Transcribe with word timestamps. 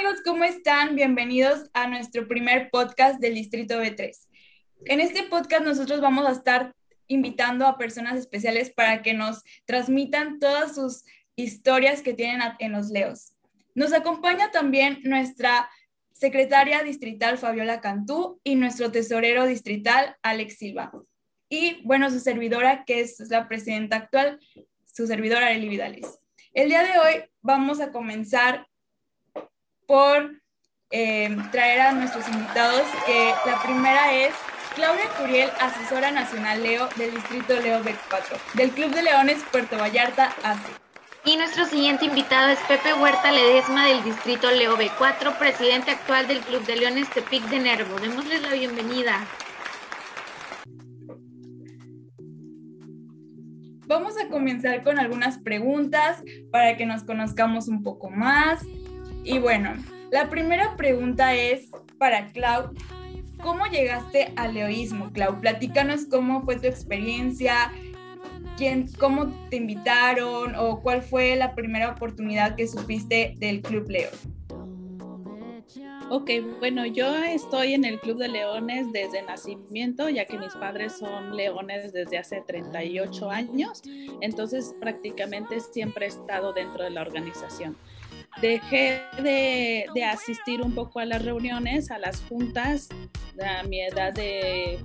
amigos, 0.00 0.22
¿cómo 0.24 0.44
están? 0.44 0.96
Bienvenidos 0.96 1.68
a 1.74 1.86
nuestro 1.86 2.26
primer 2.26 2.70
podcast 2.70 3.20
del 3.20 3.34
Distrito 3.34 3.74
B3. 3.82 4.16
En 4.86 4.98
este 4.98 5.24
podcast 5.24 5.62
nosotros 5.62 6.00
vamos 6.00 6.26
a 6.26 6.32
estar 6.32 6.74
invitando 7.06 7.66
a 7.66 7.76
personas 7.76 8.16
especiales 8.16 8.70
para 8.70 9.02
que 9.02 9.12
nos 9.12 9.42
transmitan 9.66 10.38
todas 10.38 10.74
sus 10.74 11.04
historias 11.36 12.00
que 12.00 12.14
tienen 12.14 12.40
en 12.60 12.72
los 12.72 12.88
Leos. 12.88 13.34
Nos 13.74 13.92
acompaña 13.92 14.50
también 14.50 15.00
nuestra 15.04 15.68
secretaria 16.12 16.82
distrital 16.82 17.36
Fabiola 17.36 17.82
Cantú 17.82 18.40
y 18.42 18.54
nuestro 18.54 18.90
tesorero 18.90 19.44
distrital 19.44 20.16
Alex 20.22 20.56
Silva. 20.56 20.92
Y 21.50 21.82
bueno, 21.84 22.08
su 22.08 22.20
servidora, 22.20 22.86
que 22.86 23.00
es 23.00 23.18
la 23.28 23.48
presidenta 23.48 23.96
actual, 23.96 24.40
su 24.86 25.06
servidora 25.06 25.48
Arely 25.48 25.68
Vidales. 25.68 26.20
El 26.54 26.70
día 26.70 26.84
de 26.84 26.98
hoy 26.98 27.24
vamos 27.42 27.80
a 27.80 27.92
comenzar 27.92 28.66
por 29.90 30.40
eh, 30.92 31.36
traer 31.50 31.80
a 31.80 31.92
nuestros 31.92 32.28
invitados, 32.28 32.82
que 33.06 33.34
la 33.44 33.60
primera 33.60 34.14
es 34.14 34.32
Claudia 34.76 35.08
Curiel, 35.18 35.50
asesora 35.58 36.12
nacional 36.12 36.62
Leo 36.62 36.88
del 36.94 37.12
Distrito 37.12 37.58
Leo 37.58 37.82
B4, 37.82 38.38
del 38.54 38.70
Club 38.70 38.94
de 38.94 39.02
Leones 39.02 39.42
Puerto 39.50 39.76
Vallarta 39.78 40.26
AC. 40.44 40.60
Y 41.24 41.36
nuestro 41.36 41.64
siguiente 41.64 42.04
invitado 42.04 42.50
es 42.50 42.60
Pepe 42.68 42.94
Huerta 42.94 43.32
Ledesma 43.32 43.88
del 43.88 44.04
Distrito 44.04 44.48
Leo 44.52 44.78
B4, 44.78 45.36
presidente 45.38 45.90
actual 45.90 46.28
del 46.28 46.38
Club 46.38 46.64
de 46.66 46.76
Leones 46.76 47.10
Tepic 47.10 47.42
de 47.48 47.58
Nervo. 47.58 47.98
Démosles 47.98 48.42
la 48.42 48.52
bienvenida. 48.52 49.26
Vamos 53.88 54.14
a 54.24 54.28
comenzar 54.28 54.84
con 54.84 55.00
algunas 55.00 55.38
preguntas 55.38 56.22
para 56.52 56.76
que 56.76 56.86
nos 56.86 57.02
conozcamos 57.02 57.66
un 57.66 57.82
poco 57.82 58.08
más. 58.08 58.64
Y 59.24 59.38
bueno, 59.38 59.74
la 60.10 60.28
primera 60.30 60.76
pregunta 60.76 61.34
es 61.34 61.70
para 61.98 62.32
Clau. 62.32 62.72
¿Cómo 63.42 63.66
llegaste 63.66 64.32
al 64.36 64.54
leoísmo, 64.54 65.12
Clau? 65.12 65.40
Platícanos 65.40 66.06
cómo 66.06 66.42
fue 66.42 66.56
tu 66.56 66.66
experiencia, 66.66 67.72
quién, 68.56 68.88
cómo 68.98 69.32
te 69.50 69.56
invitaron 69.56 70.54
o 70.56 70.80
cuál 70.80 71.02
fue 71.02 71.36
la 71.36 71.54
primera 71.54 71.90
oportunidad 71.90 72.56
que 72.56 72.66
supiste 72.66 73.34
del 73.38 73.60
Club 73.62 73.88
Leo. 73.88 74.10
Ok, 76.10 76.28
bueno, 76.58 76.86
yo 76.86 77.14
estoy 77.22 77.74
en 77.74 77.84
el 77.84 78.00
Club 78.00 78.18
de 78.18 78.26
Leones 78.26 78.90
desde 78.92 79.22
nacimiento, 79.22 80.08
ya 80.08 80.24
que 80.24 80.36
mis 80.38 80.52
padres 80.54 80.98
son 80.98 81.36
leones 81.36 81.92
desde 81.92 82.18
hace 82.18 82.42
38 82.44 83.30
años, 83.30 83.80
entonces 84.20 84.74
prácticamente 84.80 85.60
siempre 85.60 86.06
he 86.06 86.08
estado 86.08 86.52
dentro 86.52 86.82
de 86.82 86.90
la 86.90 87.02
organización 87.02 87.76
dejé 88.40 89.02
de, 89.22 89.86
asistir 90.04 90.62
un 90.62 90.74
poco 90.74 91.00
a 91.00 91.04
las 91.04 91.24
reuniones, 91.24 91.90
a 91.90 91.98
las 91.98 92.20
juntas, 92.22 92.88
a 93.42 93.64
mi 93.64 93.80
edad 93.80 94.12
de 94.12 94.78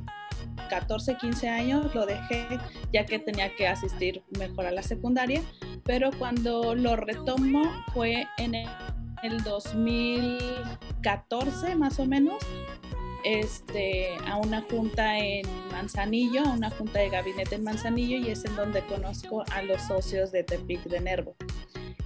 14, 0.69 1.17
15 1.17 1.49
años, 1.49 1.93
lo 1.93 2.05
dejé 2.05 2.47
ya 2.91 3.05
que 3.05 3.19
tenía 3.19 3.53
que 3.55 3.67
asistir 3.67 4.23
mejor 4.37 4.65
a 4.65 4.71
la 4.71 4.81
secundaria, 4.83 5.41
pero 5.83 6.11
cuando 6.17 6.75
lo 6.75 6.95
retomo 6.95 7.63
fue 7.93 8.25
en 8.37 8.55
el, 8.55 8.69
2014 9.43 11.75
más 11.75 11.99
o 11.99 12.05
menos, 12.05 12.37
este, 13.23 14.09
a 14.27 14.37
una 14.37 14.61
junta 14.61 15.17
en 15.17 15.47
Manzanillo, 15.71 16.43
a 16.43 16.51
una 16.51 16.69
junta 16.69 16.99
de 16.99 17.09
gabinete 17.09 17.55
en 17.55 17.63
Manzanillo 17.63 18.17
y 18.17 18.29
es 18.29 18.45
en 18.45 18.55
donde 18.55 18.85
conozco 18.85 19.43
a 19.51 19.63
los 19.63 19.81
socios 19.81 20.31
de 20.31 20.43
Tepic 20.43 20.83
de 20.83 21.01
Nervo. 21.01 21.35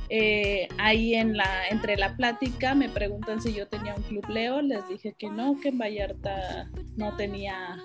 Eh, 0.09 0.67
ahí 0.77 1.13
en 1.13 1.37
la, 1.37 1.67
entre 1.69 1.95
la 1.95 2.15
plática 2.15 2.73
me 2.73 2.89
preguntan 2.89 3.41
si 3.41 3.53
yo 3.53 3.67
tenía 3.67 3.93
un 3.95 4.01
club 4.03 4.27
Leo, 4.27 4.61
les 4.61 4.87
dije 4.87 5.13
que 5.17 5.29
no, 5.29 5.59
que 5.61 5.69
en 5.69 5.77
Vallarta 5.77 6.67
no 6.97 7.15
tenía 7.15 7.77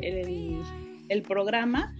el, 0.00 0.62
el 1.08 1.22
programa 1.22 1.94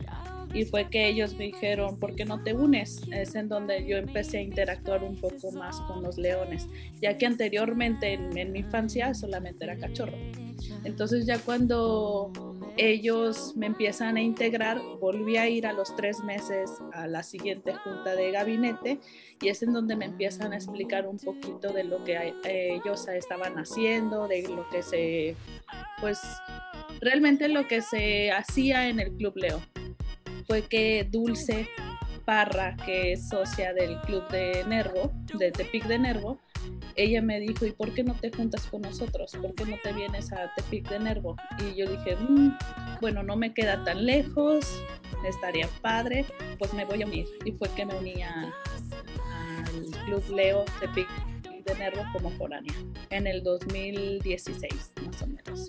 y 0.55 0.65
fue 0.65 0.89
que 0.91 1.09
ellos 1.09 1.35
me 1.35 1.45
dijeron, 1.45 1.99
¿por 1.99 2.15
qué 2.15 2.25
no 2.25 2.43
te 2.43 2.53
unes? 2.53 3.03
Es 3.11 3.35
en 3.35 3.49
donde 3.49 3.87
yo 3.87 3.97
empecé 3.97 4.39
a 4.39 4.43
interactuar 4.43 5.03
un 5.03 5.17
poco 5.17 5.51
más 5.53 5.81
con 5.83 6.03
los 6.03 6.19
leones, 6.19 6.69
ya 7.01 7.17
que 7.17 7.27
anteriormente 7.27 8.13
en, 8.15 8.53
mi 8.53 8.59
infancia 8.59 9.15
solamente 9.15 9.65
era 9.65 9.77
cachorro. 9.79 10.17
Entonces 10.85 11.27
ya 11.27 11.39
cuando 11.39 12.31
ellos 12.77 13.55
me 13.57 13.67
empiezan 13.67 14.17
a 14.17 14.23
integrar, 14.23 14.81
volví 15.01 15.37
a 15.37 15.49
ir 15.49 15.67
a 15.67 15.73
los 15.73 15.95
tres 15.97 16.23
meses 16.23 16.71
a 16.93 17.07
la 17.07 17.23
siguiente 17.23 17.75
junta 17.75 18.15
de 18.15 18.31
gabinete 18.31 18.99
y 19.41 19.49
es 19.49 19.63
en 19.63 19.73
donde 19.73 19.97
me 19.97 20.07
empiezan 20.07 20.53
a 20.53 20.57
explicar 20.57 21.07
un 21.07 21.19
poquito 21.19 21.73
de 21.73 21.85
lo 21.85 22.05
que 22.05 22.35
eh, 22.45 22.81
ellos 22.83 23.09
estaban 23.09 23.55
haciendo, 23.59 24.29
de 24.29 24.43
lo 24.49 24.69
que 24.71 24.83
se, 24.83 25.37
pues 26.01 26.21
realmente 27.01 27.49
lo 27.49 27.67
que 27.67 27.83
se 27.83 28.31
hacía 28.31 28.89
en 28.89 29.01
el 29.01 29.13
Club 29.13 29.37
Leo. 29.37 29.61
Fue 30.47 30.63
que 30.63 31.07
Dulce 31.11 31.69
Parra, 32.25 32.77
que 32.85 33.13
es 33.13 33.29
socia 33.29 33.73
del 33.73 34.01
Club 34.03 34.29
de 34.29 34.65
Nervo, 34.67 35.13
de 35.39 35.51
Tepic 35.51 35.87
de 35.87 35.99
Nervo, 35.99 36.39
ella 36.95 37.23
me 37.23 37.41
dijo, 37.41 37.67
¿y 37.67 37.73
por 37.73 37.93
qué 37.95 38.05
no 38.05 38.15
te 38.15 38.31
juntas 38.31 38.67
con 38.67 38.83
nosotros? 38.83 39.33
¿Por 39.41 39.55
qué 39.55 39.65
no 39.65 39.77
te 39.83 39.93
vienes 39.93 40.33
a 40.33 40.53
Tepic 40.55 40.89
de 40.89 40.99
Nervo? 40.99 41.37
Y 41.59 41.75
yo 41.75 41.91
dije, 41.91 42.17
mm, 42.17 42.59
bueno, 43.01 43.23
no 43.23 43.37
me 43.37 43.55
queda 43.55 43.83
tan 43.85 44.05
lejos, 44.05 44.83
estaría 45.27 45.69
padre, 45.81 46.27
pues 46.59 46.73
me 46.75 46.85
voy 46.85 47.03
a 47.03 47.07
unir. 47.07 47.27
Y 47.45 47.53
fue 47.53 47.69
que 47.71 47.87
me 47.87 47.95
uní 47.95 48.23
al 48.23 48.53
Club 50.05 50.23
Leo 50.35 50.65
Tepic 50.81 51.09
de 51.65 51.75
Nervo 51.77 52.03
como 52.13 52.31
foránea 52.31 52.75
en 53.11 53.27
el 53.27 53.43
2016, 53.43 54.93
más 55.07 55.23
o 55.23 55.27
menos. 55.27 55.69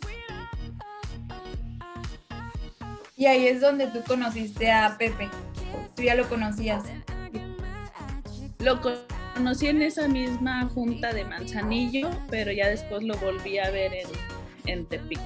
Y 3.24 3.26
ahí 3.26 3.48
es 3.48 3.62
donde 3.62 3.88
tú 3.88 4.02
conociste 4.06 4.70
a 4.70 4.98
Pepe. 4.98 5.30
Tú 5.96 6.04
ya 6.04 6.14
lo 6.14 6.28
conocías. 6.28 6.84
Lo 8.60 8.82
conocí 8.82 9.68
en 9.68 9.82
esa 9.82 10.10
misma 10.10 10.68
junta 10.68 11.14
de 11.14 11.24
Manzanillo, 11.24 12.10
pero 12.30 12.52
ya 12.52 12.68
después 12.68 13.02
lo 13.02 13.16
volví 13.20 13.60
a 13.60 13.72
ver 13.72 13.94
en, 13.94 14.08
en 14.66 14.86
Tepic. 14.88 15.22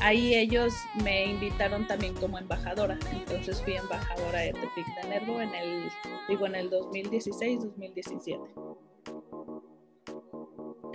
Ahí 0.00 0.34
ellos 0.34 0.74
me 1.04 1.26
invitaron 1.26 1.86
también 1.86 2.12
como 2.14 2.38
embajadora, 2.40 2.98
entonces 3.12 3.62
fui 3.62 3.76
embajadora 3.76 4.40
de 4.40 4.52
Tepic 4.54 4.86
de 5.00 5.08
Nervo 5.08 5.40
en 5.40 5.54
el, 5.54 5.88
digo, 6.28 6.46
en 6.46 6.56
el 6.56 6.70
2016-2017. 6.72 8.40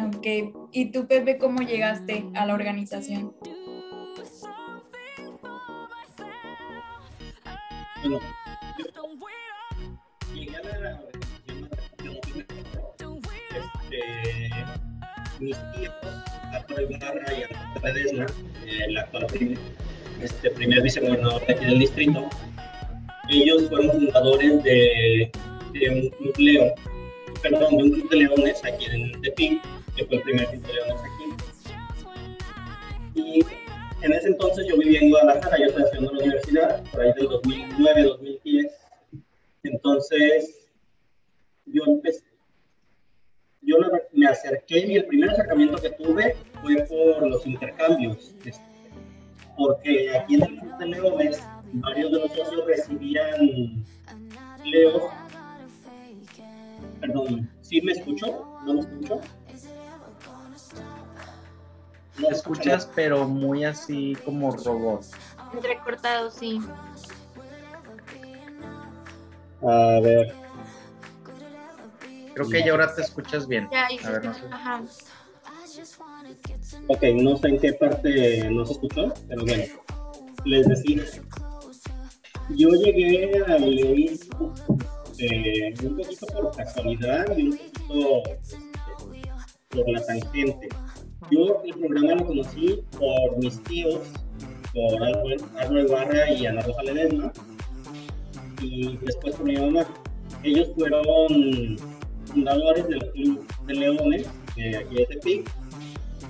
Ok, 0.03 0.27
¿y 0.73 0.91
tú 0.91 1.07
Pepe 1.07 1.37
cómo 1.37 1.61
llegaste 1.61 2.25
a 2.33 2.45
la 2.45 2.53
organización? 2.53 3.33
Bueno, 8.01 8.19
mis 15.39 15.57
tíos, 15.73 15.93
Arturo 16.51 16.81
Ibarra 16.81 17.33
y 17.33 17.43
Arturo 17.43 17.81
Pedesma, 17.81 18.25
el 18.65 18.97
actual 18.97 19.27
este, 20.21 20.49
primer 20.49 20.81
vicegobernador 20.81 21.45
de 21.45 21.53
aquí 21.53 21.65
del 21.65 21.79
distrito, 21.79 22.27
ellos 23.29 23.69
fueron 23.69 23.91
fundadores 23.91 24.63
de, 24.63 25.31
un 25.91 26.09
club 26.09 26.35
Leo, 26.37 26.73
perdón, 27.43 27.77
de 27.77 27.83
un 27.83 27.91
club 27.91 28.09
de 28.09 28.15
leones 28.17 28.65
aquí 28.65 28.85
en 28.85 29.21
Tepic, 29.21 29.61
que 29.95 30.05
fue 30.05 30.17
el 30.17 30.23
primer 30.23 30.47
club 30.47 30.65
de 30.65 30.73
leones 30.73 31.01
aquí. 31.01 31.21
Y 33.13 33.60
en 34.01 34.13
ese 34.13 34.27
entonces 34.29 34.65
yo 34.67 34.77
vivía 34.77 34.99
en 34.99 35.09
Guadalajara, 35.09 35.57
yo 35.57 35.65
estaba 35.65 35.85
estudiando 35.85 36.11
en 36.11 36.17
la 36.17 36.23
universidad, 36.23 36.83
por 36.91 37.01
ahí 37.01 37.13
del 37.13 37.27
2009, 37.27 38.03
2010. 38.03 38.73
Entonces, 39.63 40.67
yo 41.65 41.83
empecé, 41.85 42.23
yo 43.61 43.77
me 44.11 44.27
acerqué 44.27 44.79
y 44.87 44.95
el 44.95 45.05
primer 45.05 45.29
acercamiento 45.29 45.77
que 45.77 45.91
tuve 45.91 46.35
fue 46.61 46.75
por 46.87 47.27
los 47.27 47.45
intercambios, 47.45 48.33
este, 48.43 48.61
porque 49.55 50.17
aquí 50.17 50.35
en 50.35 50.43
el 50.43 50.59
Club 50.59 50.77
de 50.77 50.85
Leones 50.87 51.43
varios 51.73 52.11
de 52.11 52.19
los 52.19 52.31
socios 52.33 52.65
recibían 52.65 53.85
leos. 54.65 55.03
Perdón, 56.99 57.49
¿sí 57.61 57.81
me 57.81 57.93
escuchó? 57.93 58.45
¿No 58.65 58.73
me 58.73 58.79
escuchó? 58.81 59.21
No 62.17 62.29
escuchas, 62.29 62.89
pero 62.95 63.27
muy 63.27 63.63
así 63.63 64.17
como 64.25 64.51
robot. 64.51 65.05
Entrecortado, 65.53 66.29
sí. 66.31 66.61
A 69.61 69.99
ver. 70.01 70.33
Creo 72.33 72.49
que 72.49 72.63
ya 72.63 72.71
ahora 72.71 72.93
te 72.93 73.01
escuchas 73.01 73.47
bien. 73.47 73.67
Ya, 73.71 73.87
A 74.07 74.11
ver, 74.11 74.25
no 74.25 74.33
sé. 74.33 74.41
Ajá. 74.51 74.81
Ok, 76.87 77.03
no 77.15 77.37
sé 77.37 77.47
en 77.47 77.59
qué 77.59 77.73
parte 77.73 78.49
no 78.49 78.65
se 78.65 78.73
escuchó, 78.73 79.13
pero 79.27 79.45
bueno, 79.45 79.63
les 80.45 80.67
decía. 80.67 81.03
Yo 82.49 82.69
llegué 82.69 83.43
a 83.45 83.57
leer 83.57 84.17
eh, 85.17 85.73
un 85.83 85.97
poquito 85.97 86.25
por 86.27 86.55
casualidad 86.55 87.37
y 87.37 87.49
un 87.49 87.57
poquito 87.57 88.23
este, 88.31 88.57
por 89.69 89.89
la 89.89 90.05
tangente. 90.05 90.69
Yo 91.29 91.61
el 91.63 91.73
programa 91.75 92.15
lo 92.15 92.27
conocí 92.27 92.83
por 92.97 93.37
mis 93.37 93.61
tíos, 93.63 93.99
por 94.73 95.03
Álvaro 95.03 95.81
Ibarra 95.81 96.31
y 96.31 96.45
Ana 96.45 96.61
Rosa 96.61 96.83
Ledesma, 96.83 97.31
y 98.61 98.97
después 98.97 99.35
por 99.35 99.45
mi 99.45 99.55
mamá. 99.57 99.85
Ellos 100.43 100.71
fueron 100.75 101.77
fundadores 102.25 102.87
del 102.87 103.11
Club 103.11 103.45
de 103.67 103.73
Leones, 103.75 104.27
de 104.55 104.77
aquí 104.77 104.95
de 104.95 105.05
Tepic, 105.05 105.51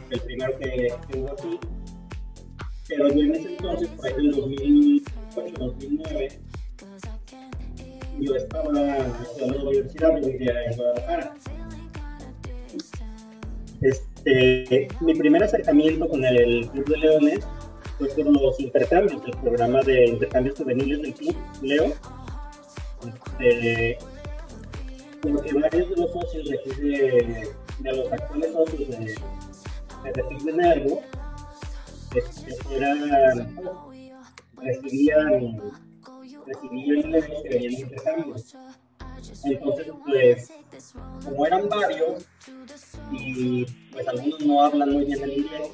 el 0.09 0.19
primero 0.19 0.57
que, 0.59 0.93
hubo 1.17 1.31
aquí. 1.31 1.59
Pero 2.87 3.07
yo 3.09 3.21
en 3.21 3.35
ese 3.35 3.51
entonces, 3.51 3.87
por 3.89 4.05
ahí 4.07 4.13
en 4.17 4.31
2008, 4.31 5.53
2009, 5.57 6.39
yo 8.19 8.35
estaba 8.35 8.67
en 8.67 9.53
la 9.53 9.63
universidad, 9.63 10.21
vivía 10.21 10.65
en 10.65 10.75
Guadalajara. 10.75 11.33
Este, 13.81 14.10
mi 15.01 15.13
primer 15.15 15.43
acercamiento 15.43 16.07
con 16.07 16.23
el 16.23 16.69
Club 16.69 16.85
de 16.85 16.97
Leones 16.97 17.39
fue 17.97 18.07
por 18.09 18.41
los 18.41 18.59
intercambios, 18.59 19.21
el 19.25 19.37
programa 19.37 19.81
de 19.81 20.05
intercambios 20.05 20.57
juveniles 20.57 21.01
del 21.01 21.13
Club 21.13 21.35
Leo. 21.61 21.93
Este, 23.07 23.97
porque 25.21 25.53
varios 25.53 25.89
de 25.89 25.95
los 25.95 26.11
socios 26.11 26.49
de, 26.49 27.47
los 27.83 28.11
actuales 28.11 28.51
socios 28.53 28.89
de, 28.89 29.15
de 30.45 30.53
Nervo 30.53 31.01
este, 32.15 32.75
eran, 32.75 33.55
recibían, 34.57 35.61
recibían 36.45 37.11
los 37.11 37.25
que 37.25 37.49
venían 37.49 37.73
intercambios. 37.73 38.55
Entonces, 39.43 39.87
pues, 40.05 40.51
como 41.23 41.45
eran 41.45 41.69
varios, 41.69 42.25
y 43.11 43.65
pues 43.91 44.07
algunos 44.07 44.39
no 44.41 44.63
hablan 44.63 44.91
muy 44.91 45.05
bien 45.05 45.23
el 45.23 45.37
inglés, 45.39 45.69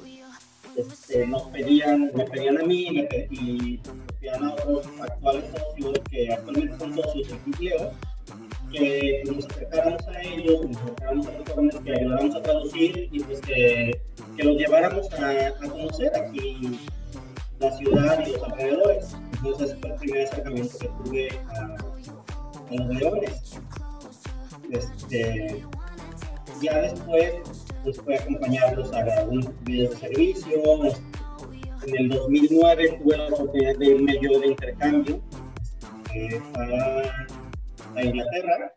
este, 0.76 1.26
nos 1.26 1.42
pedían, 1.44 2.10
me 2.14 2.24
pedían 2.24 2.58
a 2.58 2.62
mí 2.62 2.86
y, 2.88 3.08
y 3.30 3.80
pedían 4.20 4.44
a 4.44 4.52
otros 4.54 4.86
actuales 5.00 5.44
socios 5.50 5.98
que 6.10 6.32
actualmente 6.32 6.78
son 6.78 6.94
socios 6.94 7.28
del 7.28 7.38
Club 7.54 7.92
que 8.72 9.22
nos 9.26 9.46
acercáramos 9.46 10.06
a 10.08 10.22
ellos, 10.22 10.66
nos 10.68 10.76
acercáramos 10.76 11.26
a 11.26 11.32
los 11.32 11.48
jóvenes, 11.48 11.76
que 11.76 11.92
ayudáramos 11.92 12.36
a 12.36 12.42
traducir 12.42 13.08
y 13.10 13.20
pues 13.20 13.40
que, 13.40 14.00
los 14.38 14.56
lleváramos 14.56 15.12
a, 15.14 15.48
a, 15.48 15.68
conocer 15.68 16.12
aquí 16.14 16.78
la 17.58 17.76
ciudad 17.76 18.24
y 18.24 18.32
los 18.32 18.42
alrededores. 18.44 19.16
Entonces 19.32 19.76
fue 19.80 19.90
el 19.90 19.96
primer 19.96 20.26
acercamiento 20.26 20.78
que 20.78 20.88
tuve 21.04 21.28
a, 21.48 21.76
a 22.70 22.74
los 22.74 22.88
leones. 22.88 23.60
Este, 24.70 25.64
ya 26.60 26.78
después 26.80 27.34
pues 27.84 28.00
fue 28.00 28.16
acompañarlos 28.16 28.92
a 28.92 28.98
algunos 28.98 29.64
videos 29.64 29.90
de 29.92 29.96
servicio. 29.96 30.62
En 31.86 31.96
el 31.96 32.08
2009 32.08 33.00
tuve 33.02 33.16
la 33.16 33.28
oportunidad 33.28 33.76
de 33.78 33.86
irme 33.86 34.18
yo 34.20 34.40
de 34.40 34.46
intercambio 34.48 35.22
eh, 36.14 36.40
a, 36.54 38.02
Inglaterra 38.02 38.72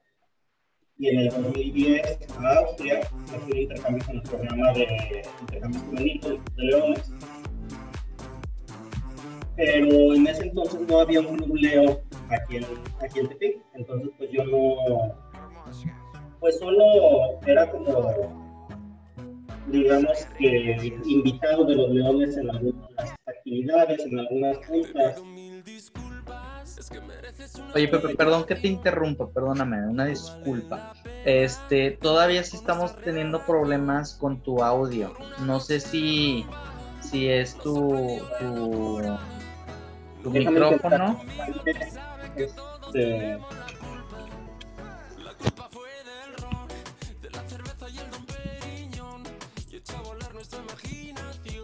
y 0.98 1.10
en 1.10 1.20
el 1.20 1.30
2010 1.30 2.18
a 2.40 2.58
Austria 2.60 3.02
hacer 3.34 3.58
intercambio 3.58 4.06
con 4.06 4.16
el 4.16 4.22
programa 4.24 4.74
de 4.74 5.24
intercambio 5.42 5.82
juvenil 5.82 6.22
de 6.22 6.64
Leones. 6.64 7.12
Pero 9.56 10.14
en 10.14 10.28
ese 10.28 10.44
entonces 10.44 10.80
no 10.88 11.00
había 11.00 11.20
un 11.20 11.38
club 11.38 11.56
Leo 11.56 12.02
aquí 12.34 12.58
en, 12.58 12.66
aquí 13.02 13.20
en 13.20 13.28
Tepic, 13.28 13.62
entonces 13.74 14.10
pues 14.18 14.30
yo 14.32 14.44
no, 14.46 15.16
pues 16.40 16.60
solo 16.60 17.40
era 17.46 17.70
como 17.70 18.42
digamos 19.68 20.26
que 20.38 20.94
invitado 21.06 21.66
de 21.66 21.76
los 21.76 21.90
leones 21.90 22.38
en 22.38 22.50
algunas 22.50 23.16
actividades, 23.26 24.06
en 24.06 24.20
algunas 24.20 24.58
juntas. 24.66 25.22
Oye, 27.74 27.88
Pepe, 27.88 28.16
perdón 28.16 28.46
que 28.46 28.56
te 28.56 28.68
interrumpa, 28.68 29.30
perdóname, 29.30 29.88
una 29.88 30.06
disculpa. 30.06 30.94
Este, 31.26 31.92
todavía 31.92 32.44
sí 32.44 32.58
estamos 32.58 32.96
teniendo 32.98 33.46
problemas 33.46 34.16
con 34.16 34.42
tu 34.42 34.64
audio. 34.64 35.14
No 35.46 35.60
sé 35.60 35.80
si, 35.80 36.46
si 37.00 37.30
es 37.30 37.56
tu, 37.58 38.20
tu, 38.40 39.02
tu 40.24 40.30
micrófono. 40.32 41.22
Este, 42.36 43.38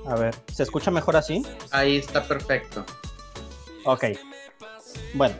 A 0.07 0.15
ver, 0.15 0.33
¿se 0.53 0.63
escucha 0.63 0.89
mejor 0.89 1.17
así? 1.17 1.43
Ahí 1.71 1.97
está 1.97 2.23
perfecto. 2.23 2.85
Ok. 3.83 4.05
Bueno, 5.13 5.35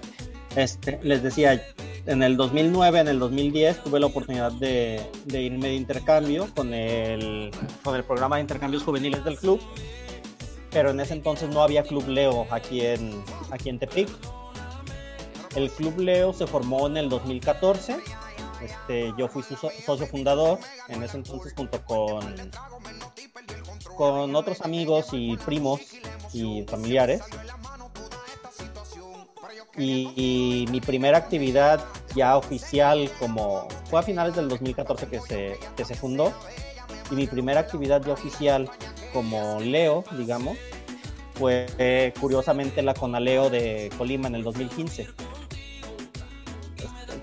este, 0.58 1.00
les 1.04 1.24
decía, 1.24 1.66
en 2.06 2.22
el 2.22 2.36
2009, 2.36 3.00
en 3.00 3.08
el 3.08 3.20
2010 3.20 3.84
tuve 3.84 4.00
la 4.02 4.08
oportunidad 4.08 4.52
de, 4.52 5.02
de 5.26 5.42
irme 5.42 5.70
de 5.70 5.76
intercambio 5.76 6.50
con 6.54 6.74
el, 6.74 7.52
con 7.82 7.96
el 7.96 8.04
programa 8.04 8.36
de 8.36 8.42
intercambios 8.42 8.84
juveniles 8.84 9.24
del 9.24 9.38
club, 9.38 9.62
pero 10.72 10.90
en 10.90 11.00
ese 11.00 11.14
entonces 11.14 11.50
no 11.50 11.62
había 11.62 11.84
Club 11.84 12.08
Leo 12.10 12.46
aquí 12.52 12.82
en, 12.82 13.24
aquí 13.52 13.70
en 13.70 13.80
Tepic. 13.80 14.10
El 15.58 15.72
Club 15.72 15.98
Leo 15.98 16.34
se 16.34 16.46
formó 16.46 16.86
en 16.86 16.98
el 16.98 17.10
2014. 17.10 17.98
Este, 18.62 19.12
yo 19.18 19.28
fui 19.28 19.42
su 19.42 19.56
socio 19.56 20.06
fundador 20.06 20.60
en 20.88 21.02
ese 21.02 21.18
entonces 21.18 21.52
junto 21.58 21.84
con 21.84 22.52
con 23.96 24.36
otros 24.36 24.62
amigos 24.62 25.08
y 25.14 25.36
primos 25.38 25.82
y 26.32 26.64
familiares. 26.68 27.24
Y, 29.76 30.66
mi 30.70 30.80
primera 30.80 31.18
actividad 31.18 31.84
ya 32.16 32.38
oficial 32.38 33.10
como 33.20 33.68
fue 33.90 34.00
a 34.00 34.04
finales 34.04 34.36
del 34.36 34.50
2014 34.50 35.08
que 35.08 35.20
se, 35.22 35.60
que 35.76 35.86
se 35.86 35.96
fundó 35.96 36.34
y 37.10 37.16
mi 37.16 37.26
primera 37.26 37.62
actividad 37.62 38.04
ya 38.04 38.14
oficial 38.14 38.70
como 39.12 39.60
Leo, 39.60 40.04
digamos, 40.18 40.56
fue 41.34 42.14
curiosamente 42.20 42.84
la 42.84 42.94
Conaleo 42.94 43.50
de 43.50 43.90
Colima 43.98 44.28
en 44.28 44.36
el 44.36 44.44
2015. 44.44 45.08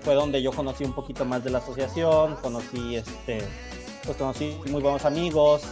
Fue 0.05 0.13
donde 0.13 0.39
yo 0.39 0.51
conocí 0.51 0.83
un 0.83 0.93
poquito 0.93 1.25
más 1.25 1.43
de 1.43 1.49
la 1.49 1.57
asociación, 1.57 2.35
conocí 2.35 2.95
este, 2.95 3.39
pues 4.05 4.15
conocí 4.17 4.55
muy 4.69 4.79
buenos 4.79 5.03
amigos, 5.03 5.63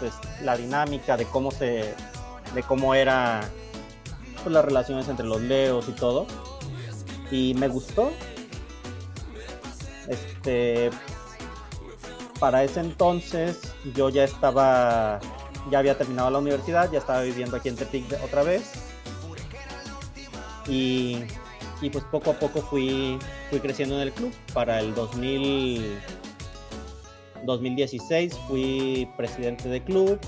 la 0.42 0.58
dinámica 0.58 1.16
de 1.16 1.26
cómo 1.26 1.52
se, 1.52 1.94
de 2.56 2.64
cómo 2.68 2.96
era 2.96 3.42
pues, 4.42 4.52
las 4.52 4.66
relaciones 4.66 5.08
entre 5.08 5.28
los 5.28 5.40
leos 5.40 5.88
y 5.88 5.92
todo. 5.92 6.26
Y 7.30 7.54
me 7.54 7.68
gustó. 7.68 8.12
Este, 10.08 10.90
para 12.40 12.64
ese 12.64 12.80
entonces 12.80 13.62
yo 13.94 14.10
ya 14.10 14.24
estaba, 14.24 15.20
ya 15.70 15.78
había 15.78 15.96
terminado 15.96 16.32
la 16.32 16.40
universidad, 16.40 16.92
ya 16.92 16.98
estaba 16.98 17.22
viviendo 17.22 17.56
aquí 17.56 17.70
en 17.70 17.76
Tepic 17.76 18.06
otra 18.24 18.42
vez. 18.42 18.64
Y, 20.68 21.20
y 21.84 21.90
pues 21.90 22.04
poco 22.06 22.32
a 22.32 22.34
poco 22.34 22.62
fui, 22.62 23.20
fui 23.50 23.60
creciendo 23.60 23.96
en 23.96 24.02
el 24.02 24.14
club. 24.14 24.34
Para 24.54 24.80
el 24.80 24.96
2000 24.96 26.00
2016 27.46 28.34
fui 28.48 29.08
presidente 29.18 29.68
de 29.68 29.84
club, 29.84 30.20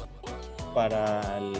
para 0.73 1.37
el 1.37 1.53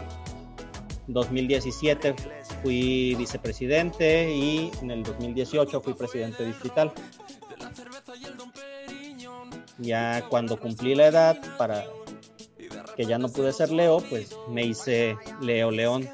2017 1.08 2.16
fui 2.62 3.16
vicepresidente 3.16 4.34
y 4.36 4.72
en 4.82 4.92
el 4.92 5.04
2018 5.04 5.82
fui 5.82 5.94
presidente 5.94 6.46
distrital. 6.46 6.92
Ya 9.78 10.26
cuando 10.30 10.60
cumplí 10.60 10.96
la 10.96 11.08
edad 11.08 11.58
para 11.58 11.86
que 12.96 13.06
ya 13.06 13.18
no 13.18 13.30
pude 13.30 13.52
ser 13.52 13.72
Leo, 13.72 14.00
pues 14.10 14.36
me 14.50 14.64
hice 14.64 15.18
Leo 15.42 15.72
León. 15.72 16.08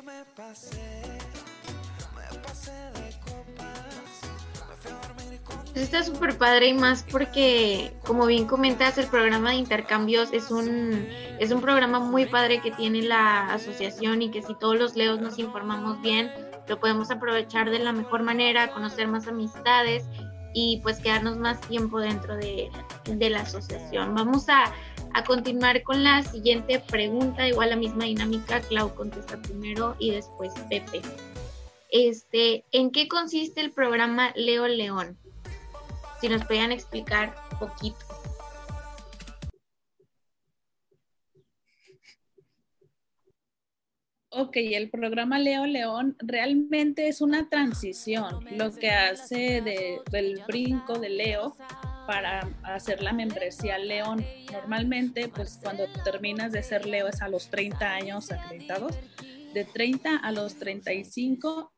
Está 5.83 6.03
súper 6.03 6.37
padre 6.37 6.67
y 6.67 6.73
más 6.73 7.05
porque, 7.11 7.93
como 8.05 8.25
bien 8.25 8.45
comentas, 8.45 8.97
el 8.97 9.07
programa 9.07 9.51
de 9.51 9.57
intercambios 9.57 10.31
es 10.33 10.51
un, 10.51 11.07
es 11.39 11.51
un 11.51 11.61
programa 11.61 11.99
muy 11.99 12.25
padre 12.25 12.61
que 12.61 12.71
tiene 12.71 13.01
la 13.01 13.53
asociación 13.53 14.21
y 14.21 14.31
que 14.31 14.41
si 14.41 14.55
todos 14.55 14.77
los 14.77 14.95
leos 14.95 15.19
nos 15.19 15.39
informamos 15.39 16.01
bien, 16.01 16.31
lo 16.67 16.79
podemos 16.79 17.11
aprovechar 17.11 17.69
de 17.69 17.79
la 17.79 17.91
mejor 17.91 18.23
manera, 18.23 18.71
conocer 18.71 19.07
más 19.07 19.27
amistades 19.27 20.05
y 20.53 20.79
pues 20.83 20.99
quedarnos 20.99 21.37
más 21.37 21.61
tiempo 21.61 21.99
dentro 21.99 22.35
de, 22.35 22.69
de 23.05 23.29
la 23.29 23.41
asociación. 23.41 24.13
Vamos 24.15 24.49
a, 24.49 24.71
a, 25.13 25.23
continuar 25.23 25.83
con 25.83 26.03
la 26.03 26.23
siguiente 26.23 26.79
pregunta, 26.79 27.47
igual 27.47 27.69
la 27.69 27.75
misma 27.75 28.05
dinámica, 28.05 28.61
Clau 28.61 28.93
contesta 28.95 29.41
primero 29.41 29.95
y 29.99 30.11
después 30.11 30.53
Pepe. 30.69 31.01
Este, 31.89 32.63
¿En 32.71 32.91
qué 32.91 33.07
consiste 33.07 33.61
el 33.61 33.71
programa 33.71 34.31
Leo 34.35 34.67
León? 34.67 35.17
si 36.21 36.29
nos 36.29 36.45
podían 36.45 36.71
explicar 36.71 37.35
poquito. 37.59 37.97
Ok, 44.33 44.53
el 44.55 44.89
programa 44.89 45.39
Leo 45.39 45.65
León 45.65 46.15
realmente 46.19 47.09
es 47.09 47.19
una 47.19 47.49
transición, 47.49 48.45
lo 48.51 48.73
que 48.73 48.89
hace 48.89 49.61
de, 49.61 49.99
del 50.09 50.41
brinco 50.47 50.99
de 50.99 51.09
Leo 51.09 51.57
para 52.07 52.47
hacer 52.63 53.03
la 53.03 53.11
membresía 53.11 53.77
León. 53.77 54.25
Normalmente, 54.51 55.27
pues 55.27 55.59
cuando 55.61 55.85
terminas 56.05 56.53
de 56.53 56.63
ser 56.63 56.85
Leo 56.85 57.07
es 57.09 57.21
a 57.21 57.27
los 57.27 57.49
30 57.49 57.91
años 57.91 58.31
acreditados. 58.31 58.95
De 59.53 59.65
30 59.65 60.15
a 60.15 60.31
los 60.31 60.55
35 60.55 61.73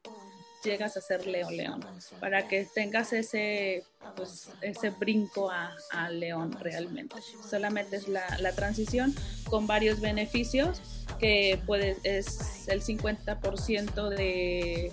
llegas 0.63 0.97
a 0.97 1.01
ser 1.01 1.27
Leo 1.27 1.49
León, 1.51 1.85
para 2.19 2.47
que 2.47 2.65
tengas 2.73 3.13
ese, 3.13 3.83
pues, 4.15 4.49
ese 4.61 4.89
brinco 4.89 5.51
a, 5.51 6.09
León 6.09 6.55
realmente. 6.59 7.15
Solamente 7.49 7.95
es 7.95 8.07
la, 8.07 8.25
la 8.39 8.53
transición 8.53 9.15
con 9.49 9.67
varios 9.67 9.99
beneficios 10.01 10.81
que 11.19 11.59
puede, 11.65 11.97
es 12.03 12.67
el 12.67 12.81
50% 12.81 14.09
de, 14.09 14.91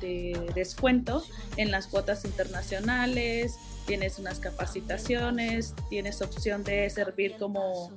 de 0.00 0.52
descuento 0.54 1.24
en 1.56 1.70
las 1.70 1.86
cuotas 1.86 2.24
internacionales, 2.24 3.56
tienes 3.86 4.18
unas 4.18 4.38
capacitaciones, 4.38 5.74
tienes 5.88 6.20
opción 6.22 6.64
de 6.64 6.88
servir 6.90 7.36
como 7.38 7.90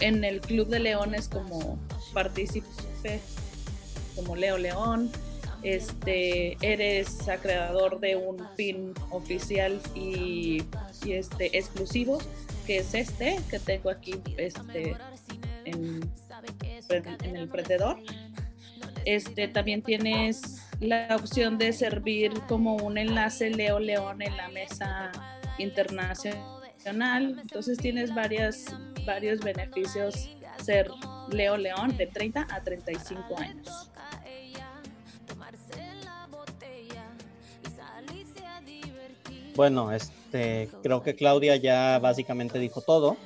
en 0.00 0.24
el 0.24 0.40
Club 0.40 0.68
de 0.68 0.80
Leones 0.80 1.28
como 1.28 1.78
partícipe, 2.12 2.66
como 4.16 4.34
Leo 4.34 4.58
León, 4.58 5.10
este, 5.62 6.56
eres 6.60 7.28
acreedor 7.28 8.00
de 8.00 8.16
un 8.16 8.46
pin 8.56 8.94
oficial 9.10 9.80
y, 9.94 10.64
este 11.06 11.56
exclusivo, 11.56 12.18
que 12.66 12.78
es 12.78 12.94
este 12.94 13.38
que 13.50 13.58
tengo 13.58 13.90
aquí 13.90 14.20
este, 14.36 14.94
en, 15.64 16.10
el 17.36 17.48
prendedor. 17.48 17.98
Este, 19.04 19.48
también 19.48 19.82
tienes 19.82 20.62
la 20.78 21.16
opción 21.16 21.56
de 21.56 21.72
servir 21.72 22.32
como 22.48 22.76
un 22.76 22.98
enlace 22.98 23.50
Leo 23.50 23.78
León 23.78 24.20
en 24.22 24.36
la 24.36 24.48
mesa 24.48 25.10
internacional. 25.58 27.38
Entonces 27.40 27.78
tienes 27.78 28.14
varios 28.14 29.40
beneficios 29.42 30.30
ser 30.62 30.90
Leo 31.30 31.56
León 31.56 31.96
de 31.96 32.06
30 32.06 32.46
a 32.50 32.62
35 32.62 33.38
años. 33.38 33.89
Bueno, 39.56 39.92
este, 39.92 40.68
creo 40.82 41.02
que 41.02 41.14
Claudia 41.14 41.56
ya 41.56 41.98
básicamente 41.98 42.58
dijo 42.58 42.80
todo. 42.80 43.16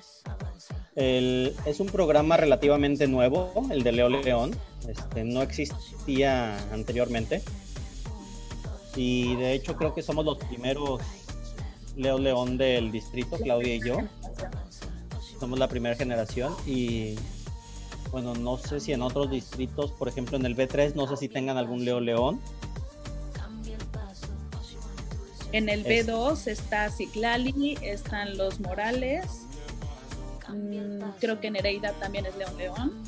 es 0.97 1.81
un 1.81 1.87
programa 1.89 2.37
relativamente 2.37 3.07
nuevo, 3.07 3.53
el 3.71 3.83
de 3.83 3.93
Leo 3.93 4.09
León. 4.09 4.53
Este, 4.89 5.25
no 5.25 5.43
existía 5.43 6.59
anteriormente. 6.73 7.43
Y 8.97 9.35
de 9.37 9.55
hecho 9.55 9.77
creo 9.77 9.95
que 9.95 10.03
somos 10.03 10.25
los 10.25 10.39
primeros 10.39 11.01
Leo 11.97 12.19
León 12.19 12.57
del 12.57 12.93
distrito, 12.93 13.37
Claudia 13.37 13.75
y 13.75 13.81
yo. 13.81 13.99
Somos 15.39 15.59
la 15.59 15.69
primera 15.69 15.95
generación 15.97 16.55
y 16.65 17.17
bueno, 18.11 18.35
no 18.35 18.57
sé 18.59 18.79
si 18.79 18.93
en 18.93 19.03
otros 19.03 19.31
distritos, 19.31 19.91
por 19.93 20.09
ejemplo 20.09 20.37
en 20.37 20.47
el 20.47 20.57
B3, 20.57 20.95
no 20.95 21.09
sé 21.09 21.17
si 21.17 21.29
tengan 21.29 21.57
algún 21.57 21.85
Leo 21.85 22.01
León. 22.01 22.41
En 25.55 25.69
el 25.69 25.85
B2 25.85 26.49
está 26.49 26.91
Ciclali, 26.91 27.79
están 27.81 28.37
los 28.37 28.59
Morales. 28.59 29.47
Mm, 30.49 31.01
creo 31.21 31.39
que 31.39 31.49
Nereida 31.49 31.93
también 31.93 32.27
es 32.27 32.37
León 32.37 32.59
León. 32.59 33.05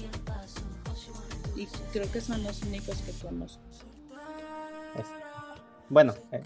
Y 1.56 1.66
creo 1.92 2.08
que 2.12 2.20
son 2.20 2.44
los 2.44 2.62
únicos 2.62 2.98
que 2.98 3.10
conozco. 3.20 3.60
Bueno, 5.88 6.14
eh, 6.30 6.40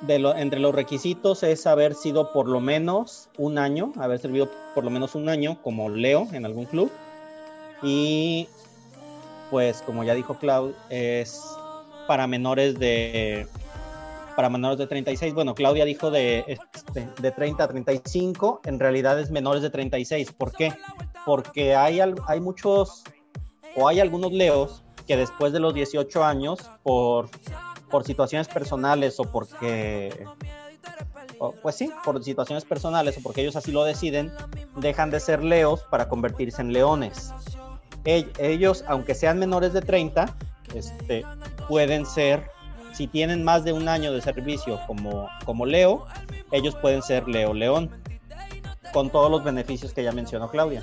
de 0.00 0.18
lo, 0.18 0.34
entre 0.34 0.58
los 0.58 0.74
requisitos 0.74 1.44
es 1.44 1.68
haber 1.68 1.94
sido 1.94 2.32
por 2.32 2.48
lo 2.48 2.58
menos 2.58 3.28
un 3.38 3.56
año, 3.56 3.92
haber 3.96 4.18
servido 4.18 4.50
por 4.74 4.82
lo 4.82 4.90
menos 4.90 5.14
un 5.14 5.28
año 5.28 5.62
como 5.62 5.88
Leo 5.88 6.26
en 6.32 6.46
algún 6.46 6.64
club. 6.64 6.90
Y 7.80 8.48
pues 9.52 9.82
como 9.82 10.02
ya 10.02 10.14
dijo 10.14 10.36
Cloud, 10.36 10.72
es 10.90 11.40
para 12.08 12.26
menores 12.26 12.76
de 12.76 13.46
para 14.36 14.48
menores 14.48 14.78
de 14.78 14.86
36. 14.86 15.34
Bueno, 15.34 15.54
Claudia 15.54 15.84
dijo 15.84 16.10
de, 16.10 16.44
este, 16.46 17.08
de 17.20 17.30
30 17.30 17.64
a 17.64 17.68
35, 17.68 18.60
en 18.64 18.78
realidad 18.78 19.18
es 19.20 19.30
menores 19.30 19.62
de 19.62 19.70
36. 19.70 20.32
¿Por 20.32 20.52
qué? 20.52 20.72
Porque 21.24 21.74
hay, 21.74 22.00
hay 22.00 22.40
muchos, 22.40 23.04
o 23.76 23.88
hay 23.88 24.00
algunos 24.00 24.32
leos 24.32 24.82
que 25.06 25.16
después 25.16 25.52
de 25.52 25.60
los 25.60 25.74
18 25.74 26.24
años, 26.24 26.70
por, 26.82 27.28
por 27.90 28.04
situaciones 28.04 28.48
personales 28.48 29.20
o 29.20 29.24
porque, 29.24 30.26
pues 31.62 31.76
sí, 31.76 31.90
por 32.04 32.22
situaciones 32.22 32.64
personales 32.64 33.18
o 33.18 33.22
porque 33.22 33.42
ellos 33.42 33.56
así 33.56 33.70
lo 33.72 33.84
deciden, 33.84 34.32
dejan 34.76 35.10
de 35.10 35.20
ser 35.20 35.44
leos 35.44 35.82
para 35.90 36.08
convertirse 36.08 36.62
en 36.62 36.72
leones. 36.72 37.32
Ellos, 38.04 38.84
aunque 38.86 39.14
sean 39.14 39.38
menores 39.38 39.72
de 39.72 39.80
30, 39.80 40.34
este, 40.74 41.24
pueden 41.68 42.04
ser 42.04 42.50
si 42.94 43.06
tienen 43.06 43.42
más 43.44 43.64
de 43.64 43.72
un 43.72 43.88
año 43.88 44.12
de 44.12 44.20
servicio 44.20 44.80
como, 44.86 45.28
como 45.44 45.66
Leo, 45.66 46.06
ellos 46.52 46.76
pueden 46.76 47.02
ser 47.02 47.28
Leo 47.28 47.52
León, 47.52 47.90
con 48.92 49.10
todos 49.10 49.30
los 49.30 49.42
beneficios 49.42 49.92
que 49.92 50.04
ya 50.04 50.12
mencionó 50.12 50.48
Claudia. 50.48 50.82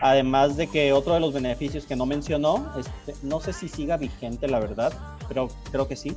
Además 0.00 0.56
de 0.56 0.68
que 0.68 0.92
otro 0.92 1.14
de 1.14 1.20
los 1.20 1.32
beneficios 1.32 1.86
que 1.86 1.96
no 1.96 2.06
mencionó, 2.06 2.72
este, 2.78 3.14
no 3.22 3.40
sé 3.40 3.52
si 3.52 3.68
siga 3.68 3.96
vigente 3.96 4.46
la 4.46 4.60
verdad, 4.60 4.92
pero 5.26 5.48
creo 5.72 5.88
que 5.88 5.96
sí. 5.96 6.14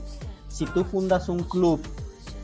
Si 0.50 0.66
tú 0.66 0.84
fundas 0.84 1.30
un 1.30 1.44
club 1.44 1.82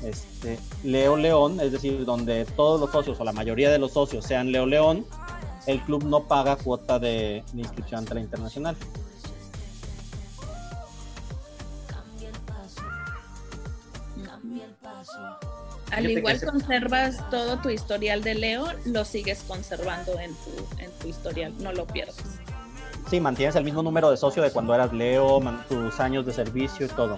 este, 0.03 0.57
Leo 0.83 1.17
León, 1.17 1.59
es 1.59 1.73
decir, 1.73 2.05
donde 2.05 2.45
todos 2.45 2.79
los 2.79 2.91
socios 2.91 3.19
o 3.19 3.23
la 3.23 3.33
mayoría 3.33 3.69
de 3.69 3.77
los 3.77 3.91
socios 3.91 4.25
sean 4.25 4.51
Leo 4.51 4.65
León, 4.65 5.05
el 5.67 5.81
club 5.81 6.05
no 6.05 6.23
paga 6.23 6.55
cuota 6.55 6.97
de, 6.97 7.43
de 7.51 7.61
inscripción 7.61 7.99
ante 7.99 8.15
la 8.15 8.21
internacional. 8.21 8.77
Al 15.97 16.11
igual 16.11 16.39
conservas 16.39 17.27
todo 17.31 17.59
tu 17.59 17.69
historial 17.69 18.21
de 18.23 18.35
Leo, 18.35 18.67
lo 18.85 19.03
sigues 19.03 19.43
conservando 19.47 20.19
en 20.19 20.31
tu, 20.35 20.81
en 20.81 20.91
tu 20.99 21.07
historial, 21.07 21.53
no 21.59 21.73
lo 21.73 21.87
pierdes. 21.87 22.39
Sí, 23.09 23.19
mantienes 23.19 23.55
el 23.55 23.63
mismo 23.63 23.81
número 23.81 24.11
de 24.11 24.17
socio 24.17 24.43
de 24.43 24.51
cuando 24.51 24.75
eras 24.75 24.93
Leo, 24.93 25.41
tus 25.67 25.99
años 25.99 26.25
de 26.25 26.33
servicio 26.33 26.85
y 26.85 26.89
todo. 26.89 27.17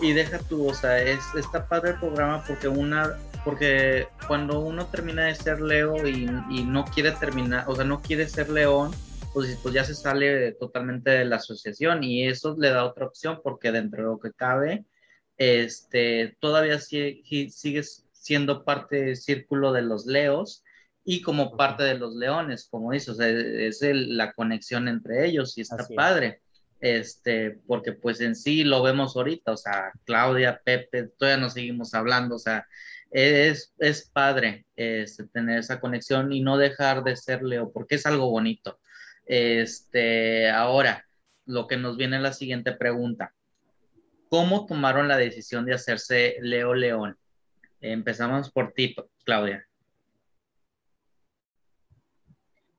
Y 0.00 0.12
deja 0.12 0.38
tú, 0.38 0.68
o 0.70 0.74
sea, 0.74 0.98
es, 0.98 1.20
está 1.38 1.68
padre 1.68 1.90
el 1.90 1.98
programa 1.98 2.42
porque 2.46 2.68
una, 2.68 3.18
porque 3.44 4.08
cuando 4.26 4.60
uno 4.60 4.86
termina 4.86 5.24
de 5.24 5.34
ser 5.34 5.60
Leo 5.60 6.08
y, 6.08 6.26
y 6.48 6.62
no 6.62 6.86
quiere 6.86 7.10
terminar, 7.12 7.64
o 7.68 7.76
sea, 7.76 7.84
no 7.84 8.00
quiere 8.00 8.26
ser 8.28 8.48
León, 8.48 8.92
pues, 9.34 9.58
pues 9.62 9.74
ya 9.74 9.84
se 9.84 9.94
sale 9.94 10.52
totalmente 10.52 11.10
de 11.10 11.24
la 11.26 11.36
asociación 11.36 12.02
y 12.02 12.26
eso 12.26 12.56
le 12.56 12.70
da 12.70 12.84
otra 12.84 13.04
opción 13.04 13.40
porque 13.42 13.72
dentro 13.72 14.02
de 14.02 14.08
lo 14.08 14.18
que 14.20 14.32
cabe, 14.32 14.86
este, 15.36 16.36
todavía 16.40 16.78
sigue, 16.78 17.22
sigues 17.50 18.06
siendo 18.12 18.64
parte 18.64 19.04
del 19.04 19.16
círculo 19.16 19.72
de 19.72 19.82
los 19.82 20.06
leos 20.06 20.64
y 21.04 21.20
como 21.20 21.56
parte 21.56 21.82
de 21.82 21.98
los 21.98 22.14
leones, 22.14 22.66
como 22.70 22.92
dices, 22.92 23.18
es 23.20 23.80
la 23.82 24.32
conexión 24.32 24.88
entre 24.88 25.26
ellos 25.26 25.58
y 25.58 25.60
está 25.60 25.86
padre. 25.94 26.40
Este, 26.80 27.52
porque 27.66 27.92
pues 27.92 28.20
en 28.20 28.36
sí 28.36 28.62
lo 28.62 28.82
vemos 28.82 29.16
ahorita, 29.16 29.52
o 29.52 29.56
sea, 29.56 29.92
Claudia, 30.04 30.60
Pepe, 30.62 31.08
todavía 31.16 31.40
nos 31.42 31.54
seguimos 31.54 31.94
hablando, 31.94 32.36
o 32.36 32.38
sea, 32.38 32.66
es, 33.10 33.72
es 33.78 34.10
padre 34.10 34.66
este, 34.76 35.24
tener 35.28 35.60
esa 35.60 35.80
conexión 35.80 36.32
y 36.32 36.42
no 36.42 36.58
dejar 36.58 37.02
de 37.04 37.16
ser 37.16 37.42
Leo, 37.42 37.72
porque 37.72 37.94
es 37.94 38.06
algo 38.06 38.28
bonito. 38.28 38.80
Este, 39.24 40.50
ahora, 40.50 41.06
lo 41.46 41.66
que 41.66 41.76
nos 41.76 41.96
viene 41.96 42.18
la 42.20 42.32
siguiente 42.32 42.72
pregunta. 42.72 43.32
¿Cómo 44.34 44.66
tomaron 44.66 45.06
la 45.06 45.16
decisión 45.16 45.64
de 45.64 45.74
hacerse 45.74 46.38
Leo 46.40 46.74
León? 46.74 47.16
Empezamos 47.80 48.50
por 48.50 48.72
ti, 48.72 48.92
Claudia. 49.22 49.64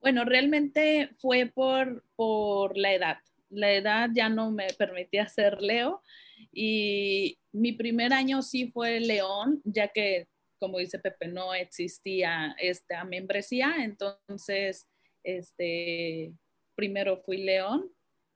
Bueno, 0.02 0.26
realmente 0.26 1.12
fue 1.18 1.46
por, 1.46 2.04
por 2.18 2.78
la 2.78 2.94
edad. 2.94 3.20
La 3.50 3.72
edad 3.72 4.10
ya 4.14 4.28
no 4.28 4.52
me 4.52 4.68
permitía 4.78 5.30
ser 5.30 5.62
Leo 5.62 6.02
y 6.52 7.40
mi 7.54 7.72
primer 7.72 8.12
año 8.12 8.42
sí 8.42 8.70
fue 8.74 9.00
León, 9.00 9.62
ya 9.64 9.88
que, 9.88 10.28
como 10.60 10.80
dice 10.80 11.00
Pepe, 11.00 11.30
no 11.30 11.54
existía 11.54 12.54
esta 12.60 13.06
membresía, 13.06 13.76
entonces, 13.80 14.90
este, 15.24 16.34
primero 16.76 17.22
fui 17.24 17.38
León 17.38 17.96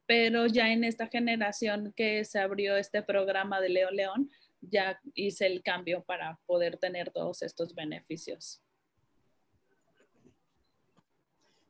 pero 0.10 0.48
ya 0.48 0.72
en 0.74 0.84
esta 0.84 1.06
generación 1.06 1.94
que 1.96 2.26
se 2.26 2.40
abrió 2.40 2.76
este 2.78 3.04
programa 3.04 3.62
de 3.62 3.70
Leo 3.70 3.92
León, 3.92 4.28
ya 4.60 5.00
hice 5.14 5.46
el 5.46 5.62
cambio 5.62 6.04
para 6.04 6.40
poder 6.48 6.78
tener 6.78 7.12
todos 7.12 7.44
estos 7.44 7.76
beneficios. 7.76 8.60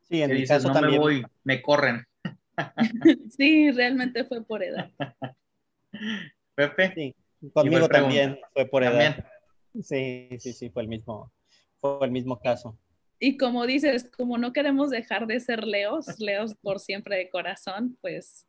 Sí, 0.04 0.22
en 0.22 0.30
mi 0.30 0.38
dices, 0.38 0.56
caso 0.56 0.70
no 0.70 0.74
también. 0.74 0.94
me 0.94 1.00
voy, 1.00 1.26
me 1.44 1.62
corren. 1.62 2.06
Sí, 3.38 3.72
realmente 3.72 4.24
fue 4.24 4.42
por 4.46 4.64
edad. 4.64 4.90
Pepe, 6.56 6.94
Sí, 6.96 7.16
conmigo 7.52 7.90
también 7.90 8.40
fue 8.54 8.66
por 8.68 8.84
edad. 8.84 9.18
también. 9.18 9.84
Sí, 9.84 10.30
sí, 10.40 10.54
sí, 10.54 10.70
fue 10.70 10.84
el 10.84 10.88
mismo, 10.88 11.30
fue 11.76 12.00
el 12.04 12.12
mismo 12.12 12.40
caso. 12.40 12.80
Y 13.20 13.38
como 13.38 13.66
dices, 13.66 14.10
como 14.16 14.38
no 14.38 14.54
queremos 14.54 14.90
dejar 14.90 15.28
de 15.28 15.40
ser 15.40 15.66
leos, 15.66 16.20
leos 16.20 16.56
por 16.56 16.80
siempre 16.80 17.18
de 17.18 17.30
corazón, 17.30 17.98
pues 18.02 18.48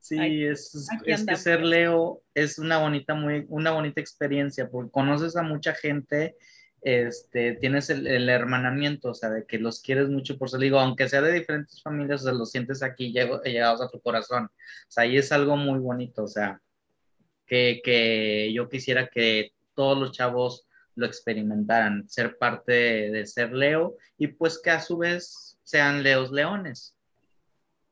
Sí, 0.00 0.44
es, 0.44 0.88
es 1.04 1.24
que 1.26 1.36
ser 1.36 1.62
Leo 1.62 2.22
es 2.34 2.58
una 2.58 2.78
bonita, 2.78 3.14
muy, 3.14 3.44
una 3.48 3.70
bonita 3.70 4.00
experiencia, 4.00 4.68
porque 4.70 4.90
conoces 4.90 5.36
a 5.36 5.42
mucha 5.42 5.74
gente, 5.74 6.36
este, 6.80 7.52
tienes 7.56 7.90
el, 7.90 8.06
el 8.06 8.30
hermanamiento, 8.30 9.10
o 9.10 9.14
sea, 9.14 9.28
de 9.28 9.44
que 9.44 9.58
los 9.58 9.82
quieres 9.82 10.08
mucho 10.08 10.38
por 10.38 10.48
ser, 10.48 10.60
digo, 10.60 10.80
aunque 10.80 11.08
sea 11.08 11.20
de 11.20 11.32
diferentes 11.32 11.82
familias, 11.82 12.22
o 12.22 12.24
sea, 12.24 12.32
los 12.32 12.50
sientes 12.50 12.82
aquí 12.82 13.12
llegados 13.12 13.82
a 13.82 13.90
tu 13.90 14.00
corazón. 14.00 14.44
O 14.46 14.50
sea, 14.90 15.04
ahí 15.04 15.18
es 15.18 15.32
algo 15.32 15.56
muy 15.58 15.78
bonito, 15.78 16.24
o 16.24 16.28
sea, 16.28 16.62
que, 17.46 17.82
que 17.84 18.52
yo 18.54 18.70
quisiera 18.70 19.08
que 19.08 19.52
todos 19.74 19.98
los 19.98 20.12
chavos 20.12 20.66
lo 20.94 21.06
experimentaran, 21.06 22.08
ser 22.08 22.36
parte 22.38 22.72
de, 22.72 23.26
ser 23.26 23.52
Leo 23.52 23.96
y 24.18 24.28
pues 24.28 24.60
que 24.62 24.70
a 24.70 24.80
su 24.80 24.98
vez 24.98 25.58
sean 25.62 26.02
Leos 26.02 26.30
Leones. 26.30 26.94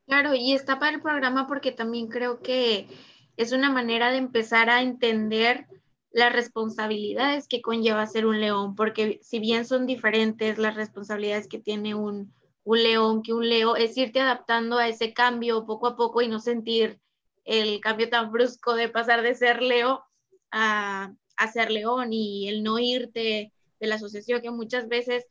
Claro, 0.07 0.35
y 0.35 0.53
está 0.53 0.79
para 0.79 0.97
el 0.97 1.03
programa 1.03 1.47
porque 1.47 1.73
también 1.73 2.09
creo 2.09 2.41
que 2.41 2.89
es 3.37 3.53
una 3.53 3.71
manera 3.71 4.11
de 4.11 4.19
empezar 4.19 4.71
a 4.71 4.83
entender 4.83 5.67
las 6.11 6.33
responsabilidades 6.33 7.47
que 7.47 7.61
conlleva 7.61 8.07
ser 8.07 8.27
un 8.27 8.41
león, 8.41 8.75
porque 8.75 9.21
si 9.23 9.39
bien 9.39 9.67
son 9.67 9.87
diferentes 9.87 10.59
las 10.59 10.75
responsabilidades 10.75 11.47
que 11.47 11.59
tiene 11.59 11.95
un, 11.95 12.33
un 12.65 12.83
león 12.83 13.23
que 13.23 13.35
un 13.35 13.49
leo, 13.49 13.77
es 13.77 13.97
irte 13.97 14.21
adaptando 14.21 14.79
a 14.79 14.89
ese 14.89 15.13
cambio 15.13 15.67
poco 15.67 15.87
a 15.87 15.97
poco 15.97 16.23
y 16.23 16.29
no 16.29 16.41
sentir 16.41 16.99
el 17.45 17.81
cambio 17.81 18.09
tan 18.09 18.31
brusco 18.33 18.75
de 18.75 18.89
pasar 18.89 19.23
de 19.23 19.35
ser 19.35 19.63
leo 19.63 20.05
a, 20.51 21.13
a 21.39 21.51
ser 21.51 21.71
león 21.71 22.13
y 22.13 22.49
el 22.49 22.63
no 22.63 22.79
irte 22.79 23.53
de 23.81 23.87
la 23.87 23.95
asociación 23.95 24.43
que 24.43 24.51
muchas 24.51 24.89
veces 24.89 25.25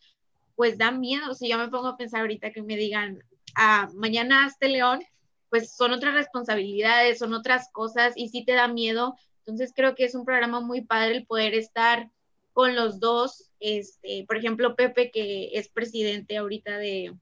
pues 0.55 0.77
da 0.77 0.91
miedo. 0.91 1.33
Si 1.35 1.47
yo 1.47 1.57
me 1.57 1.67
pongo 1.67 1.87
a 1.87 1.97
pensar 1.97 2.21
ahorita 2.21 2.51
que 2.51 2.63
me 2.63 2.77
digan, 2.77 3.23
ah, 3.55 3.89
mañana 3.93 4.45
hazte 4.45 4.69
león, 4.69 5.03
pues 5.49 5.71
son 5.71 5.93
otras 5.93 6.15
responsabilidades, 6.15 7.19
son 7.19 7.33
otras 7.33 7.69
cosas 7.71 8.13
y 8.15 8.29
sí 8.29 8.43
te 8.43 8.53
da 8.53 8.67
miedo. 8.67 9.15
Entonces 9.39 9.71
creo 9.75 9.95
que 9.95 10.05
es 10.05 10.15
un 10.15 10.25
programa 10.25 10.59
muy 10.59 10.81
padre 10.81 11.17
el 11.17 11.25
poder 11.25 11.53
estar 11.53 12.09
con 12.53 12.75
los 12.75 12.99
dos. 12.99 13.51
Este, 13.59 14.25
por 14.27 14.37
ejemplo, 14.37 14.75
Pepe, 14.75 15.11
que 15.11 15.51
es 15.53 15.69
presidente 15.69 16.37
ahorita 16.37 16.77
de, 16.77 17.13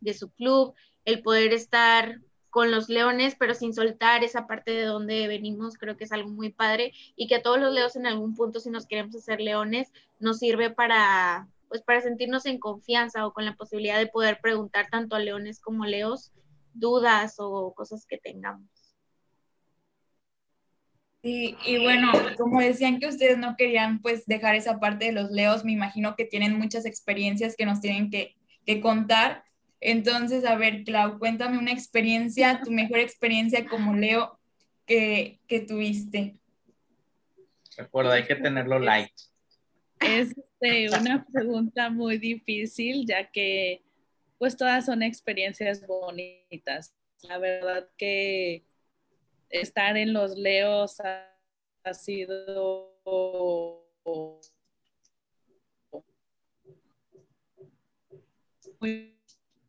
de 0.00 0.14
su 0.14 0.30
club, 0.30 0.74
el 1.04 1.22
poder 1.22 1.52
estar 1.52 2.20
con 2.50 2.70
los 2.70 2.88
leones, 2.88 3.36
pero 3.38 3.54
sin 3.54 3.74
soltar 3.74 4.24
esa 4.24 4.46
parte 4.46 4.72
de 4.72 4.84
donde 4.84 5.28
venimos, 5.28 5.76
creo 5.76 5.96
que 5.96 6.04
es 6.04 6.12
algo 6.12 6.30
muy 6.30 6.50
padre 6.50 6.92
y 7.16 7.26
que 7.26 7.36
a 7.36 7.42
todos 7.42 7.58
los 7.58 7.72
leos 7.72 7.96
en 7.96 8.06
algún 8.06 8.34
punto, 8.34 8.60
si 8.60 8.70
nos 8.70 8.86
queremos 8.86 9.14
hacer 9.16 9.40
leones, 9.40 9.92
nos 10.18 10.38
sirve 10.38 10.70
para, 10.70 11.48
pues 11.68 11.82
para 11.82 12.00
sentirnos 12.00 12.46
en 12.46 12.58
confianza 12.58 13.26
o 13.26 13.32
con 13.32 13.44
la 13.44 13.56
posibilidad 13.56 13.98
de 13.98 14.06
poder 14.06 14.40
preguntar 14.40 14.88
tanto 14.90 15.16
a 15.16 15.20
leones 15.20 15.60
como 15.60 15.84
leos 15.84 16.32
dudas 16.72 17.36
o 17.38 17.74
cosas 17.74 18.06
que 18.06 18.18
tengamos. 18.18 18.68
Sí, 21.22 21.56
y 21.66 21.78
bueno, 21.78 22.12
como 22.36 22.60
decían 22.60 23.00
que 23.00 23.08
ustedes 23.08 23.38
no 23.38 23.56
querían 23.56 24.00
pues 24.00 24.24
dejar 24.26 24.54
esa 24.54 24.78
parte 24.78 25.06
de 25.06 25.12
los 25.12 25.30
leos, 25.30 25.64
me 25.64 25.72
imagino 25.72 26.14
que 26.16 26.24
tienen 26.24 26.56
muchas 26.56 26.86
experiencias 26.86 27.56
que 27.56 27.66
nos 27.66 27.80
tienen 27.80 28.08
que, 28.10 28.36
que 28.64 28.80
contar. 28.80 29.44
Entonces, 29.80 30.44
a 30.44 30.56
ver, 30.56 30.84
Clau, 30.84 31.18
cuéntame 31.18 31.58
una 31.58 31.72
experiencia, 31.72 32.60
tu 32.64 32.70
mejor 32.70 32.98
experiencia 32.98 33.66
como 33.66 33.94
Leo 33.94 34.38
que, 34.86 35.40
que 35.46 35.60
tuviste. 35.60 36.36
Recuerda, 37.76 38.14
hay 38.14 38.24
que 38.24 38.34
tenerlo 38.34 38.78
light. 38.80 39.12
es 40.00 40.34
este, 40.36 40.88
una 40.90 41.24
pregunta 41.32 41.90
muy 41.90 42.18
difícil, 42.18 43.06
ya 43.06 43.30
que 43.30 43.82
pues 44.38 44.56
todas 44.56 44.86
son 44.86 45.02
experiencias 45.02 45.86
bonitas. 45.86 46.94
La 47.22 47.38
verdad 47.38 47.88
que 47.96 48.64
estar 49.50 49.96
en 49.96 50.12
los 50.12 50.36
Leos 50.36 51.00
ha, 51.00 51.24
ha 51.84 51.94
sido 51.94 52.96
muy, 58.80 59.17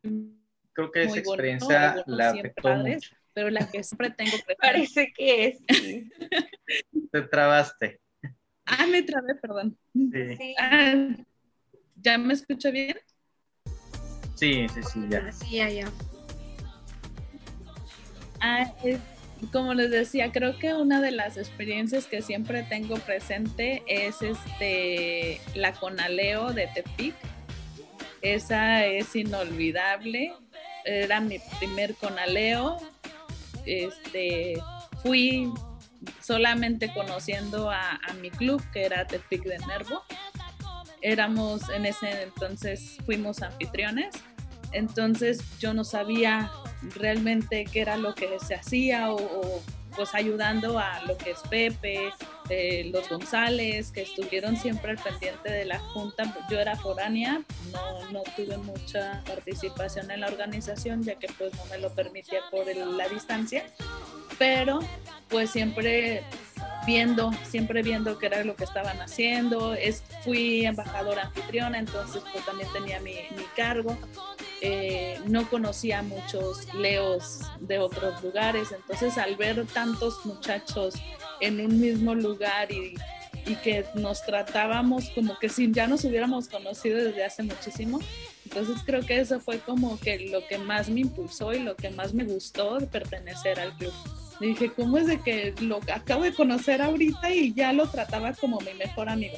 Creo 0.01 0.91
que 0.91 1.03
esa 1.03 1.09
bonito, 1.09 1.19
experiencia 1.29 2.03
la 2.07 2.29
afectó 2.31 2.61
padres, 2.61 2.95
mucho. 2.95 3.15
pero 3.33 3.49
la 3.49 3.69
que 3.69 3.83
siempre 3.83 4.11
tengo 4.11 4.31
presente. 4.45 4.55
Parece 4.59 5.13
que 5.13 5.45
es. 5.45 5.59
sí. 5.69 6.09
Te 7.11 7.21
trabaste. 7.23 7.99
Ah, 8.65 8.85
me 8.87 9.01
trabé, 9.01 9.35
perdón. 9.35 9.77
Sí, 9.93 10.35
Sí. 10.37 10.55
Ah, 10.59 11.15
¿Ya 12.01 12.17
me 12.17 12.33
escucho 12.33 12.71
bien? 12.71 12.97
sí, 14.35 14.67
sí, 14.69 14.83
sí, 14.83 14.99
ya. 15.09 15.31
Sí, 15.31 15.55
ya, 15.57 15.69
ya. 15.69 15.91
Ah, 18.39 18.73
eh, 18.85 18.97
como 19.51 19.73
les 19.73 19.91
decía, 19.91 20.31
creo 20.31 20.57
que 20.59 20.73
una 20.73 21.01
de 21.01 21.11
las 21.11 21.35
experiencias 21.37 22.05
que 22.07 22.21
siempre 22.21 22.63
tengo 22.63 22.95
presente 22.99 23.83
es 23.87 24.21
este 24.21 25.41
la 25.55 25.73
Conaleo 25.73 26.53
de 26.53 26.67
Tepic. 26.73 27.15
Esa 28.21 28.85
es 28.85 29.15
inolvidable. 29.15 30.33
Era 30.85 31.19
mi 31.19 31.39
primer 31.59 31.95
Conaleo. 31.95 32.77
Este, 33.65 34.61
fui 35.03 35.51
solamente 36.21 36.91
conociendo 36.93 37.69
a, 37.69 37.99
mi 38.21 38.31
club, 38.31 38.61
que 38.71 38.85
era 38.85 39.05
Tepic 39.05 39.43
de 39.43 39.59
Nervo. 39.59 40.03
Éramos 41.01 41.69
en 41.69 41.85
ese 41.85 42.23
entonces, 42.23 42.97
fuimos 43.05 43.41
anfitriones. 43.41 44.15
Entonces 44.71 45.39
yo 45.59 45.73
no 45.73 45.83
sabía 45.83 46.51
realmente 46.95 47.65
qué 47.65 47.81
era 47.81 47.97
lo 47.97 48.13
que 48.15 48.39
se 48.39 48.55
hacía 48.55 49.11
o, 49.11 49.61
pues 49.95 50.13
ayudando 50.15 50.77
a 50.79 51.01
lo 51.05 51.17
que 51.17 51.31
es 51.31 51.39
Pepe, 51.49 52.11
eh, 52.49 52.89
los 52.93 53.07
González, 53.09 53.91
que 53.91 54.01
estuvieron 54.03 54.55
siempre 54.57 54.91
al 54.91 54.97
pendiente 54.97 55.51
de 55.51 55.65
la 55.65 55.79
junta. 55.79 56.23
Yo 56.49 56.59
era 56.59 56.75
foránea, 56.75 57.41
no, 57.71 58.11
no 58.11 58.23
tuve 58.35 58.57
mucha 58.57 59.21
participación 59.25 60.09
en 60.11 60.21
la 60.21 60.27
organización 60.27 61.03
ya 61.03 61.15
que 61.15 61.27
pues 61.37 61.53
no 61.55 61.65
me 61.65 61.77
lo 61.77 61.93
permitía 61.93 62.39
por 62.51 62.67
el- 62.69 62.97
la 62.97 63.07
distancia, 63.09 63.63
pero 64.37 64.79
pues 65.29 65.49
siempre 65.51 66.23
viendo, 66.85 67.31
siempre 67.43 67.81
viendo 67.83 68.17
qué 68.17 68.27
era 68.27 68.43
lo 68.43 68.55
que 68.55 68.63
estaban 68.63 68.99
haciendo. 69.01 69.73
Es, 69.73 70.03
fui 70.23 70.65
embajadora 70.65 71.23
anfitriona, 71.23 71.79
entonces 71.79 72.23
pues 72.31 72.45
también 72.45 72.69
tenía 72.73 72.99
mi, 72.99 73.13
mi 73.35 73.43
cargo. 73.55 73.97
Eh, 74.61 75.17
no 75.25 75.49
conocía 75.49 76.01
muchos 76.01 76.73
leos 76.73 77.39
de 77.61 77.79
otros 77.79 78.21
lugares, 78.21 78.73
entonces 78.73 79.17
al 79.17 79.37
ver 79.37 79.65
tantos 79.67 80.25
muchachos 80.25 80.95
en 81.39 81.61
un 81.61 81.79
mismo 81.79 82.13
lugar 82.13 82.69
y, 82.69 82.93
y 83.45 83.55
que 83.55 83.85
nos 83.95 84.25
tratábamos 84.25 85.09
como 85.11 85.39
que 85.39 85.47
si 85.47 85.71
ya 85.71 85.87
nos 85.87 86.03
hubiéramos 86.03 86.49
conocido 86.49 86.97
desde 86.97 87.23
hace 87.23 87.43
muchísimo, 87.43 87.99
entonces 88.43 88.81
creo 88.85 89.05
que 89.05 89.19
eso 89.19 89.39
fue 89.39 89.59
como 89.59 89.97
que 89.99 90.27
lo 90.29 90.45
que 90.47 90.57
más 90.57 90.89
me 90.89 91.01
impulsó 91.01 91.53
y 91.53 91.59
lo 91.59 91.75
que 91.75 91.89
más 91.91 92.13
me 92.13 92.25
gustó 92.25 92.79
de 92.79 92.87
pertenecer 92.87 93.59
al 93.59 93.77
club. 93.77 93.93
Dije, 94.39 94.71
¿cómo 94.71 94.97
es 94.97 95.07
de 95.07 95.19
que 95.19 95.53
lo 95.61 95.79
acabo 95.93 96.23
de 96.23 96.33
conocer 96.33 96.81
ahorita 96.81 97.31
y 97.31 97.53
ya 97.53 97.73
lo 97.73 97.87
trataba 97.89 98.33
como 98.33 98.59
mi 98.61 98.73
mejor 98.73 99.09
amigo? 99.09 99.37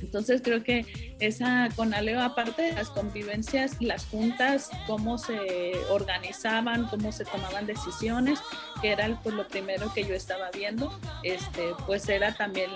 Entonces 0.00 0.42
creo 0.42 0.62
que 0.62 1.14
esa 1.20 1.68
con 1.76 1.94
Aleo, 1.94 2.20
aparte 2.20 2.62
de 2.62 2.72
las 2.72 2.90
convivencias, 2.90 3.76
las 3.80 4.06
juntas, 4.06 4.70
cómo 4.86 5.16
se 5.16 5.72
organizaban, 5.90 6.88
cómo 6.88 7.12
se 7.12 7.24
tomaban 7.24 7.66
decisiones, 7.66 8.40
que 8.80 8.90
era 8.90 9.20
pues, 9.22 9.34
lo 9.34 9.46
primero 9.46 9.92
que 9.94 10.04
yo 10.04 10.14
estaba 10.14 10.50
viendo, 10.50 10.98
este, 11.22 11.70
pues 11.86 12.08
era 12.08 12.34
también 12.34 12.70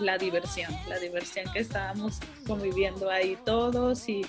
la 0.00 0.18
diversión, 0.18 0.70
la 0.88 0.98
diversión 0.98 1.50
que 1.52 1.60
estábamos 1.60 2.18
conviviendo 2.46 3.10
ahí 3.10 3.38
todos 3.44 4.08
y 4.08 4.26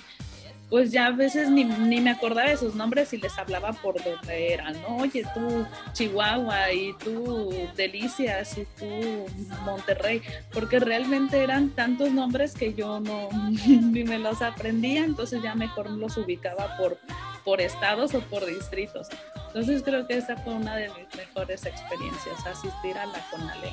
pues 0.70 0.92
ya 0.92 1.06
a 1.06 1.10
veces 1.12 1.50
ni, 1.50 1.64
ni 1.64 2.00
me 2.00 2.10
acordaba 2.10 2.50
de 2.50 2.56
sus 2.56 2.74
nombres 2.74 3.12
y 3.14 3.16
les 3.18 3.38
hablaba 3.38 3.72
por 3.72 4.02
donde 4.02 4.52
eran. 4.52 4.76
Oye, 4.86 5.24
tú 5.32 5.66
Chihuahua 5.92 6.72
y 6.72 6.92
tú 7.02 7.50
Delicias 7.74 8.58
y 8.58 8.66
tú 8.78 9.26
Monterrey, 9.64 10.20
porque 10.52 10.78
realmente 10.78 11.42
eran 11.42 11.70
tantos 11.70 12.10
nombres 12.10 12.54
que 12.54 12.74
yo 12.74 13.00
no 13.00 13.28
ni 13.66 14.04
me 14.04 14.18
los 14.18 14.42
aprendía, 14.42 15.04
entonces 15.04 15.42
ya 15.42 15.54
mejor 15.54 15.90
los 15.90 16.16
ubicaba 16.18 16.76
por, 16.76 16.98
por 17.44 17.60
estados 17.62 18.14
o 18.14 18.20
por 18.20 18.44
distritos. 18.44 19.08
Entonces 19.46 19.82
creo 19.82 20.06
que 20.06 20.18
esa 20.18 20.36
fue 20.36 20.52
una 20.52 20.76
de 20.76 20.88
mis 20.88 21.16
mejores 21.16 21.64
experiencias, 21.64 22.46
asistir 22.46 22.98
a 22.98 23.06
la 23.06 23.24
Conale. 23.30 23.72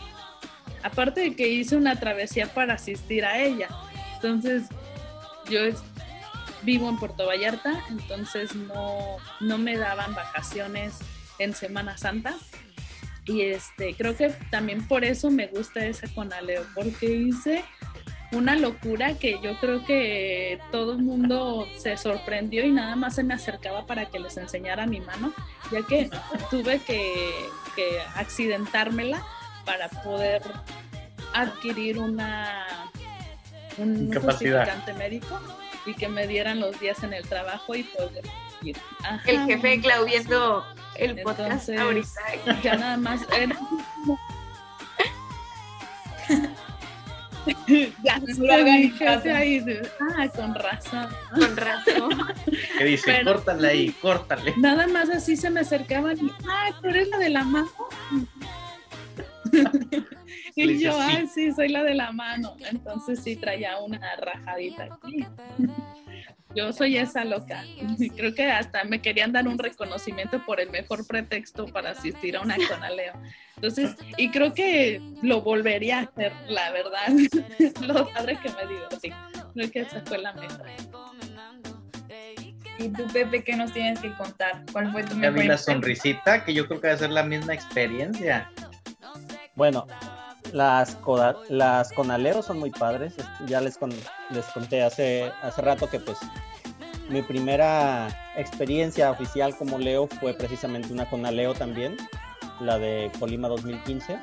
Aparte 0.82 1.22
de 1.22 1.36
que 1.36 1.48
hice 1.48 1.76
una 1.76 2.00
travesía 2.00 2.48
para 2.48 2.76
asistir 2.76 3.26
a 3.26 3.40
ella, 3.40 3.68
entonces 4.16 4.64
yo 5.50 5.60
vivo 6.66 6.90
en 6.90 6.98
Puerto 6.98 7.26
Vallarta, 7.28 7.84
entonces 7.90 8.56
no, 8.56 9.18
no 9.40 9.58
me 9.58 9.78
daban 9.78 10.14
vacaciones 10.16 10.98
en 11.40 11.54
Semana 11.54 11.98
Santa. 11.98 12.36
Y 13.26 13.42
este, 13.42 13.96
creo 13.96 14.16
que 14.16 14.30
también 14.52 14.88
por 14.88 15.04
eso 15.04 15.32
me 15.32 15.48
gusta 15.48 15.86
ese 15.86 16.14
Conaleo, 16.14 16.64
porque 16.76 17.08
hice 17.08 17.64
una 18.32 18.56
locura 18.56 19.18
que 19.18 19.40
yo 19.42 19.58
creo 19.60 19.86
que 19.86 20.60
todo 20.72 20.94
el 20.94 21.00
mundo 21.00 21.68
se 21.78 21.98
sorprendió 21.98 22.66
y 22.66 22.72
nada 22.72 22.96
más 22.96 23.16
se 23.16 23.24
me 23.24 23.34
acercaba 23.34 23.86
para 23.86 24.08
que 24.08 24.20
les 24.20 24.38
enseñara 24.38 24.86
mi 24.86 25.00
mano, 25.00 25.34
ya 25.72 25.82
que 25.84 26.10
tuve 26.50 26.80
que, 26.80 27.32
que 27.76 28.00
accidentármela 28.16 29.24
para 29.66 29.90
poder 29.90 30.42
adquirir 31.34 31.98
una 31.98 32.92
un 33.78 34.14
justificante 34.14 34.94
médico 34.94 35.40
y 35.86 35.94
que 35.94 36.08
me 36.08 36.28
dieran 36.28 36.60
los 36.60 36.80
días 36.80 37.04
en 37.04 37.14
el 37.14 37.28
trabajo 37.28 37.76
y 37.76 37.84
poder 37.84 38.24
ir. 38.64 38.78
El 39.26 39.46
jefe 39.46 39.82
Claudiendo 39.82 40.66
el 40.96 41.22
podcast 41.22 41.70
ahorita. 41.70 42.10
Ya 42.64 42.76
nada 42.76 42.98
más. 42.98 43.22
ya 48.04 48.20
mi 48.20 48.90
jefe 48.92 49.32
ahí. 49.32 49.64
Ah, 50.00 50.28
con 50.36 50.56
razón. 50.56 51.08
Con 51.34 51.58
razón. 51.58 52.28
¿Qué 52.78 52.86
dice? 52.86 53.22
córtale 53.24 53.68
ahí, 53.68 53.92
córtale. 54.02 54.54
Nada 54.58 54.88
más 54.88 55.10
así 55.10 55.36
se 55.36 55.50
me 55.50 55.62
acercaban 55.62 56.18
y, 56.18 56.32
ah, 56.48 56.70
tú 56.82 56.90
eres 56.90 57.10
la 57.10 57.18
de 57.20 57.30
la 57.30 57.44
mano. 57.44 57.70
y 60.56 60.80
yo, 60.80 60.98
ah, 60.98 61.24
sí, 61.34 61.52
soy 61.52 61.70
la 61.70 61.84
de 61.84 61.96
la 61.96 62.12
mano. 62.12 62.56
Entonces 62.70 63.22
sí 63.22 63.36
traía 63.36 63.78
una 63.80 64.16
rajadita 64.16 64.86
aquí. 64.86 65.26
Yo 66.56 66.72
soy 66.72 66.98
esa 66.98 67.26
loca. 67.26 67.66
Creo 68.16 68.34
que 68.34 68.50
hasta 68.50 68.86
me 68.86 69.02
querían 69.02 69.34
dar 69.34 69.48
un 69.48 69.60
reconocimiento 69.60 70.44
por 70.46 70.62
el 70.62 70.70
mejor 70.70 71.06
pretexto 71.06 71.66
para 71.66 71.92
asistir 71.92 72.38
a 72.38 72.42
una 72.42 72.56
conaleo. 72.70 73.14
Entonces, 73.56 73.96
y 74.18 74.30
creo 74.32 74.54
que 74.54 75.02
lo 75.22 75.42
volvería 75.42 76.00
a 76.00 76.02
hacer, 76.04 76.32
la 76.48 76.72
verdad. 76.72 77.08
lo 77.82 78.08
padre 78.10 78.38
que 78.42 78.50
me 78.50 78.74
divertí. 78.74 79.12
Creo 79.54 79.72
que 79.72 79.80
esa 79.82 80.02
fue 80.06 80.18
la 80.18 80.34
meta. 80.34 80.64
¿Y 82.78 82.90
tú, 82.90 83.08
Pepe, 83.12 83.44
qué 83.44 83.56
nos 83.56 83.72
tienes 83.72 84.00
que 84.00 84.12
contar? 84.14 84.64
¿Cuál 84.72 84.92
fue 84.92 85.04
tu 85.04 85.16
mejor? 85.16 85.36
Ya 85.36 85.42
vi 85.42 85.48
la 85.48 85.58
sonrisita, 85.58 86.44
que 86.44 86.54
yo 86.54 86.68
creo 86.68 86.82
que 86.82 86.88
va 86.88 86.94
a 86.94 86.98
ser 86.98 87.12
la 87.12 87.24
misma 87.24 87.54
experiencia. 87.54 88.52
Bueno, 89.56 89.88
las, 90.54 90.96
conaleos 91.96 92.46
son 92.46 92.60
muy 92.60 92.72
padres. 92.72 93.16
Ya 93.48 93.62
les, 93.62 93.80
les 94.32 94.46
conté 94.48 94.84
hace, 94.84 95.32
hace 95.42 95.62
rato 95.62 95.90
que 95.90 96.00
pues 96.00 96.18
mi 97.10 97.22
primera 97.22 98.08
experiencia 98.36 99.12
oficial 99.12 99.56
como 99.56 99.78
Leo 99.78 100.08
fue 100.08 100.34
precisamente 100.34 100.92
una 100.92 101.10
conaleo 101.10 101.54
también, 101.54 101.98
la 102.60 102.80
de 102.80 103.12
Colima 103.20 103.48
2015. 103.48 104.20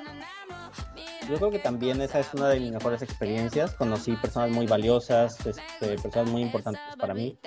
Yo 1.28 1.37
creo 1.37 1.50
que 1.50 1.61
también 1.61 2.00
esa 2.00 2.18
es 2.18 2.35
una 2.35 2.48
de 2.48 2.58
mis 2.58 2.72
mejores 2.72 3.00
experiencias. 3.02 3.72
Conocí 3.74 4.16
personas 4.16 4.50
muy 4.50 4.66
valiosas, 4.66 5.38
este, 5.46 5.96
personas 5.98 6.30
muy 6.30 6.42
importantes 6.42 6.82
para 6.98 7.14
mí. 7.14 7.38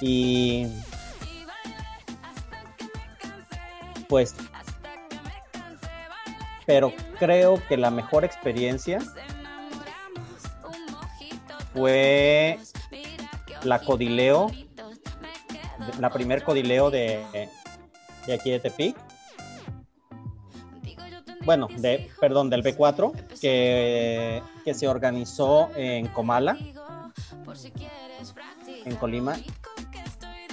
Y 0.00 0.66
pues 4.08 4.34
pero 6.66 6.92
creo 7.18 7.60
que 7.68 7.76
la 7.76 7.90
mejor 7.90 8.24
experiencia 8.24 8.98
fue 11.72 12.58
la 13.64 13.80
Codileo, 13.80 14.50
la 15.98 16.10
primer 16.10 16.42
Codileo 16.42 16.90
de, 16.90 17.24
de 18.26 18.34
aquí 18.34 18.50
de 18.50 18.60
Tepic. 18.60 18.96
Bueno, 21.44 21.66
de, 21.76 22.08
perdón, 22.20 22.50
del 22.50 22.62
B4, 22.62 23.12
que, 23.40 24.42
que 24.64 24.74
se 24.74 24.86
organizó 24.86 25.70
en 25.74 26.06
Comala, 26.08 26.56
en 28.84 28.96
Colima. 28.96 29.36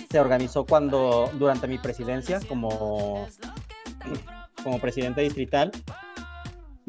Se 0.09 0.19
organizó 0.19 0.65
cuando, 0.65 1.29
durante 1.35 1.67
mi 1.67 1.77
presidencia 1.77 2.39
como 2.47 3.27
como 4.63 4.79
presidente 4.79 5.21
distrital. 5.21 5.71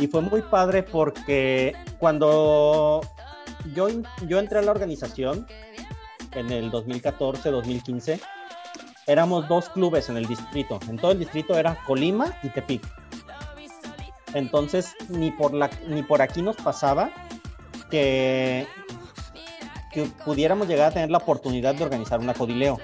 Y 0.01 0.07
fue 0.07 0.23
muy 0.23 0.41
padre 0.41 0.83
porque 0.83 1.77
cuando 1.99 3.03
yo, 3.75 3.89
yo 4.27 4.39
entré 4.39 4.59
a 4.59 4.63
la 4.63 4.71
organización 4.71 5.47
en 6.33 6.51
el 6.51 6.73
2014-2015, 6.73 8.19
éramos 9.07 9.47
dos 9.47 9.69
clubes 9.69 10.09
en 10.09 10.17
el 10.17 10.25
distrito. 10.25 10.81
En 10.89 10.97
todo 10.97 11.13
el 11.13 11.19
distrito 11.19 11.59
era 11.59 11.77
Colima 11.87 12.35
y 12.43 12.49
Tepic. 12.49 12.83
Entonces, 14.33 14.95
ni 15.11 15.33
por, 15.33 15.53
la, 15.53 15.69
ni 15.87 16.03
por 16.03 16.23
aquí 16.23 16.41
nos 16.41 16.57
pasaba 16.57 17.11
que, 17.91 18.67
que 19.93 20.05
pudiéramos 20.25 20.67
llegar 20.67 20.93
a 20.93 20.95
tener 20.95 21.11
la 21.11 21.19
oportunidad 21.19 21.75
de 21.75 21.85
organizar 21.85 22.21
una 22.21 22.33
codileo. 22.33 22.79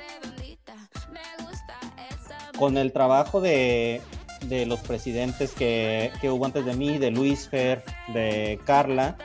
Con 2.59 2.77
el 2.77 2.93
trabajo 2.93 3.41
de, 3.41 4.03
de 4.49 4.67
los 4.67 4.81
presidentes 4.81 5.53
que, 5.53 6.11
hubo 6.25 6.45
antes 6.45 6.65
de 6.65 6.75
mí, 6.75 6.99
de 6.99 7.11
Luis 7.11 7.49
Fer, 7.49 7.85
de 8.13 8.59
Carla, 8.65 9.17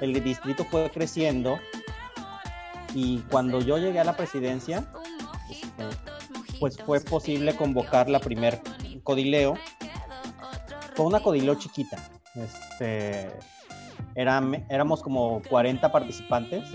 el 0.00 0.22
distrito 0.22 0.64
fue 0.64 0.90
creciendo 0.90 1.58
y 2.94 3.18
cuando 3.30 3.60
yo 3.60 3.78
llegué 3.78 4.00
a 4.00 4.04
la 4.04 4.16
presidencia, 4.16 4.84
pues 6.60 6.76
fue 6.78 7.00
posible 7.00 7.56
convocar 7.56 8.08
la 8.08 8.20
primer 8.20 8.60
codileo. 9.02 9.54
Fue 10.94 11.06
una 11.06 11.20
codileo 11.20 11.54
chiquita. 11.54 11.98
Este, 12.34 13.30
éramos 14.14 15.02
como 15.02 15.40
40 15.48 15.90
participantes, 15.90 16.68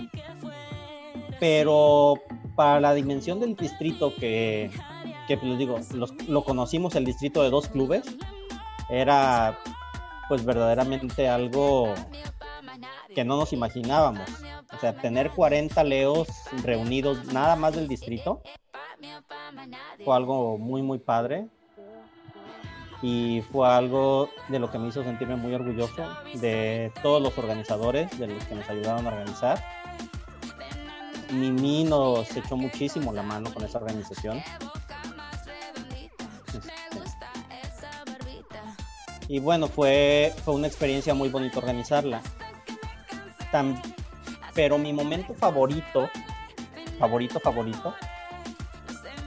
pero 1.38 2.14
para 2.56 2.80
la 2.80 2.94
dimensión 2.94 3.40
del 3.40 3.54
distrito 3.54 4.14
que, 4.14 4.70
que 5.28 5.36
pues, 5.36 5.50
les 5.50 5.58
digo, 5.58 5.78
lo 6.26 6.42
conocimos 6.42 6.96
el 6.96 7.04
distrito 7.04 7.42
de 7.42 7.50
dos 7.50 7.68
clubes, 7.68 8.02
era 8.88 9.58
pues 10.28 10.44
verdaderamente 10.44 11.28
algo 11.28 11.94
que 13.14 13.24
no 13.24 13.36
nos 13.36 13.52
imaginábamos. 13.52 14.28
O 14.74 14.78
sea, 14.80 14.94
tener 14.94 15.30
40 15.30 15.84
leos 15.84 16.28
reunidos 16.62 17.26
nada 17.32 17.56
más 17.56 17.74
del 17.74 17.88
distrito 17.88 18.42
fue 20.04 20.16
algo 20.16 20.58
muy, 20.58 20.82
muy 20.82 20.98
padre. 20.98 21.46
Y 23.00 23.42
fue 23.52 23.68
algo 23.68 24.28
de 24.48 24.58
lo 24.58 24.72
que 24.72 24.78
me 24.78 24.88
hizo 24.88 25.04
sentirme 25.04 25.36
muy 25.36 25.54
orgulloso 25.54 26.04
de 26.34 26.90
todos 27.00 27.22
los 27.22 27.38
organizadores, 27.38 28.18
de 28.18 28.26
los 28.26 28.44
que 28.44 28.56
nos 28.56 28.68
ayudaron 28.68 29.06
a 29.06 29.10
organizar. 29.10 29.62
Mimi 31.30 31.84
nos 31.84 32.36
echó 32.36 32.56
muchísimo 32.56 33.12
la 33.12 33.22
mano 33.22 33.54
con 33.54 33.62
esa 33.62 33.78
organización. 33.78 34.42
Y 39.28 39.40
bueno, 39.40 39.68
fue, 39.68 40.32
fue 40.42 40.54
una 40.54 40.66
experiencia 40.66 41.12
muy 41.12 41.28
bonita 41.28 41.58
organizarla. 41.58 42.22
pero 44.54 44.78
mi 44.78 44.92
momento 44.92 45.34
favorito, 45.34 46.08
favorito, 46.98 47.38
favorito, 47.38 47.94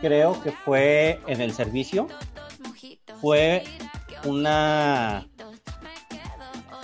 creo 0.01 0.41
que 0.41 0.51
fue 0.51 1.21
en 1.27 1.39
el 1.41 1.53
servicio. 1.53 2.07
Fue 3.21 3.63
una, 4.25 5.27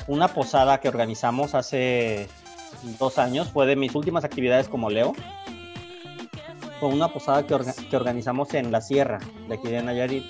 una 0.07 0.27
posada 0.27 0.79
que 0.79 0.87
organizamos 0.87 1.55
hace 1.55 2.29
dos 2.99 3.17
años. 3.17 3.49
Fue 3.49 3.65
de 3.65 3.75
mis 3.75 3.95
últimas 3.95 4.23
actividades 4.25 4.69
como 4.69 4.91
Leo. 4.91 5.13
Fue 6.79 6.89
una 6.89 7.07
posada 7.07 7.47
que, 7.47 7.57
que 7.89 7.97
organizamos 7.97 8.53
en 8.53 8.71
la 8.71 8.81
sierra 8.81 9.17
de 9.47 9.55
aquí 9.55 9.67
de 9.69 9.81
Nayarit, 9.81 10.23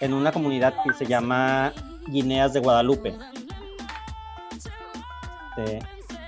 en 0.00 0.12
una 0.12 0.32
comunidad 0.32 0.74
que 0.82 0.92
se 0.92 1.06
llama 1.06 1.72
Guineas 2.08 2.52
de 2.52 2.60
Guadalupe. 2.60 3.16
Este, 5.56 5.78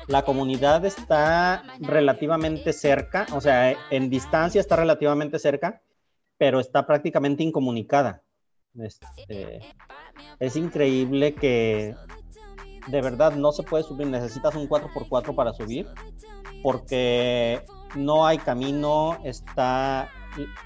la 0.07 0.23
comunidad 0.23 0.85
está 0.85 1.63
relativamente 1.81 2.73
cerca, 2.73 3.27
o 3.33 3.41
sea, 3.41 3.75
en 3.91 4.09
distancia 4.09 4.61
está 4.61 4.77
relativamente 4.77 5.39
cerca, 5.39 5.83
pero 6.39 6.61
está 6.61 6.87
prácticamente 6.87 7.43
incomunicada. 7.43 8.23
Este, 8.75 9.61
es 10.39 10.57
increíble 10.57 11.35
que 11.35 11.95
de 12.87 13.03
verdad 13.03 13.33
no 13.33 13.53
se 13.53 13.63
puede 13.63 13.85
subir, 13.85 14.07
necesitas 14.07 14.55
un 14.55 14.69
4x4 14.69 15.35
para 15.35 15.53
subir, 15.53 15.87
porque 16.63 17.63
no 17.95 18.27
hay 18.27 18.39
camino, 18.39 19.19
está, 19.25 20.09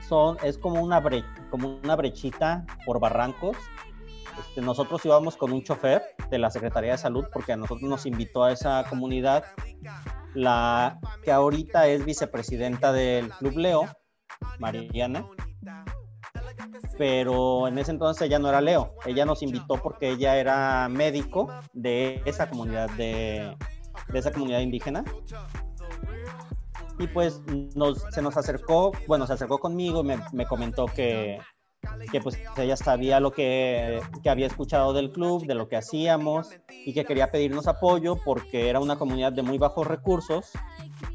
son, 0.09 0.37
es 0.45 0.57
como 0.57 0.81
una, 0.83 1.03
como 1.51 1.81
una 1.83 1.97
brechita 1.97 2.65
por 2.87 3.01
barrancos 3.01 3.57
este, 4.39 4.61
nosotros 4.61 5.05
íbamos 5.05 5.37
con 5.37 5.53
un 5.53 5.63
chofer 5.63 6.03
de 6.31 6.39
la 6.39 6.51
Secretaría 6.51 6.93
de 6.93 6.99
Salud 6.99 7.25
porque 7.33 7.53
a 7.53 7.57
nosotros 7.57 7.89
nos 7.89 8.07
invitó 8.07 8.45
a 8.45 8.53
esa 8.53 8.85
comunidad 8.89 9.45
la 10.35 10.99
que 11.23 11.33
ahorita 11.33 11.87
es 11.89 12.05
vicepresidenta 12.05 12.93
del 12.93 13.31
Club 13.31 13.57
Leo, 13.57 13.87
Mariana, 14.59 15.27
pero 16.99 17.69
en 17.69 17.79
ese 17.79 17.91
entonces 17.91 18.23
ella 18.23 18.39
no 18.39 18.49
era 18.49 18.61
Leo, 18.61 18.95
ella 19.07 19.25
nos 19.25 19.43
invitó 19.43 19.77
porque 19.77 20.11
ella 20.11 20.37
era 20.37 20.89
médico 20.89 21.49
de 21.73 22.23
esa 22.25 22.49
comunidad 22.49 22.91
de, 22.91 23.57
esa 24.13 24.33
comunidad 24.33 24.61
indígena. 24.61 25.05
Y 26.99 27.07
pues 27.09 27.43
se 28.11 28.23
nos 28.23 28.37
acercó, 28.37 28.93
bueno, 29.09 29.27
se 29.27 29.33
acercó 29.33 29.59
conmigo 29.59 30.03
y 30.03 30.17
me, 30.33 30.47
comentó 30.47 30.87
que, 30.87 31.39
que 32.11 32.21
pues 32.21 32.39
ella 32.57 32.77
sabía 32.77 33.21
lo 33.21 33.33
que, 33.33 34.01
que, 34.23 34.31
había 34.31 34.47
escuchado 34.47 34.93
del 34.93 35.11
club, 35.13 35.47
de 35.47 35.55
lo 35.55 35.69
que 35.69 35.77
hacíamos 35.77 36.51
y 36.71 36.93
que 36.93 37.05
quería 37.05 37.31
pedirnos 37.31 37.67
apoyo 37.67 38.17
porque 38.25 38.69
era 38.69 38.81
una 38.81 38.97
comunidad 38.97 39.33
de 39.33 39.43
muy 39.43 39.59
bajos 39.59 39.87
recursos 39.87 40.51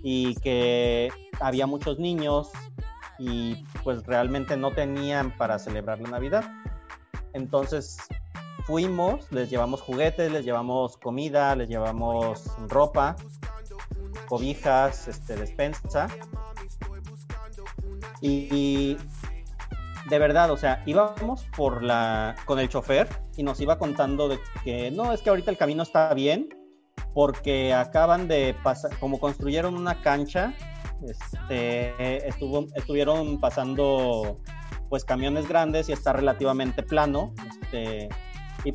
y 0.03 0.35
que 0.35 1.11
había 1.39 1.67
muchos 1.67 1.99
niños 1.99 2.49
y 3.19 3.63
pues 3.83 4.05
realmente 4.05 4.57
no 4.57 4.71
tenían 4.71 5.35
para 5.37 5.59
celebrar 5.59 5.99
la 5.99 6.09
Navidad. 6.09 6.45
Entonces 7.33 7.97
fuimos, 8.65 9.31
les 9.31 9.49
llevamos 9.49 9.81
juguetes, 9.81 10.31
les 10.31 10.45
llevamos 10.45 10.97
comida, 10.97 11.55
les 11.55 11.69
llevamos 11.69 12.43
ropa, 12.67 13.15
cobijas, 14.27 15.07
este, 15.07 15.35
despensa. 15.35 16.07
Y, 18.21 18.97
de 20.09 20.19
verdad, 20.19 20.51
o 20.51 20.57
sea, 20.57 20.83
íbamos 20.85 21.45
por 21.55 21.83
la 21.83 22.35
con 22.45 22.59
el 22.59 22.69
chofer 22.69 23.07
y 23.35 23.43
nos 23.43 23.59
iba 23.59 23.77
contando 23.77 24.29
de 24.29 24.39
que 24.63 24.91
no, 24.91 25.13
es 25.13 25.21
que 25.21 25.29
ahorita 25.29 25.51
el 25.51 25.57
camino 25.57 25.83
está 25.83 26.13
bien 26.13 26.49
porque 27.13 27.73
acaban 27.73 28.27
de 28.27 28.55
pasar, 28.63 28.91
como 28.99 29.19
construyeron 29.19 29.75
una 29.75 30.01
cancha 30.01 30.53
este, 31.05 32.27
estuvo, 32.27 32.67
estuvieron 32.75 33.39
pasando 33.39 34.39
pues 34.89 35.03
camiones 35.03 35.47
grandes 35.47 35.89
y 35.89 35.91
está 35.91 36.13
relativamente 36.13 36.83
plano. 36.83 37.33
Este, 37.61 38.09
y, 38.63 38.73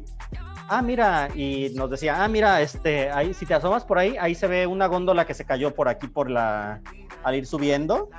ah, 0.68 0.82
mira, 0.82 1.28
y 1.34 1.72
nos 1.74 1.90
decía, 1.90 2.22
ah, 2.22 2.28
mira, 2.28 2.60
este, 2.60 3.10
ahí, 3.10 3.34
si 3.34 3.46
te 3.46 3.54
asomas 3.54 3.84
por 3.84 3.98
ahí, 3.98 4.16
ahí 4.20 4.34
se 4.34 4.46
ve 4.46 4.66
una 4.66 4.86
góndola 4.86 5.26
que 5.26 5.34
se 5.34 5.44
cayó 5.44 5.74
por 5.74 5.88
aquí 5.88 6.06
por 6.08 6.30
la, 6.30 6.80
al 7.24 7.34
ir 7.34 7.46
subiendo. 7.46 8.10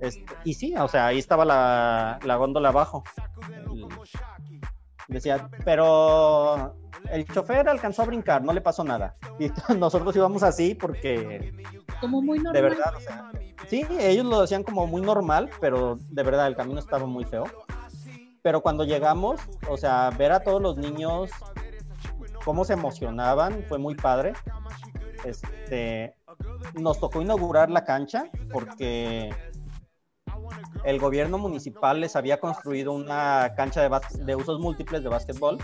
Este, 0.00 0.34
y 0.44 0.54
sí, 0.54 0.74
o 0.76 0.88
sea, 0.88 1.06
ahí 1.06 1.18
estaba 1.18 1.44
la, 1.44 2.18
la 2.24 2.36
góndola 2.36 2.68
abajo. 2.68 3.02
decía, 5.08 5.48
pero 5.64 6.76
el 7.10 7.26
chofer 7.26 7.68
alcanzó 7.68 8.02
a 8.02 8.06
brincar, 8.06 8.42
no 8.42 8.52
le 8.52 8.60
pasó 8.60 8.84
nada. 8.84 9.14
Y 9.38 9.50
nosotros 9.74 10.14
íbamos 10.16 10.42
así 10.42 10.74
porque... 10.74 11.52
Como 12.00 12.22
muy 12.22 12.38
normal. 12.38 12.52
De 12.54 12.62
verdad, 12.62 12.94
o 12.96 13.00
sea, 13.00 13.30
sí, 13.68 13.86
ellos 13.98 14.24
lo 14.26 14.40
decían 14.40 14.62
como 14.62 14.86
muy 14.86 15.02
normal, 15.02 15.50
pero 15.60 15.98
de 16.10 16.22
verdad 16.22 16.46
el 16.46 16.56
camino 16.56 16.78
estaba 16.78 17.06
muy 17.06 17.24
feo. 17.24 17.44
Pero 18.42 18.60
cuando 18.60 18.84
llegamos, 18.84 19.40
o 19.68 19.76
sea, 19.76 20.10
ver 20.16 20.32
a 20.32 20.40
todos 20.40 20.62
los 20.62 20.76
niños 20.76 21.30
cómo 22.44 22.64
se 22.64 22.74
emocionaban 22.74 23.64
fue 23.68 23.78
muy 23.78 23.94
padre. 23.94 24.34
Este, 25.24 26.14
nos 26.74 27.00
tocó 27.00 27.20
inaugurar 27.20 27.70
la 27.70 27.84
cancha 27.84 28.30
porque 28.52 29.34
el 30.84 30.98
gobierno 31.00 31.38
municipal 31.38 32.00
les 32.00 32.16
había 32.16 32.38
construido 32.38 32.92
una 32.92 33.54
cancha 33.56 33.82
de, 33.82 34.24
de 34.24 34.36
usos 34.36 34.60
múltiples 34.60 35.02
de 35.02 35.08
básquetbol. 35.08 35.58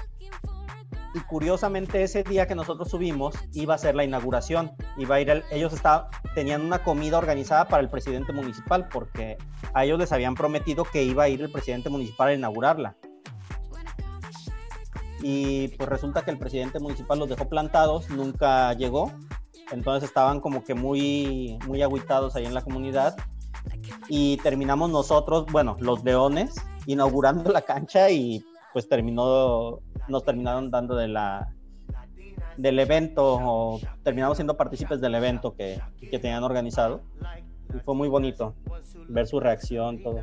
Y 1.15 1.21
curiosamente 1.21 2.03
ese 2.03 2.23
día 2.23 2.47
que 2.47 2.55
nosotros 2.55 2.91
subimos 2.91 3.35
iba 3.53 3.75
a 3.75 3.79
ser 3.79 3.95
la 3.95 4.05
inauguración, 4.05 4.73
iba 4.97 5.17
a 5.17 5.21
ir 5.21 5.45
ellos 5.51 5.75
estaban 5.75 6.09
tenían 6.35 6.63
una 6.63 6.83
comida 6.83 7.19
organizada 7.19 7.67
para 7.67 7.83
el 7.83 7.89
presidente 7.89 8.33
municipal 8.33 8.89
porque 8.89 9.37
a 9.75 9.85
ellos 9.85 9.99
les 9.99 10.13
habían 10.13 10.35
prometido 10.35 10.85
que 10.85 11.03
iba 11.03 11.25
a 11.25 11.29
ir 11.29 11.43
el 11.43 11.53
presidente 11.53 11.91
municipal 11.91 12.29
a 12.29 12.35
inaugurarla. 12.35 12.97
Y 15.23 15.69
pues 15.69 15.89
resulta 15.89 16.23
que 16.23 16.31
el 16.31 16.39
presidente 16.39 16.81
municipal 16.81 17.19
los 17.19 17.29
dejó 17.29 17.49
plantados, 17.49 18.11
nunca 18.11 18.73
llegó, 18.73 19.13
entonces 19.71 20.09
estaban 20.09 20.41
como 20.41 20.65
que 20.65 20.75
muy 20.75 21.59
muy 21.67 21.83
agüitados 21.83 22.35
ahí 22.35 22.45
en 22.45 22.55
la 22.55 22.63
comunidad 22.63 23.17
y 24.09 24.37
terminamos 24.39 24.91
nosotros, 24.91 25.47
bueno, 25.51 25.77
los 25.81 26.03
leones 26.05 26.55
inaugurando 26.87 27.51
la 27.51 27.63
cancha 27.63 28.11
y 28.11 28.45
pues 28.73 28.89
terminó 28.89 29.81
nos 30.09 30.25
terminaron 30.25 30.71
dando 30.71 30.97
de 30.97 31.09
la 31.09 31.53
del 32.57 32.79
evento 32.79 33.39
o 33.41 33.81
terminamos 34.03 34.37
siendo 34.37 34.57
partícipes 34.57 35.01
del 35.01 35.15
evento 35.15 35.55
que, 35.55 35.81
que 36.01 36.19
tenían 36.19 36.43
organizado 36.43 37.03
y 37.75 37.79
fue 37.81 37.95
muy 37.95 38.09
bonito 38.09 38.55
ver 39.09 39.27
su 39.27 39.41
reacción, 39.41 40.03
todo. 40.03 40.21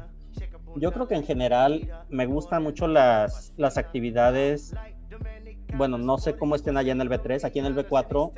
Yo 0.76 0.92
creo 0.92 1.08
que 1.08 1.16
en 1.16 1.24
general 1.24 2.06
me 2.10 2.26
gustan 2.28 2.64
mucho 2.64 2.88
las, 2.88 3.54
las 3.58 3.78
actividades, 3.78 4.76
bueno, 5.76 5.98
no 5.98 6.18
sé 6.18 6.36
cómo 6.38 6.56
estén 6.56 6.78
allá 6.78 6.92
en 6.92 7.02
el 7.02 7.10
B3, 7.10 7.44
aquí 7.44 7.60
en 7.60 7.66
el 7.66 7.76
B4 7.76 8.32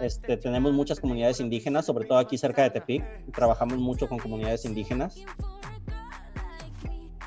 este, 0.00 0.36
tenemos 0.36 0.72
muchas 0.72 1.00
comunidades 1.00 1.40
indígenas, 1.40 1.86
sobre 1.86 2.06
todo 2.06 2.18
aquí 2.18 2.38
cerca 2.38 2.62
de 2.62 2.70
Tepic, 2.70 3.04
trabajamos 3.32 3.78
mucho 3.78 4.08
con 4.08 4.18
comunidades 4.18 4.64
indígenas 4.64 5.16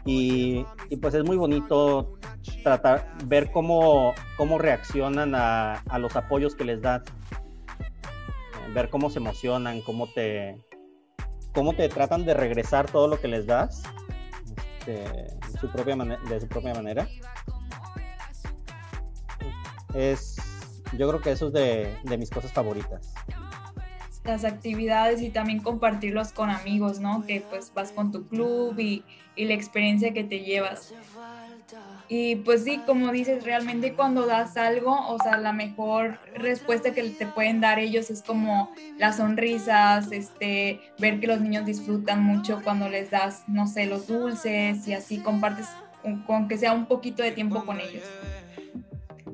y, 0.05 0.65
pues 1.01 1.13
es 1.13 1.23
muy 1.23 1.37
bonito 1.37 2.17
tratar, 2.63 3.17
ver 3.25 3.51
cómo, 3.51 4.13
cómo 4.37 4.57
reaccionan 4.57 5.33
a, 5.35 5.83
los 5.99 6.15
apoyos 6.15 6.55
que 6.55 6.65
les 6.65 6.81
das, 6.81 7.03
ver 8.73 8.89
cómo 8.89 9.09
se 9.09 9.19
emocionan, 9.19 9.81
cómo 9.81 10.07
te, 10.07 10.57
cómo 11.53 11.73
te 11.73 11.87
tratan 11.89 12.25
de 12.25 12.33
regresar 12.33 12.89
todo 12.89 13.07
lo 13.07 13.19
que 13.19 13.27
les 13.27 13.45
das 13.45 13.83
este, 14.81 15.27
su 15.59 15.69
propia 15.69 15.95
de 15.95 16.41
su 16.41 16.47
propia 16.47 16.73
manera. 16.73 17.07
Es, 19.93 20.37
yo 20.97 21.07
creo 21.07 21.21
que 21.21 21.31
eso 21.31 21.47
es 21.47 21.53
de, 21.53 21.97
de 22.03 22.17
mis 22.17 22.29
cosas 22.29 22.51
favoritas 22.51 23.13
las 24.23 24.45
actividades 24.45 25.21
y 25.21 25.29
también 25.29 25.61
compartirlos 25.61 26.31
con 26.31 26.49
amigos, 26.49 26.99
¿no? 26.99 27.25
Que 27.25 27.41
pues 27.41 27.73
vas 27.73 27.91
con 27.91 28.11
tu 28.11 28.27
club 28.27 28.77
y, 28.79 29.03
y, 29.35 29.45
la 29.45 29.53
experiencia 29.53 30.13
que 30.13 30.23
te 30.23 30.41
llevas. 30.41 30.93
Y 32.07 32.35
pues 32.37 32.65
sí, 32.65 32.81
como 32.85 33.11
dices, 33.11 33.45
realmente 33.45 33.93
cuando 33.93 34.25
das 34.25 34.57
algo, 34.57 35.07
o 35.07 35.17
sea, 35.23 35.37
la 35.37 35.53
mejor 35.53 36.19
respuesta 36.35 36.93
que 36.93 37.03
te 37.03 37.25
pueden 37.25 37.61
dar 37.61 37.79
ellos 37.79 38.09
es 38.09 38.21
como 38.21 38.71
las 38.97 39.17
sonrisas, 39.17 40.11
este, 40.11 40.81
ver 40.99 41.21
que 41.21 41.27
los 41.27 41.39
niños 41.39 41.65
disfrutan 41.65 42.21
mucho 42.21 42.59
cuando 42.63 42.89
les 42.89 43.11
das, 43.11 43.43
no 43.47 43.65
sé, 43.65 43.85
los 43.85 44.07
dulces 44.07 44.85
y 44.87 44.93
así 44.93 45.19
compartes 45.19 45.67
con 46.27 46.47
que 46.49 46.57
sea 46.57 46.73
un 46.73 46.85
poquito 46.85 47.23
de 47.23 47.31
tiempo 47.31 47.63
con 47.63 47.79
ellos. 47.79 48.03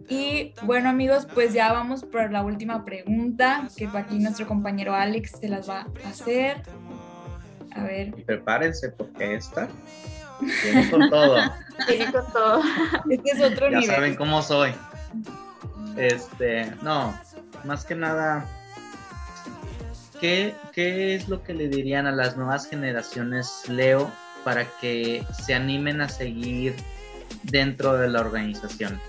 Y 0.09 0.53
bueno 0.63 0.89
amigos, 0.89 1.27
pues 1.33 1.53
ya 1.53 1.73
vamos 1.73 2.03
por 2.03 2.31
la 2.31 2.43
última 2.43 2.85
pregunta 2.85 3.67
que 3.75 3.87
aquí 3.93 4.19
nuestro 4.19 4.47
compañero 4.47 4.93
Alex 4.93 5.31
se 5.39 5.49
las 5.49 5.69
va 5.69 5.87
a 6.03 6.09
hacer. 6.09 6.61
A 7.71 7.83
ver. 7.83 8.13
Prepárense 8.25 8.89
porque 8.89 9.35
esta 9.35 9.67
viene 10.63 10.89
con 10.89 11.09
todo. 11.09 11.37
Viene 11.87 12.11
con 12.11 12.31
todo. 12.31 12.61
Este 13.09 13.31
es 13.31 13.41
otro 13.41 13.69
ya 13.69 13.79
nivel. 13.79 13.87
Ya 13.87 13.95
saben 13.95 14.15
cómo 14.15 14.41
soy. 14.41 14.71
Este, 15.95 16.71
no, 16.81 17.15
más 17.63 17.85
que 17.85 17.95
nada, 17.95 18.45
¿qué, 20.19 20.55
¿qué 20.71 21.15
es 21.15 21.27
lo 21.27 21.43
que 21.43 21.53
le 21.53 21.67
dirían 21.67 22.05
a 22.05 22.11
las 22.11 22.37
nuevas 22.37 22.67
generaciones, 22.67 23.63
Leo, 23.67 24.11
para 24.43 24.65
que 24.79 25.23
se 25.43 25.55
animen 25.55 26.01
a 26.01 26.09
seguir 26.09 26.75
dentro 27.43 27.93
de 27.97 28.09
la 28.09 28.21
organización? 28.21 28.99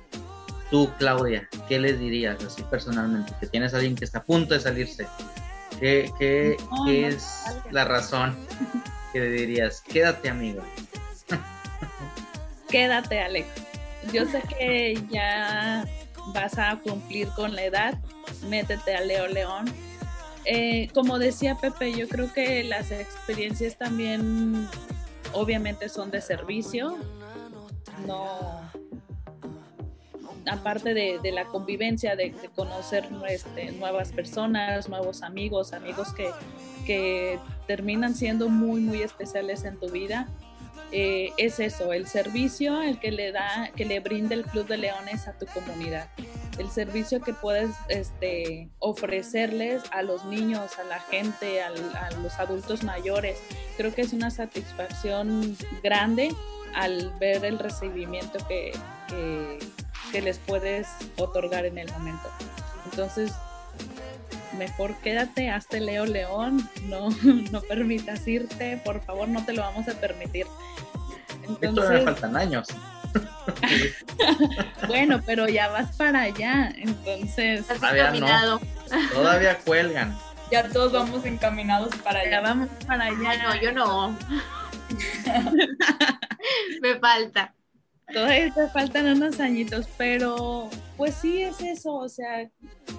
Tú, 0.71 0.91
Claudia, 0.99 1.49
¿qué 1.69 1.79
les 1.79 1.99
dirías 1.99 2.43
así 2.45 2.63
personalmente? 2.65 3.33
Que 3.41 3.47
tienes 3.47 3.73
a 3.73 3.77
alguien 3.79 3.95
que 3.95 4.05
está 4.05 4.19
a 4.19 4.23
punto 4.23 4.55
de 4.55 4.61
salirse. 4.61 5.07
¿Qué, 5.81 6.11
qué, 6.19 6.57
¿qué 6.85 7.09
es 7.09 7.45
la 7.71 7.85
razón 7.85 8.37
que 9.13 9.21
le 9.21 9.31
dirías? 9.31 9.81
Quédate, 9.81 10.29
amigo. 10.29 10.63
Quédate, 12.69 13.21
Alex. 13.21 13.47
Yo 14.13 14.27
sé 14.27 14.43
que 14.43 15.03
ya 15.11 15.87
vas 16.35 16.59
a 16.59 16.77
cumplir 16.77 17.29
con 17.29 17.55
la 17.55 17.65
edad. 17.65 17.99
Métete 18.49 18.95
a 18.95 19.01
Leo 19.01 19.27
León. 19.27 19.67
Eh, 20.45 20.89
como 20.95 21.19
decía 21.19 21.57
Pepe, 21.57 21.93
yo 21.93 22.09
creo 22.09 22.33
que 22.33 22.65
las 22.65 22.91
experiencias 22.91 23.77
también 23.77 24.69
obviamente 25.33 25.89
son 25.89 26.11
de 26.11 26.21
servicio. 26.21 26.97
No, 28.07 28.68
aparte 30.51 30.95
de, 30.95 31.33
la 31.33 31.45
convivencia, 31.47 32.17
de, 32.17 32.33
conocer 32.55 33.09
este, 33.29 33.73
nuevas 33.73 34.13
personas, 34.13 34.89
nuevos 34.89 35.23
amigos, 35.23 35.73
amigos 35.73 36.09
que, 36.15 37.39
terminan 37.67 38.15
siendo 38.15 38.49
muy, 38.49 38.81
muy 38.81 39.03
especiales 39.03 39.65
en 39.65 39.79
tu 39.79 39.91
vida, 39.91 40.27
eh, 40.91 41.33
es 41.37 41.61
eso, 41.61 41.93
el 41.93 42.07
servicio, 42.07 42.81
el 42.81 42.99
que 42.99 43.13
le 43.13 43.31
da, 43.31 43.71
que 43.77 43.85
le 43.85 44.01
brinde 44.01 44.35
el 44.35 44.45
Club 44.45 44.67
de 44.67 44.79
Leones 44.79 45.29
a 45.29 45.37
tu 45.37 45.45
comunidad. 45.45 46.09
el 46.59 46.71
servicio 46.71 47.21
que 47.21 47.35
puedes 47.35 47.71
este, 47.89 48.71
ofrecerles 48.79 49.83
a 49.93 50.03
los 50.03 50.25
niños, 50.25 50.79
a 50.79 50.85
la 50.85 50.99
gente, 50.99 51.61
a 51.63 51.71
los 52.23 52.41
adultos 52.41 52.83
mayores. 52.83 53.39
Creo 53.77 53.95
que 53.95 54.01
es 54.01 54.15
una 54.15 54.31
satisfacción 54.31 55.57
grande 55.83 56.31
al 56.75 57.13
ver 57.19 57.45
el 57.45 57.59
recibimiento 57.59 58.39
que, 58.47 58.73
que 60.13 60.23
les 60.23 60.39
puedes 60.39 60.89
otorgar 61.17 61.67
en 61.67 61.79
el 61.79 61.91
momento. 61.93 62.29
Entonces, 62.91 63.33
mejor 64.57 64.97
quédate, 64.97 65.51
hazte 65.51 65.81
Leo 65.81 66.07
León, 66.07 66.69
no, 66.85 67.09
no 67.51 67.61
permitas 67.63 68.27
irte, 68.27 68.81
por 68.85 69.03
favor, 69.03 69.29
no 69.29 69.45
te 69.45 69.53
lo 69.53 69.63
vamos 69.63 69.89
a 69.89 69.95
permitir. 69.95 70.47
Entonces, 71.47 71.91
me 71.91 72.01
faltan 72.03 72.37
años. 72.37 72.69
bueno, 74.87 75.23
pero 75.25 75.49
ya 75.49 75.69
vas 75.69 75.97
para 75.97 76.23
allá, 76.23 76.71
entonces. 76.77 77.67
Todavía 77.67 78.11
no. 78.11 78.61
Todavía 79.13 79.59
cuelgan. 79.59 80.17
Ya 80.51 80.69
todos 80.69 80.93
vamos 80.93 81.25
encaminados 81.25 81.95
para 81.97 82.21
allá. 82.21 82.41
vamos 82.41 82.69
para 82.87 83.05
allá. 83.07 83.43
no, 83.43 83.61
yo 83.61 83.73
no. 83.73 84.17
me 86.83 86.99
falta. 86.99 87.55
Todavía 88.13 88.53
te 88.55 88.69
faltan 88.69 89.07
unos 89.07 89.39
añitos, 89.39 89.87
pero 89.99 90.71
pues 90.97 91.15
sí 91.15 91.43
es 91.43 91.61
eso, 91.61 91.95
o 91.95 92.09
sea, 92.09 92.49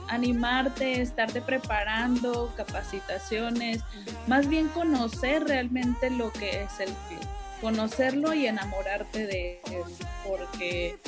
animarte, 0.08 1.02
estarte 1.02 1.42
preparando, 1.42 2.54
capacitaciones, 2.56 3.82
más 4.28 4.48
bien 4.48 4.68
conocer 4.68 5.46
realmente 5.46 6.12
lo 6.12 6.32
que 6.32 6.62
es 6.62 6.80
el 6.80 6.94
club, 7.08 7.28
conocerlo 7.60 8.36
y 8.36 8.46
enamorarte 8.46 9.26
de 9.26 9.62
él, 9.72 9.84
porque 10.28 11.00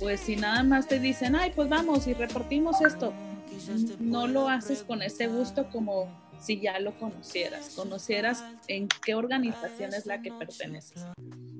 pues 0.00 0.20
si 0.20 0.34
nada 0.34 0.64
más 0.64 0.88
te 0.88 0.98
dicen, 0.98 1.36
ay, 1.36 1.52
pues 1.54 1.68
vamos 1.68 2.08
y 2.08 2.14
repartimos 2.14 2.80
esto, 2.80 3.12
no 4.00 4.26
lo 4.26 4.48
haces 4.48 4.82
con 4.82 5.00
ese 5.00 5.28
gusto 5.28 5.68
como 5.70 6.23
si 6.40 6.60
ya 6.60 6.78
lo 6.78 6.96
conocieras, 6.98 7.74
conocieras 7.74 8.44
en 8.68 8.88
qué 9.04 9.14
organización 9.14 9.94
es 9.94 10.06
la 10.06 10.22
que 10.22 10.32
perteneces. 10.32 11.04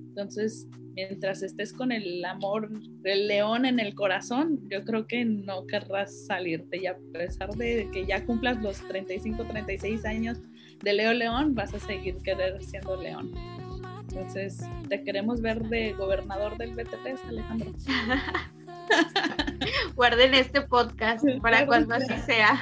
Entonces, 0.09 0.69
mientras 0.95 1.43
estés 1.43 1.73
con 1.73 1.91
el 1.91 2.25
amor 2.25 2.71
del 2.71 3.27
león 3.27 3.67
en 3.67 3.81
el 3.81 3.95
corazón, 3.95 4.61
yo 4.71 4.85
creo 4.85 5.07
que 5.07 5.25
no 5.25 5.67
querrás 5.67 6.27
salirte. 6.27 6.79
Y 6.79 6.87
a 6.87 6.97
pesar 7.13 7.51
de 7.51 7.89
que 7.93 8.07
ya 8.07 8.25
cumplas 8.25 8.63
los 8.63 8.79
35, 8.87 9.45
36 9.45 10.05
años 10.05 10.39
de 10.83 10.93
Leo 10.93 11.13
León, 11.13 11.55
vas 11.55 11.75
a 11.75 11.81
seguir 11.81 12.17
querer 12.19 12.63
siendo 12.63 12.97
león. 12.97 13.33
Entonces, 14.09 14.61
te 14.89 15.03
queremos 15.03 15.41
ver 15.41 15.63
de 15.65 15.93
gobernador 15.95 16.57
del 16.59 16.77
BT3, 16.77 17.19
Alejandro. 17.29 17.73
Guarden 19.97 20.35
este 20.35 20.61
podcast 20.61 21.25
para 21.43 21.67
cuando 21.67 21.95
así 21.95 22.15
sea. 22.27 22.61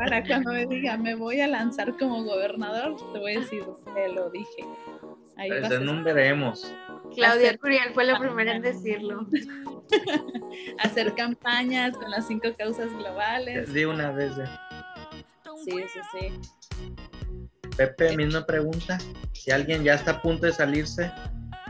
Para 0.00 0.24
cuando 0.24 0.52
me 0.52 0.64
diga, 0.64 0.96
me 0.96 1.14
voy 1.14 1.42
a 1.42 1.46
lanzar 1.46 1.94
como 1.98 2.24
gobernador, 2.24 2.96
te 3.12 3.18
voy 3.18 3.36
a 3.36 3.40
decir, 3.40 3.62
te 3.94 4.08
lo 4.08 4.30
dije. 4.30 4.64
Ahí 5.36 5.50
pues 5.50 5.70
en 5.70 6.04
veremos. 6.04 6.74
Claudia 7.14 7.58
Curiel 7.58 7.92
fue 7.92 8.04
la 8.04 8.18
primera 8.18 8.56
en 8.56 8.62
decirlo. 8.62 9.26
Hacer 10.78 11.14
campañas 11.14 11.94
con 11.98 12.10
las 12.10 12.26
cinco 12.26 12.48
causas 12.56 12.90
globales. 12.96 13.70
De 13.74 13.86
una 13.86 14.10
vez. 14.10 14.32
Sí, 15.66 15.72
sí, 15.92 16.00
sí. 16.12 16.40
Pepe, 17.76 18.16
misma 18.16 18.46
pregunta. 18.46 18.96
Si 19.32 19.50
alguien 19.50 19.84
ya 19.84 19.96
está 19.96 20.12
a 20.12 20.22
punto 20.22 20.46
de 20.46 20.52
salirse, 20.52 21.12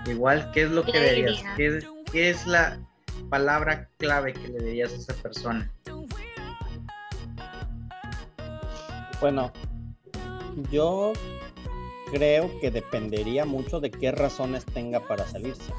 igual, 0.06 0.52
¿qué 0.52 0.62
es 0.62 0.70
lo 0.70 0.84
que 0.84 1.00
dirías? 1.00 1.42
¿Qué, 1.56 1.80
¿Qué 2.12 2.30
es 2.30 2.46
la 2.46 2.78
palabra 3.28 3.88
clave 3.98 4.34
que 4.34 4.46
le 4.46 4.64
dirías 4.64 4.92
a 4.92 4.96
esa 4.96 5.14
persona? 5.14 5.68
Bueno, 9.20 9.52
yo 10.72 11.12
creo 12.11 12.50
que 12.61 12.70
dependería 12.70 13.44
mucho 13.44 13.80
de 13.80 13.90
qué 13.90 14.12
razones 14.12 14.64
tenga 14.64 15.00
para 15.00 15.26
salirse. 15.26 15.72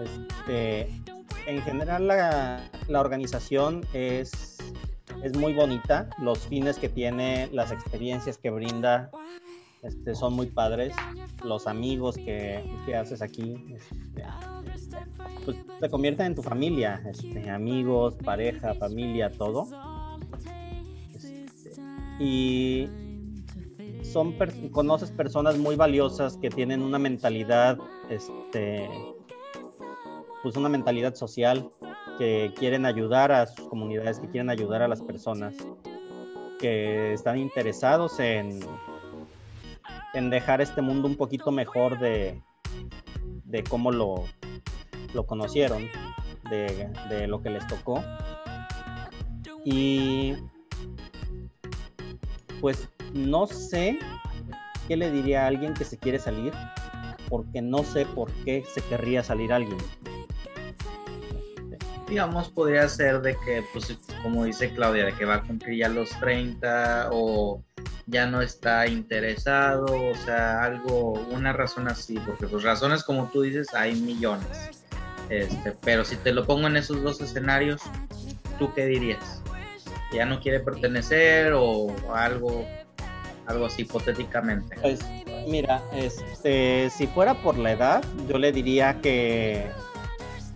Este, 0.00 0.88
en 1.46 1.62
general 1.62 2.06
la, 2.06 3.00
organización 3.00 3.84
es, 3.92 4.58
es 5.22 5.36
muy 5.36 5.52
bonita, 5.52 6.08
los 6.18 6.38
fines 6.46 6.78
que 6.78 6.88
tiene, 6.88 7.48
las 7.52 7.72
experiencias 7.72 8.38
que 8.38 8.50
brinda 8.50 9.10
este, 9.82 10.14
son 10.14 10.34
muy 10.34 10.46
padres, 10.46 10.94
los 11.42 11.66
amigos 11.66 12.16
que, 12.16 12.62
haces 12.94 13.22
aquí 13.22 13.56
este, 13.74 14.22
pues, 15.44 15.56
te 15.80 15.90
convierten 15.90 16.26
en 16.26 16.34
tu 16.34 16.42
familia, 16.42 17.02
este, 17.10 17.50
amigos, 17.50 18.14
pareja, 18.24 18.74
familia, 18.74 19.30
todo. 19.30 19.66
Y 22.20 22.86
son 24.02 24.36
conoces 24.70 25.10
personas 25.10 25.56
muy 25.56 25.74
valiosas 25.74 26.36
que 26.36 26.50
tienen 26.50 26.82
una 26.82 26.98
mentalidad, 26.98 27.78
este, 28.10 28.88
pues 30.42 30.54
una 30.56 30.68
mentalidad 30.68 31.14
social, 31.14 31.70
que 32.18 32.52
quieren 32.56 32.84
ayudar 32.84 33.32
a 33.32 33.46
sus 33.46 33.66
comunidades, 33.68 34.20
que 34.20 34.28
quieren 34.28 34.50
ayudar 34.50 34.82
a 34.82 34.88
las 34.88 35.00
personas, 35.00 35.54
que 36.58 37.14
están 37.14 37.38
interesados 37.38 38.20
en, 38.20 38.60
en 40.12 40.28
dejar 40.28 40.60
este 40.60 40.82
mundo 40.82 41.08
un 41.08 41.16
poquito 41.16 41.50
mejor 41.50 41.98
de, 41.98 42.42
de 43.44 43.64
cómo 43.64 43.90
lo, 43.90 44.24
lo 45.14 45.26
conocieron, 45.26 45.88
de, 46.50 46.92
de 47.08 47.26
lo 47.26 47.40
que 47.40 47.48
les 47.48 47.66
tocó. 47.66 48.04
Y 49.64 50.36
pues 52.60 52.88
no 53.12 53.46
sé 53.46 53.98
qué 54.88 54.96
le 54.96 55.10
diría 55.10 55.44
a 55.44 55.46
alguien 55.46 55.74
que 55.74 55.84
se 55.84 55.96
quiere 55.96 56.18
salir, 56.18 56.52
porque 57.28 57.62
no 57.62 57.84
sé 57.84 58.06
por 58.06 58.30
qué 58.44 58.64
se 58.72 58.80
querría 58.82 59.22
salir 59.22 59.52
alguien. 59.52 59.78
Digamos, 62.08 62.50
podría 62.50 62.88
ser 62.88 63.22
de 63.22 63.36
que, 63.44 63.62
pues, 63.72 63.96
como 64.22 64.44
dice 64.44 64.74
Claudia, 64.74 65.06
de 65.06 65.12
que 65.12 65.24
va 65.24 65.36
a 65.36 65.42
cumplir 65.42 65.78
ya 65.78 65.88
los 65.88 66.10
30 66.18 67.10
o 67.12 67.62
ya 68.06 68.26
no 68.26 68.42
está 68.42 68.88
interesado, 68.88 69.86
o 69.86 70.14
sea, 70.16 70.64
algo, 70.64 71.12
una 71.30 71.52
razón 71.52 71.86
así, 71.86 72.18
porque 72.26 72.48
pues 72.48 72.64
razones 72.64 73.04
como 73.04 73.28
tú 73.28 73.42
dices 73.42 73.72
hay 73.74 73.94
millones. 73.94 74.70
Este, 75.28 75.72
pero 75.82 76.04
si 76.04 76.16
te 76.16 76.32
lo 76.32 76.44
pongo 76.44 76.66
en 76.66 76.76
esos 76.76 77.00
dos 77.02 77.20
escenarios, 77.20 77.80
¿tú 78.58 78.72
qué 78.74 78.86
dirías? 78.86 79.40
¿Ya 80.12 80.26
no 80.26 80.40
quiere 80.40 80.60
pertenecer 80.60 81.52
o 81.54 81.94
algo 82.12 82.64
algo 83.50 83.66
así 83.66 83.82
hipotéticamente. 83.82 84.76
Pues 84.80 85.00
mira, 85.46 85.82
este, 85.92 86.88
si 86.90 87.06
fuera 87.08 87.34
por 87.34 87.58
la 87.58 87.72
edad, 87.72 88.04
yo 88.28 88.38
le 88.38 88.52
diría 88.52 89.00
que, 89.00 89.66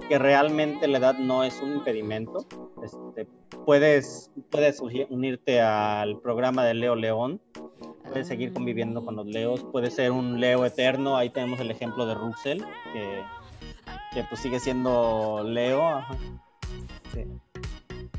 que 0.09 0.19
realmente 0.19 0.89
la 0.89 0.99
edad 0.99 1.19
no 1.19 1.45
es 1.45 1.61
un 1.61 1.75
impedimento. 1.75 2.47
Este, 2.83 3.27
puedes, 3.65 4.31
puedes 4.51 4.81
unirte 4.81 5.61
al 5.61 6.21
programa 6.21 6.65
de 6.65 6.75
Leo 6.75 6.95
León, 6.95 7.41
puedes 8.09 8.29
seguir 8.29 8.53
conviviendo 8.53 9.05
con 9.05 9.17
los 9.17 9.27
Leos, 9.27 9.65
puedes 9.73 9.95
ser 9.95 10.13
un 10.13 10.41
Leo 10.41 10.65
eterno, 10.65 11.17
ahí 11.17 11.31
tenemos 11.31 11.61
el 11.61 11.71
ejemplo 11.71 12.07
de 12.07 12.15
Russell, 12.15 12.63
que, 12.93 13.23
que 14.13 14.25
pues 14.29 14.41
sigue 14.41 14.61
siendo 14.61 15.43
Leo. 15.45 16.05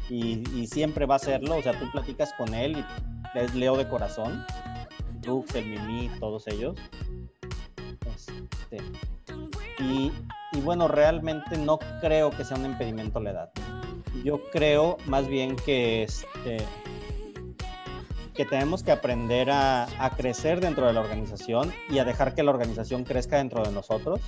Y, 0.10 0.68
siempre 0.68 1.06
va 1.06 1.16
a 1.16 1.20
serlo, 1.20 1.58
o 1.58 1.62
sea, 1.62 1.78
tú 1.80 1.90
platicas 1.92 2.34
con 2.34 2.54
él 2.54 2.84
y 3.34 3.40
es 3.40 3.56
Leo 3.56 3.76
de 3.76 3.88
corazón, 3.88 4.46
Brooks, 5.22 5.56
el 5.56 5.66
Mimi, 5.66 6.10
todos 6.20 6.48
ellos. 6.48 6.76
Este, 8.72 8.84
y, 9.80 10.12
bueno, 10.62 10.88
realmente 10.88 11.58
no 11.58 11.80
creo 12.02 12.30
que 12.30 12.46
sea 12.46 12.58
un 12.58 12.66
impedimento 12.66 13.20
la 13.20 13.32
edad. 13.32 13.52
Yo 14.24 14.42
creo 14.52 14.98
más 15.08 15.28
bien 15.28 15.56
que 15.56 16.04
este 16.04 16.58
que 18.36 18.46
tenemos 18.46 18.84
que 18.84 18.92
aprender 18.92 19.50
a, 19.50 19.88
crecer 20.18 20.60
dentro 20.60 20.88
de 20.88 20.94
la 20.94 21.00
organización 21.00 21.74
y 21.90 22.00
a 22.00 22.04
dejar 22.04 22.36
que 22.36 22.44
la 22.44 22.52
organización 22.52 23.06
crezca 23.06 23.38
dentro 23.38 23.64
de 23.64 23.72
nosotros. 23.72 24.20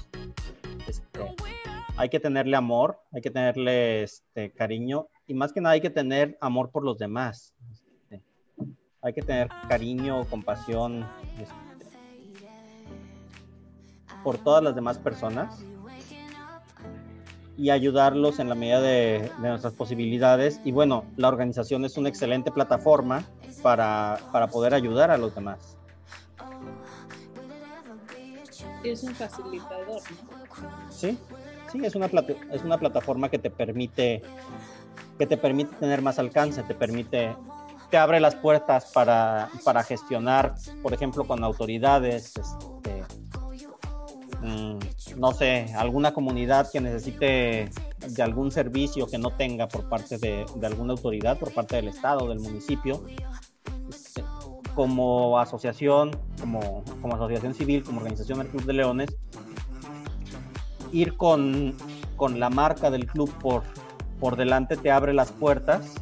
Este, 0.87 1.35
hay 1.97 2.07
que 2.07 2.21
tenerle 2.21 2.55
amor, 2.55 3.01
hay 3.11 3.21
que 3.21 3.31
tenerle 3.31 4.03
este, 4.03 4.51
cariño 4.51 5.09
y 5.27 5.33
más 5.33 5.53
que 5.53 5.61
nada 5.61 5.73
hay 5.73 5.81
que 5.81 5.89
tener 5.89 6.37
amor 6.41 6.71
por 6.71 6.83
los 6.83 6.97
demás 6.97 7.53
hay 9.01 9.13
que 9.13 9.21
tener 9.21 9.47
cariño, 9.69 10.25
compasión 10.29 11.07
este, 11.39 11.55
por 14.23 14.37
todas 14.37 14.63
las 14.63 14.75
demás 14.75 14.97
personas 14.97 15.63
y 17.55 17.69
ayudarlos 17.69 18.39
en 18.39 18.49
la 18.49 18.55
medida 18.55 18.81
de, 18.81 19.31
nuestras 19.39 19.73
posibilidades. 19.73 20.59
Y 20.63 20.71
bueno, 20.71 21.05
la 21.15 21.29
organización 21.29 21.85
es 21.85 21.97
una 21.97 22.09
excelente 22.09 22.51
plataforma 22.51 23.23
para, 23.63 24.19
poder 24.51 24.73
ayudar 24.73 25.09
a 25.09 25.17
los 25.17 25.33
demás. 25.33 25.77
es 28.83 29.03
un 29.03 29.15
facilitador, 29.15 29.87
¿no? 29.87 30.91
Sí, 30.91 31.17
sí, 31.71 31.79
es 31.83 31.95
una, 31.95 32.05
es 32.51 32.63
una 32.63 32.77
plataforma 32.77 33.29
que 33.29 33.39
te 33.39 33.49
permite 33.49 34.21
que 35.17 35.25
te 35.25 35.37
permite 35.37 35.75
tener 35.75 36.01
más 36.01 36.19
alcance, 36.19 36.63
te 36.63 36.75
permite, 36.75 37.35
te 37.89 37.97
abre 37.97 38.19
las 38.19 38.35
puertas 38.35 38.91
para, 38.93 39.49
para 39.63 39.83
gestionar, 39.83 40.55
por 40.83 40.93
ejemplo, 40.93 41.25
con 41.25 41.43
autoridades, 41.43 42.33
este, 42.37 43.03
mm, 44.41 44.79
no 45.17 45.31
sé, 45.31 45.73
alguna 45.75 46.13
comunidad 46.13 46.69
que 46.71 46.81
necesite 46.81 47.69
de 48.07 48.23
algún 48.23 48.51
servicio 48.51 49.07
que 49.07 49.17
no 49.17 49.31
tenga 49.31 49.67
por 49.67 49.89
parte 49.89 50.17
de, 50.17 50.45
de 50.55 50.67
alguna 50.67 50.93
autoridad, 50.93 51.37
por 51.37 51.53
parte 51.53 51.77
del 51.77 51.87
Estado, 51.87 52.27
del 52.27 52.39
municipio, 52.39 53.03
este, 53.89 54.23
como 54.75 55.39
asociación, 55.39 56.11
como, 56.39 56.83
como 57.01 57.15
asociación 57.15 57.55
civil, 57.55 57.83
como 57.83 57.97
organización 57.97 58.37
del 58.37 58.49
Club 58.49 58.63
de 58.65 58.73
Leones, 58.73 59.17
ir 60.91 61.17
con, 61.17 61.75
con 62.15 62.39
la 62.39 62.49
marca 62.49 62.91
del 62.91 63.07
club 63.07 63.33
por, 63.39 63.63
por 64.19 64.35
delante 64.35 64.77
te 64.77 64.91
abre 64.91 65.13
las 65.13 65.31
puertas 65.31 65.93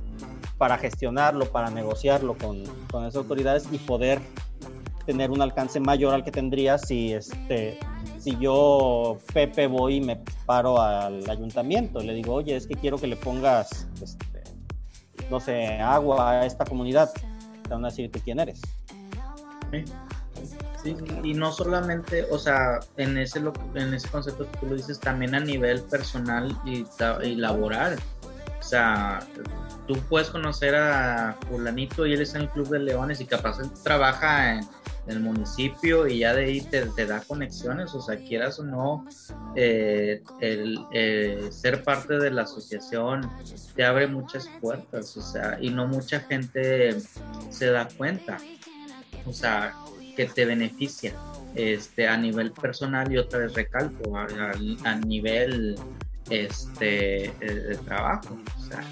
para 0.58 0.78
gestionarlo, 0.78 1.46
para 1.52 1.70
negociarlo 1.70 2.38
con, 2.38 2.64
con 2.92 3.04
esas 3.04 3.18
autoridades 3.18 3.68
y 3.72 3.78
poder 3.78 4.22
tener 5.06 5.32
un 5.32 5.42
alcance 5.42 5.80
mayor 5.80 6.14
al 6.14 6.24
que 6.24 6.32
tendría 6.32 6.78
si 6.78 7.14
este 7.14 7.78
si 8.18 8.38
yo 8.38 9.20
Pepe 9.34 9.68
voy 9.68 9.98
y 9.98 10.02
me 10.02 10.20
paro 10.46 10.82
al 10.82 11.30
ayuntamiento. 11.30 12.00
Le 12.00 12.14
digo 12.14 12.34
oye 12.34 12.56
es 12.56 12.66
que 12.66 12.76
quiero 12.76 12.98
que 12.98 13.08
le 13.08 13.16
pongas 13.16 13.88
este, 14.02 14.44
no 15.30 15.40
sé 15.40 15.78
agua 15.80 16.32
a 16.32 16.46
esta 16.46 16.66
comunidad 16.66 17.12
te 17.14 17.70
van 17.70 17.86
a 17.86 17.90
decir 17.90 18.12
tú 18.12 18.20
quién 18.24 18.40
eres. 18.40 18.62
Sí. 19.72 19.84
Y 21.24 21.34
no 21.34 21.52
solamente, 21.52 22.26
o 22.30 22.38
sea, 22.38 22.80
en 22.98 23.18
ese, 23.18 23.40
lo- 23.40 23.54
en 23.74 23.94
ese 23.94 24.08
concepto 24.10 24.50
que 24.50 24.58
tú 24.60 24.66
lo 24.68 24.76
dices, 24.76 25.00
también 25.00 25.36
a 25.36 25.40
nivel 25.40 25.82
personal 25.84 26.56
y, 26.66 26.86
laboral. 27.36 27.98
O 28.60 28.64
sea, 28.64 29.20
tú 29.88 29.96
puedes 30.10 30.30
conocer 30.30 30.76
a 30.76 31.38
fulanito 31.48 32.06
y 32.06 32.14
él 32.14 32.22
está 32.22 32.40
en 32.40 32.46
el 32.46 32.50
Club 32.50 32.70
de 32.70 32.80
Leones 32.80 33.22
y 33.22 33.26
capaz 33.26 33.60
él 33.60 33.70
trabaja 33.84 34.56
en, 34.56 34.68
el 35.08 35.20
municipio 35.20 36.08
y 36.08 36.20
ya 36.20 36.34
de 36.34 36.46
ahí 36.46 36.62
te, 36.62 36.84
te 36.88 37.06
da 37.06 37.22
conexiones, 37.22 37.94
o 37.94 38.02
sea, 38.02 38.18
quieras 38.24 38.58
o 38.58 38.64
no, 38.64 39.06
eh, 39.56 40.24
el 40.40 40.80
eh, 40.92 41.50
ser 41.52 41.84
parte 41.84 42.18
de 42.18 42.32
la 42.32 42.42
asociación 42.42 43.30
te 43.76 43.86
abre 43.86 44.08
muchas 44.08 44.50
puertas, 44.60 45.16
o 45.16 45.22
sea, 45.22 45.60
y 45.62 45.70
no 45.70 45.86
mucha 45.86 46.22
gente 46.22 47.00
se 47.52 47.68
da 47.68 47.88
cuenta, 47.96 48.38
o 49.28 49.32
sea, 49.32 49.76
que 50.16 50.26
te 50.26 50.46
beneficia 50.46 51.14
este, 51.56 52.08
a 52.08 52.18
nivel 52.18 52.52
personal 52.52 53.12
y 53.12 53.18
otra 53.18 53.40
vez 53.40 53.54
recalco, 53.54 54.18
a, 54.18 54.24
a- 54.24 54.90
a 54.92 54.96
nivel 54.96 55.76
este, 56.30 57.26
eh, 57.26 57.32
de 57.40 57.76
trabajo, 57.86 58.38
o 58.58 58.62
sea, 58.64 58.84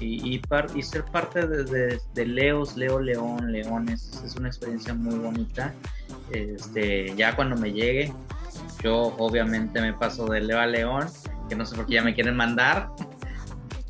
y, 0.00 0.34
y, 0.34 0.38
par- 0.40 0.66
y 0.74 0.82
ser 0.82 1.04
parte 1.04 1.46
de, 1.46 1.64
de- 1.64 2.00
de 2.14 2.26
Leos, 2.26 2.76
Leo 2.76 2.98
León, 3.00 3.52
Leones, 3.52 4.20
es 4.24 4.34
una 4.36 4.48
experiencia 4.48 4.92
muy 4.94 5.14
bonita. 5.18 5.72
Este, 6.32 7.14
ya 7.16 7.34
cuando 7.36 7.54
me 7.56 7.72
llegue, 7.72 8.12
yo 8.82 9.14
obviamente 9.18 9.80
me 9.80 9.92
paso 9.92 10.26
de 10.26 10.40
Leo 10.40 10.58
a 10.58 10.66
León, 10.66 11.06
que 11.48 11.54
no 11.54 11.64
sé 11.64 11.76
por 11.76 11.86
qué 11.86 11.94
ya 11.94 12.02
me 12.02 12.14
quieren 12.14 12.34
mandar, 12.36 12.88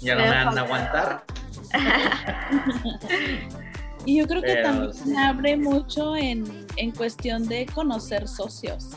ya 0.01 0.15
no 0.15 0.23
me 0.23 0.29
van 0.31 0.59
a 0.59 0.61
aguantar. 0.63 1.25
Y 4.07 4.19
yo 4.19 4.27
creo 4.27 4.43
que 4.43 4.49
Pero 4.55 4.63
también 4.63 4.93
sí. 4.95 5.15
abre 5.17 5.57
mucho 5.57 6.15
en, 6.17 6.45
en 6.77 6.91
cuestión 6.93 7.47
de 7.49 7.67
conocer 7.67 8.29
socios, 8.29 8.91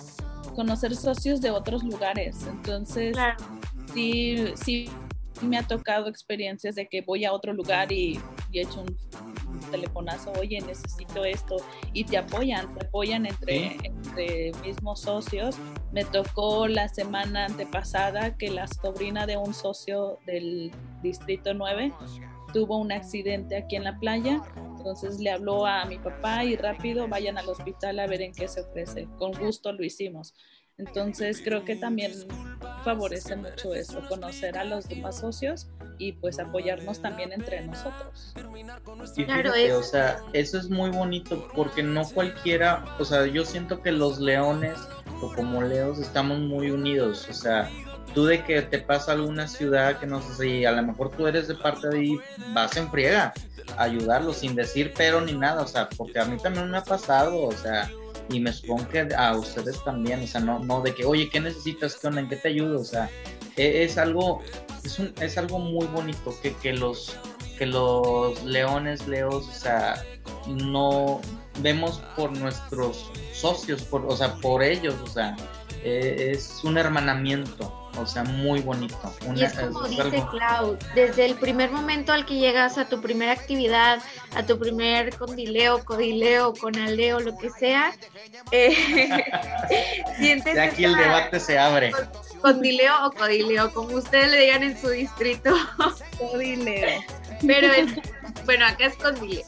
conocer 0.56 0.96
socios 0.96 1.40
de 1.42 1.52
otros 1.52 1.84
lugares. 1.84 2.46
Entonces, 2.50 3.14
Claro. 3.14 3.38
sí, 3.94 4.46
sí 4.56 4.90
me 5.42 5.58
ha 5.58 5.64
tocado 5.64 6.08
experiencias 6.10 6.76
de 6.76 6.88
que 6.88 7.02
voy 7.02 7.24
a 7.24 7.32
otro 7.32 7.54
lugar 7.54 7.92
y, 7.92 8.20
y 8.52 8.60
echo 8.60 8.82
un, 8.82 8.98
un 9.54 9.60
telefonazo, 9.72 10.32
oye, 10.40 10.60
necesito 10.62 11.24
esto, 11.24 11.58
y 11.94 12.04
te 12.04 12.18
apoyan, 12.18 12.74
te 12.74 12.86
apoyan 12.88 13.28
entre, 13.28 13.78
entre 13.84 14.52
mismos 14.66 15.02
socios. 15.02 15.56
Me 15.94 16.04
tocó 16.06 16.68
la 16.68 16.90
semana 16.90 17.46
antepasada 17.46 18.36
que 18.36 18.50
la 18.50 18.68
sobrina 18.68 19.26
de 19.28 19.38
un 19.38 19.54
socio 19.54 20.18
del 20.26 20.72
Distrito 21.04 21.54
9 21.54 21.94
tuvo 22.52 22.78
un 22.78 22.92
accidente 22.92 23.58
aquí 23.58 23.76
en 23.76 23.84
la 23.84 24.00
playa, 24.00 24.42
entonces 24.88 25.20
le 25.20 25.32
habló 25.32 25.66
a 25.66 25.84
mi 25.86 25.98
papá 25.98 26.46
y 26.46 26.56
rápido 26.56 27.08
vayan 27.08 27.38
al 27.38 27.50
hospital 27.50 28.00
a 28.00 28.08
ver 28.08 28.22
en 28.22 28.34
qué 28.34 28.48
se 28.48 28.62
ofrece. 28.62 29.08
Con 29.18 29.34
gusto 29.34 29.72
lo 29.74 29.84
hicimos. 29.84 30.34
Entonces 30.78 31.42
creo 31.44 31.66
que 31.66 31.76
también 31.76 32.14
favorece 32.84 33.36
mucho 33.36 33.74
eso, 33.74 34.00
conocer 34.08 34.58
a 34.58 34.64
los 34.64 34.88
demás 34.88 35.20
socios 35.20 35.68
y 35.98 36.14
pues 36.14 36.40
apoyarnos 36.40 37.02
también 37.02 37.34
entre 37.34 37.62
nosotros. 37.66 38.34
Y 39.16 39.26
Claro, 39.26 39.52
fíjate, 39.54 39.66
es- 39.68 39.74
o 39.74 39.84
sea, 39.84 40.22
eso 40.34 40.58
es 40.60 40.70
muy 40.70 40.92
bonito 40.92 41.48
porque 41.56 41.82
no 41.84 42.08
cualquiera, 42.08 42.86
o 43.00 43.04
sea, 43.06 43.26
yo 43.26 43.44
siento 43.44 43.82
que 43.82 43.92
los 43.92 44.20
leones 44.20 44.78
o 45.22 45.34
como 45.34 45.62
leos 45.64 46.00
estamos 46.00 46.40
muy 46.40 46.70
unidos, 46.70 47.28
o 47.30 47.34
sea, 47.34 47.70
tú 48.18 48.26
de 48.26 48.44
que 48.44 48.64
te 48.64 48.80
pasa 48.80 49.12
alguna 49.12 49.48
ciudad 49.48 50.00
que 50.00 50.08
no 50.08 50.24
sé 50.24 50.44
si 50.44 50.66
a 50.66 50.72
lo 50.72 50.82
mejor 50.82 51.12
tú 51.12 51.28
eres 51.28 51.48
de 51.48 51.54
parte 51.54 51.88
de 51.88 52.00
ahí, 52.00 52.20
vas 52.52 52.76
en 52.76 52.90
friega 52.90 53.32
a 53.78 53.84
ayudarlos 53.84 54.38
sin 54.38 54.56
decir 54.56 54.92
pero 54.98 55.22
ni 55.22 55.34
nada, 55.34 55.62
o 55.62 55.68
sea, 55.68 55.88
porque 55.96 56.18
a 56.18 56.26
mí 56.26 56.36
también 56.38 56.72
me 56.72 56.80
ha 56.80 56.84
pasado, 56.84 57.40
o 57.44 57.52
sea, 57.52 57.92
y 58.32 58.40
me 58.40 58.52
supongo 58.52 58.88
que 58.90 59.08
a 59.16 59.38
ustedes 59.38 59.84
también, 59.84 60.24
o 60.24 60.26
sea, 60.26 60.42
no, 60.42 60.58
no 60.58 60.82
de 60.82 60.96
que, 60.96 61.06
oye, 61.06 61.30
¿qué 61.30 61.40
necesitas? 61.40 61.94
¿Qué 61.94 62.08
onda? 62.08 62.22
¿En 62.22 62.28
qué 62.28 62.38
te 62.38 62.48
ayudo? 62.48 62.82
O 62.82 62.84
sea, 62.84 63.08
e- 63.56 63.84
es 63.84 64.00
algo, 64.00 64.42
es, 64.84 64.98
un, 64.98 65.14
es 65.22 65.38
algo 65.38 65.60
muy 65.60 65.86
bonito 65.86 66.36
que, 66.42 66.56
que 66.56 66.74
los 66.74 67.16
que 67.60 67.68
los 67.68 68.44
leones, 68.44 69.08
leos, 69.08 69.48
o 69.48 69.54
sea, 69.54 70.04
no 70.48 71.22
vemos 71.60 72.02
por 72.16 72.36
nuestros 72.36 73.12
socios, 73.32 73.84
por, 73.84 74.08
o 74.08 74.18
sea, 74.18 74.34
por 74.38 74.64
ellos, 74.64 74.96
o 75.04 75.08
sea, 75.08 75.38
eh, 75.84 76.32
es 76.34 76.64
un 76.64 76.80
hermanamiento, 76.80 77.87
o 78.00 78.06
sea, 78.06 78.24
muy 78.24 78.62
bonito. 78.62 78.98
Y 79.36 79.44
es 79.44 79.54
como 79.54 79.86
es 79.86 79.92
dice 79.92 80.02
algo- 80.04 80.30
Clau, 80.32 80.78
desde 80.96 81.26
el 81.26 81.36
primer 81.36 81.72
momento 81.72 82.12
al 82.14 82.26
que 82.26 82.36
llegas 82.36 82.78
a 82.78 82.88
tu 82.88 83.02
primera 83.02 83.32
actividad, 83.32 84.00
a 84.36 84.44
tu 84.44 84.58
primer 84.60 85.16
condileo, 85.18 85.84
codileo, 85.86 86.54
conaleo, 86.54 87.20
lo 87.20 87.38
que 87.38 87.50
sea, 87.50 87.94
eh, 88.52 88.76
sientes 90.18 90.54
de 90.56 90.62
aquí 90.62 90.84
el 90.86 90.96
debate 90.96 91.40
se 91.40 91.58
abre. 91.58 91.92
condileo 92.42 93.08
o 93.08 93.12
codileo, 93.12 93.74
como 93.74 93.96
ustedes 93.98 94.32
le 94.32 94.40
digan 94.42 94.64
en 94.64 94.80
su 94.80 94.90
distrito, 94.90 95.54
Dile. 96.40 97.06
pero 97.46 97.72
es, 97.74 97.92
bueno, 98.46 98.66
acá 98.66 98.86
es 98.86 98.96
condileo. 98.96 99.44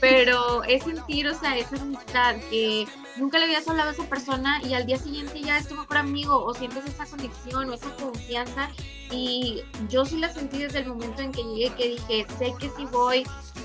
Pero 0.00 0.62
es 0.64 0.84
sentir, 0.84 1.26
o 1.26 1.34
sea, 1.38 1.56
esa 1.56 1.76
amistad 1.76 2.36
que 2.50 2.86
nunca 3.16 3.38
le 3.38 3.44
habías 3.44 3.66
hablado 3.68 3.90
a 3.90 3.92
esa 3.92 4.04
persona 4.04 4.60
y 4.62 4.74
al 4.74 4.86
día 4.86 4.98
siguiente 4.98 5.40
ya 5.40 5.58
es 5.58 5.68
tu 5.68 5.74
mejor 5.74 5.98
amigo 5.98 6.44
o 6.44 6.54
sientes 6.54 6.84
esa 6.86 7.06
conexión 7.06 7.70
o 7.70 7.74
esa 7.74 7.90
confianza 7.96 8.70
y 9.10 9.62
yo 9.88 10.04
sí 10.04 10.18
la 10.18 10.32
sentí 10.32 10.58
desde 10.58 10.80
el 10.80 10.86
momento 10.86 11.22
en 11.22 11.32
que 11.32 11.42
llegué 11.42 11.74
que 11.74 11.88
dije, 11.90 12.26
sé 12.38 12.52
que 12.58 12.70
si 12.76 12.84
voy 12.86 13.24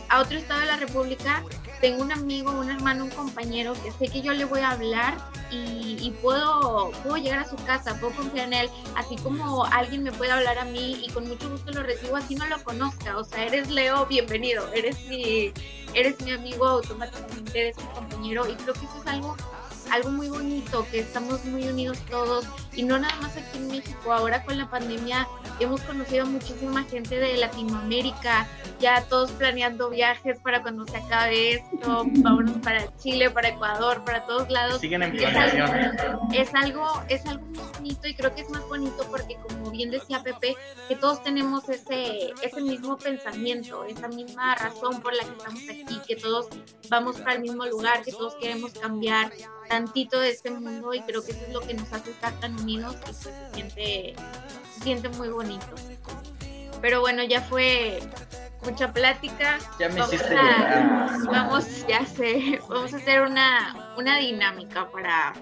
a 0.10 0.22
otro 0.22 0.38
estado 0.38 0.60
de 0.60 0.68
la 0.68 0.78
República, 0.78 1.44
tengo 1.80 2.04
un 2.04 2.12
amigo, 2.12 2.52
un 2.52 2.70
hermano, 2.70 3.06
un 3.06 3.10
compañero 3.10 3.74
que 3.82 3.92
sé 3.92 4.12
que 4.12 4.22
yo 4.22 4.34
le 4.34 4.46
voy 4.46 4.60
a 4.60 4.72
hablar 4.72 5.18
y, 5.50 5.98
y 6.00 6.12
puedo, 6.22 6.92
puedo 7.04 7.18
llegar 7.18 7.40
a 7.40 7.50
su 7.50 7.56
casa, 7.58 7.98
puedo 8.00 8.16
confiar 8.16 8.48
en 8.48 8.54
él, 8.54 8.70
así 8.96 9.16
como 9.18 9.66
alguien 9.66 10.04
me 10.04 10.12
puede 10.12 10.32
hablar 10.32 10.60
a 10.60 10.66
mí 10.66 11.04
y 11.04 11.10
con 11.10 11.28
mucho 11.28 11.50
gusto 11.50 11.72
lo 11.72 11.84
recibo, 11.84 12.16
así 12.16 12.36
no 12.36 12.46
lo 12.48 12.64
conozca, 12.64 13.18
o 13.18 13.24
sea, 13.24 13.46
eres 13.46 13.70
Leo, 13.70 14.06
bienvenido, 14.06 14.72
eres 14.74 14.98
mi, 15.08 15.52
eres 15.94 16.22
mi 16.22 16.32
amigo 16.32 16.68
automáticamente, 16.68 17.60
eres 17.60 17.78
mi 17.78 17.84
compañero 17.94 18.48
y 18.48 18.54
creo 18.54 18.74
que 18.74 18.86
eso 18.86 19.02
es 19.02 19.08
algo 19.08 19.36
algo 19.92 20.10
muy 20.10 20.30
bonito, 20.30 20.88
que 20.90 21.00
estamos 21.00 21.44
muy 21.46 21.68
unidos 21.68 22.00
todos 22.10 22.46
y 22.74 22.84
no 22.84 22.98
nada 22.98 23.14
más 23.18 23.36
aquí 23.36 23.58
en 23.58 23.68
México, 23.68 24.14
ahora 24.14 24.44
con 24.44 24.58
la 24.58 24.70
pandemia 24.70 25.28
hemos 25.60 25.82
conocido 25.82 26.24
a 26.24 26.26
muchísima 26.26 26.84
gente 26.86 27.20
de 27.20 27.36
Latinoamérica, 27.38 28.48
ya 28.80 29.04
todos 29.04 29.32
planeando 29.32 29.90
viajes 29.90 30.40
para 30.40 30.62
cuando 30.62 30.88
se 30.88 30.96
acabe 30.98 31.56
esto, 31.56 32.06
vámonos 32.20 32.58
para 32.60 32.96
Chile, 32.98 33.30
para 33.30 33.50
Ecuador, 33.50 34.04
para 34.06 34.26
todos 34.26 34.50
lados. 34.50 34.80
Siguen 34.80 35.04
en 35.04 35.12
planeación. 35.12 35.70
es 36.34 36.56
algo, 36.56 36.88
es 37.10 37.26
algo 37.26 37.46
muy 37.48 37.72
bonito 37.74 38.08
y 38.08 38.16
creo 38.16 38.34
que 38.34 38.42
es 38.42 38.50
más 38.50 38.66
bonito 38.70 39.06
porque 39.12 39.36
como 39.36 39.72
bien 39.72 39.92
decía 39.92 40.24
Pepe, 40.24 40.56
que 40.88 40.96
todos 40.96 41.22
tenemos 41.22 41.68
ese, 41.68 42.32
ese 42.42 42.62
mismo 42.62 42.98
pensamiento, 42.98 43.84
esa 43.84 44.08
misma 44.08 44.56
razón 44.56 45.02
por 45.02 45.14
la 45.14 45.24
que 45.24 45.32
estamos 45.32 45.64
aquí, 45.64 46.00
que 46.08 46.16
todos 46.16 46.48
vamos 46.90 47.20
para 47.20 47.34
el 47.34 47.42
mismo 47.42 47.66
lugar, 47.66 48.04
que 48.04 48.12
todos 48.12 48.36
queremos 48.36 48.72
cambiar 48.72 49.32
tantito 49.72 50.20
de 50.20 50.32
este 50.32 50.52
mundo 50.52 50.94
y 50.94 51.02
creo 51.02 51.24
que 51.24 51.32
eso 51.32 51.46
es 51.48 51.54
lo 51.54 51.62
que 51.62 51.74
nos 51.74 51.92
hace 51.94 52.12
estar 52.12 52.34
tan 52.42 52.60
unidos 52.60 52.96
y 53.00 53.04
pues 53.06 53.18
se 53.18 53.32
siente, 53.54 54.16
se 54.76 54.84
siente 54.84 55.10
muy 55.10 55.30
bonito. 55.30 55.66
Pero 56.82 57.00
bueno, 57.00 57.24
ya 57.24 57.42
fue 57.42 58.00
mucha 58.66 58.92
plática. 58.92 59.60
Ya 59.80 59.88
me 59.90 59.96
Vamos 59.96 60.14
hiciste 60.14 60.36
a-. 60.36 61.18
Vamos, 61.26 61.88
ya 61.88 62.06
sé, 62.06 62.60
vamos 62.68 62.94
a 62.94 62.98
hacer 62.98 63.22
una, 63.22 63.94
una 63.98 64.18
dinámica 64.18 64.90
para, 64.92 65.34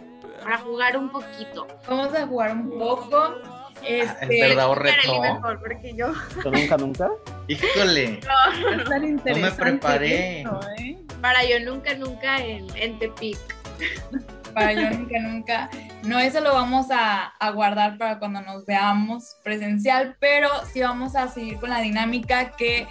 para 0.43 0.59
jugar 0.59 0.95
un 0.97 1.09
poquito. 1.09 1.67
Vamos 1.87 2.13
a 2.13 2.27
jugar 2.27 2.51
un 2.51 2.77
poco. 2.77 3.35
Este, 3.81 4.25
¿Es 4.25 4.49
verdad 4.49 4.73
reto? 4.73 5.13
el 5.13 5.21
mejor, 5.21 5.59
porque 5.59 5.95
yo. 5.95 6.11
¿Tú 6.43 6.51
nunca, 6.51 6.77
nunca? 6.77 7.09
Híjole, 7.47 8.19
a 8.69 8.75
estar 8.75 9.03
interesante 9.03 9.61
preparé. 9.63 10.41
esto, 10.41 10.59
¿eh? 10.77 10.97
Para 11.21 11.43
yo 11.45 11.59
nunca, 11.61 11.95
nunca 11.95 12.43
en, 12.43 12.67
en 12.75 12.99
Tepic. 12.99 13.58
para 14.53 14.73
yo 14.73 14.89
nunca, 14.89 15.19
nunca. 15.19 15.69
No, 16.03 16.19
eso 16.19 16.41
lo 16.41 16.53
vamos 16.53 16.87
a, 16.91 17.25
a 17.25 17.51
guardar 17.51 17.97
para 17.97 18.19
cuando 18.19 18.41
nos 18.41 18.65
veamos 18.65 19.37
presencial, 19.43 20.15
pero 20.19 20.49
sí 20.71 20.81
vamos 20.81 21.15
a 21.15 21.27
seguir 21.27 21.57
con 21.59 21.69
la 21.69 21.81
dinámica 21.81 22.55
que 22.55 22.87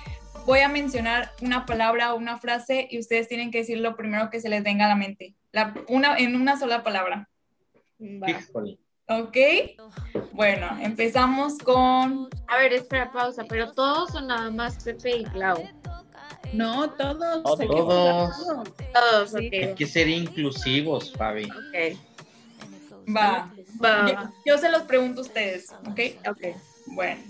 voy 0.48 0.60
a 0.60 0.68
mencionar 0.68 1.32
una 1.42 1.66
palabra 1.66 2.14
o 2.14 2.16
una 2.16 2.38
frase 2.38 2.88
y 2.90 2.98
ustedes 2.98 3.28
tienen 3.28 3.50
que 3.50 3.58
decir 3.58 3.78
lo 3.78 3.96
primero 3.96 4.30
que 4.30 4.40
se 4.40 4.48
les 4.48 4.62
venga 4.62 4.86
a 4.86 4.88
la 4.88 4.96
mente. 4.96 5.34
La, 5.52 5.74
una, 5.88 6.16
en 6.16 6.34
una 6.36 6.58
sola 6.58 6.82
palabra. 6.82 7.28
Va. 8.00 8.28
¿Ok? 9.10 9.36
Bueno, 10.32 10.68
empezamos 10.80 11.58
con... 11.58 12.28
A 12.46 12.58
ver, 12.58 12.72
espera, 12.72 13.10
pausa, 13.10 13.44
pero 13.48 13.72
todos 13.72 14.10
son 14.10 14.28
nada 14.28 14.50
más 14.50 14.82
Pepe 14.84 15.18
y 15.18 15.24
Clau. 15.24 15.62
No, 16.52 16.90
todos. 16.90 17.58
Que 17.58 17.66
Todos. 17.66 18.36
Todos, 18.94 19.30
Sí. 19.30 19.50
Hay 19.54 19.74
que 19.74 19.86
ser 19.86 20.08
inclusivos, 20.08 21.12
Fabi. 21.12 21.44
Ok. 21.44 21.98
Va. 23.14 23.50
Va, 23.84 24.32
Yo, 24.44 24.58
se 24.58 24.68
los 24.70 24.82
pregunto 24.82 25.20
a 25.20 25.24
ustedes, 25.24 25.70
¿ok? 25.86 26.00
Ok. 26.30 26.56
Bueno, 26.86 27.22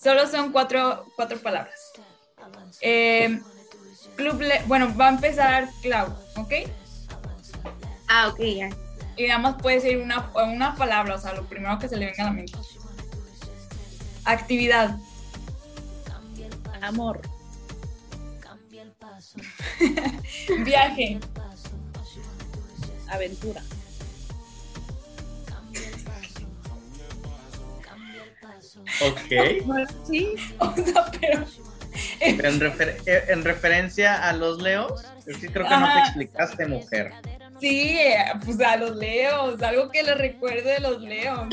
solo 0.00 0.26
son 0.26 0.52
cuatro, 0.52 1.06
cuatro 1.16 1.38
palabras. 1.38 1.92
Eh, 2.80 3.40
club 4.16 4.40
Le- 4.40 4.62
bueno, 4.66 4.94
va 4.96 5.06
a 5.06 5.10
empezar 5.10 5.68
Clau, 5.82 6.08
¿ok? 6.36 6.52
Ah, 8.08 8.28
ok, 8.28 8.38
ya. 8.40 8.70
Y 9.16 9.26
nada 9.26 9.38
más 9.38 9.60
puede 9.60 9.80
ser 9.80 9.98
una, 9.98 10.30
una 10.34 10.76
palabra, 10.76 11.14
o 11.16 11.18
sea, 11.18 11.32
lo 11.34 11.44
primero 11.44 11.78
que 11.78 11.88
se 11.88 11.96
le 11.96 12.06
venga 12.06 12.22
a 12.22 12.26
la 12.26 12.32
mente. 12.32 12.52
Actividad, 14.24 14.98
Amor, 16.82 17.20
viaje, 20.64 21.18
aventura, 23.08 23.62
Ok. 29.02 29.98
sí, 30.06 30.34
o 30.58 30.74
sea, 30.74 31.04
pero 31.20 31.44
En, 32.20 32.60
refer- 32.60 32.96
eh, 33.06 33.24
en 33.28 33.44
referencia 33.44 34.28
a 34.28 34.32
los 34.32 34.60
leos, 34.60 35.02
es 35.26 35.36
que 35.38 35.48
creo 35.48 35.66
que 35.68 35.76
no 35.76 35.92
te 35.92 35.98
explicaste, 36.00 36.66
mujer. 36.66 37.12
sí, 37.60 37.98
eh, 37.98 38.16
pues 38.44 38.60
a 38.60 38.76
los 38.76 38.96
leos, 38.96 39.60
algo 39.62 39.90
que 39.90 40.02
les 40.02 40.16
recuerde 40.16 40.74
de 40.74 40.80
los 40.80 41.00
leos. 41.02 41.48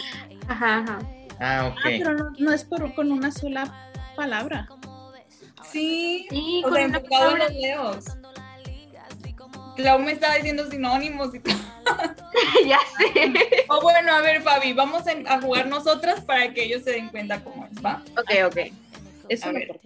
Ajá, 0.48 0.80
ajá. 0.80 1.00
Ah, 1.40 1.68
ok. 1.68 1.78
Ah, 1.80 1.90
pero 1.98 2.14
no, 2.14 2.32
no 2.40 2.52
es 2.54 2.64
por, 2.64 2.94
con 2.94 3.12
una 3.12 3.32
sola 3.32 3.74
palabra. 4.16 4.68
Sí, 5.74 6.28
Sí, 6.30 6.62
o 6.64 6.70
con 6.70 6.76
sea, 6.78 6.86
una 6.88 6.98
enfocado 6.98 7.32
en 7.32 7.40
los 7.40 7.54
leos. 7.54 8.06
Clau 9.76 10.00
me 10.00 10.12
estaba 10.12 10.36
diciendo 10.36 10.70
sinónimos 10.70 11.34
y 11.34 11.40
todo. 11.40 11.56
ya 12.68 12.80
sé. 12.98 13.66
O 13.70 13.82
bueno, 13.82 14.14
a 14.14 14.22
ver, 14.22 14.42
Fabi, 14.44 14.74
vamos 14.74 15.08
en- 15.08 15.28
a 15.28 15.42
jugar 15.42 15.68
nosotras 15.68 16.22
para 16.22 16.54
que 16.54 16.64
ellos 16.64 16.84
se 16.84 16.92
den 16.92 17.10
cuenta 17.10 17.44
cómo 17.44 17.66
es, 17.66 17.84
¿va? 17.84 18.04
Ok, 18.18 18.32
ok. 18.46 18.72
Eso 19.30 19.50
A 19.50 19.52
ver. 19.52 19.80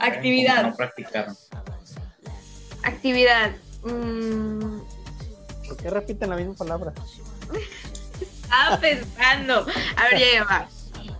Actividad. 0.00 0.64
No 0.70 0.74
practicaron. 0.76 1.36
Actividad. 2.82 3.52
Mm, 3.84 4.80
¿Por 5.68 5.76
qué 5.76 5.90
repiten 5.90 6.30
la 6.30 6.36
misma 6.36 6.54
palabra? 6.54 6.92
estaba 8.42 8.78
pensando. 8.78 9.66
A 9.96 10.04
ver, 10.10 10.18
ya, 10.18 10.32
ya 10.34 10.44
va. 10.44 10.68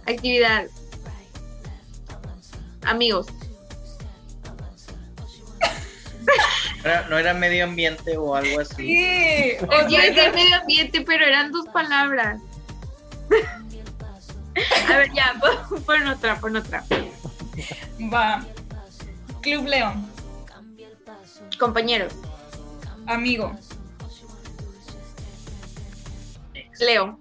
Actividad. 0.07 0.67
Amigos. 2.85 3.27
¿No 6.85 6.91
era, 6.91 7.09
no 7.09 7.19
era 7.19 7.35
medio 7.35 7.65
ambiente 7.65 8.17
o 8.17 8.35
algo 8.35 8.61
así? 8.61 8.75
Sí, 8.89 9.53
o 9.61 9.89
Yo 9.89 9.91
sea, 9.91 10.07
decía 10.07 10.33
medio 10.33 10.57
ambiente, 10.57 11.01
pero 11.03 11.25
eran 11.25 11.53
dos 11.53 11.67
palabras. 11.69 12.41
A 14.89 14.97
ver, 14.99 15.13
ya, 15.15 15.35
pon, 15.41 15.83
pon 15.85 16.07
otra, 16.09 16.39
pon 16.41 16.57
otra. 16.57 16.85
va. 18.13 18.45
Club 19.41 19.67
León, 19.67 20.07
Compañeros. 21.59 22.15
amigo, 23.07 23.57
Leo. 26.81 27.19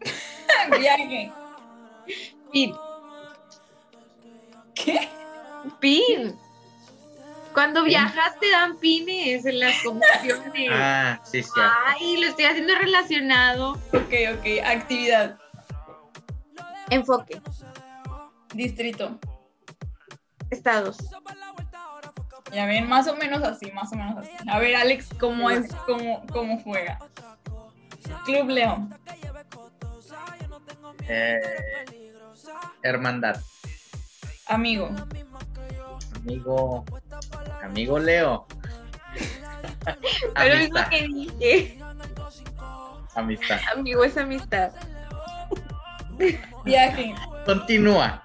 viaje, 0.80 1.32
Pin. 2.52 2.74
¿qué? 4.74 5.08
Pin. 5.80 6.36
Cuando 7.54 7.84
viajas 7.84 8.38
te 8.40 8.50
dan 8.50 8.76
pines 8.78 9.46
en 9.46 9.60
las 9.60 9.74
comisiones. 9.84 10.70
Ah, 10.72 11.20
sí, 11.24 11.42
sí. 11.42 11.50
Ay, 11.86 12.16
lo 12.20 12.26
estoy 12.26 12.46
haciendo 12.46 12.74
relacionado. 12.74 13.72
Ok, 13.92 14.12
ok, 14.36 14.46
actividad, 14.66 15.38
Enfoque. 16.90 17.40
distrito. 18.52 19.18
Estados. 20.50 20.96
Ya 22.52 22.66
ven, 22.66 22.88
más 22.88 23.08
o 23.08 23.16
menos 23.16 23.42
así, 23.42 23.70
más 23.72 23.92
o 23.92 23.96
menos 23.96 24.16
así. 24.18 24.30
A 24.48 24.58
ver, 24.58 24.76
Alex, 24.76 25.08
¿cómo 25.18 25.50
es, 25.50 25.72
cómo, 25.86 26.24
cómo 26.32 26.60
juega? 26.62 26.98
Club 28.24 28.48
León, 28.48 28.94
Eh, 31.08 31.40
hermandad. 32.82 33.40
amigo, 34.46 34.90
Amigo. 36.16 36.84
Amigo 37.64 37.98
Leo. 37.98 38.46
Pero 40.34 40.54
Amistad. 40.54 40.88
que 40.90 41.02
dije. 41.08 41.78
Amistad. 43.14 43.58
Amigo 43.72 44.04
es 44.04 44.16
amistad. 44.16 44.70
viaje, 46.64 47.14
Continúa. 47.46 48.22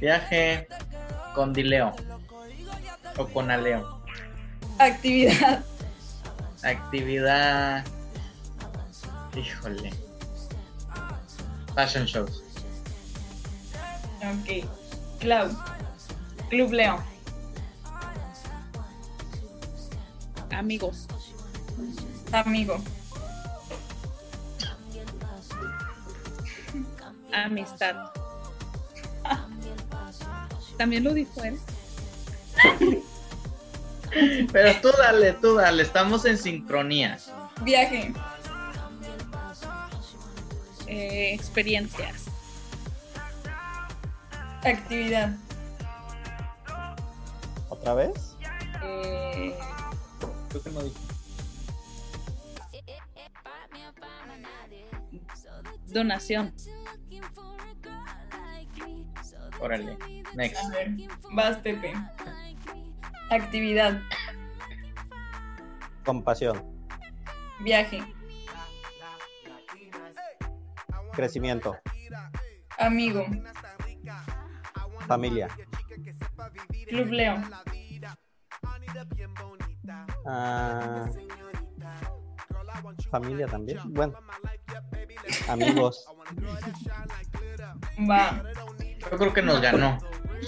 Viaje 0.00 0.66
con 1.34 1.52
Dileo. 1.52 1.92
O 3.16 3.26
con 3.28 3.50
Aleo. 3.50 4.02
actividad, 4.78 5.62
Actividad. 6.62 7.84
Híjole. 9.36 9.92
Fashion 11.74 12.04
shows. 12.04 12.42
ok. 14.22 14.66
Clau, 15.20 15.48
Club 16.50 16.72
León, 16.72 16.98
Amigos, 20.52 21.06
amigo, 22.32 22.76
amistad. 27.32 28.10
También 30.76 31.04
lo 31.04 31.14
dijo 31.14 31.42
él. 31.42 31.58
Pero 34.52 34.80
tú 34.82 34.88
dale, 34.98 35.32
tú 35.34 35.54
dale. 35.54 35.82
Estamos 35.82 36.24
en 36.26 36.36
sincronía. 36.38 37.18
viaje, 37.62 38.12
Eh, 40.86 41.32
experiencias, 41.32 42.24
actividad, 44.62 45.34
¿Otra 47.70 47.94
vez? 47.94 48.36
eh, 48.84 49.56
Creo 50.52 50.62
que 50.64 50.70
no 50.70 50.82
dije. 50.82 50.98
donación, 55.86 56.54
Órale. 59.60 59.96
Next. 60.34 60.58
a 60.64 60.68
ver, 60.70 60.90
vas 61.32 61.56
Pepe. 61.58 61.92
Actividad, 63.30 64.00
Compasión. 66.04 66.62
viaje, 67.60 68.02
Crecimiento. 71.12 71.76
amigo, 72.78 73.24
Familia. 75.06 75.48
Club 76.88 77.08
León, 77.08 77.50
Ah, 80.26 81.06
familia 83.10 83.46
también. 83.46 83.78
Bueno. 83.86 84.14
Amigos. 85.48 86.06
va. 88.08 88.42
Yo 89.10 89.18
creo 89.18 89.32
que 89.32 89.42
nos 89.42 89.60
ganó. 89.60 89.98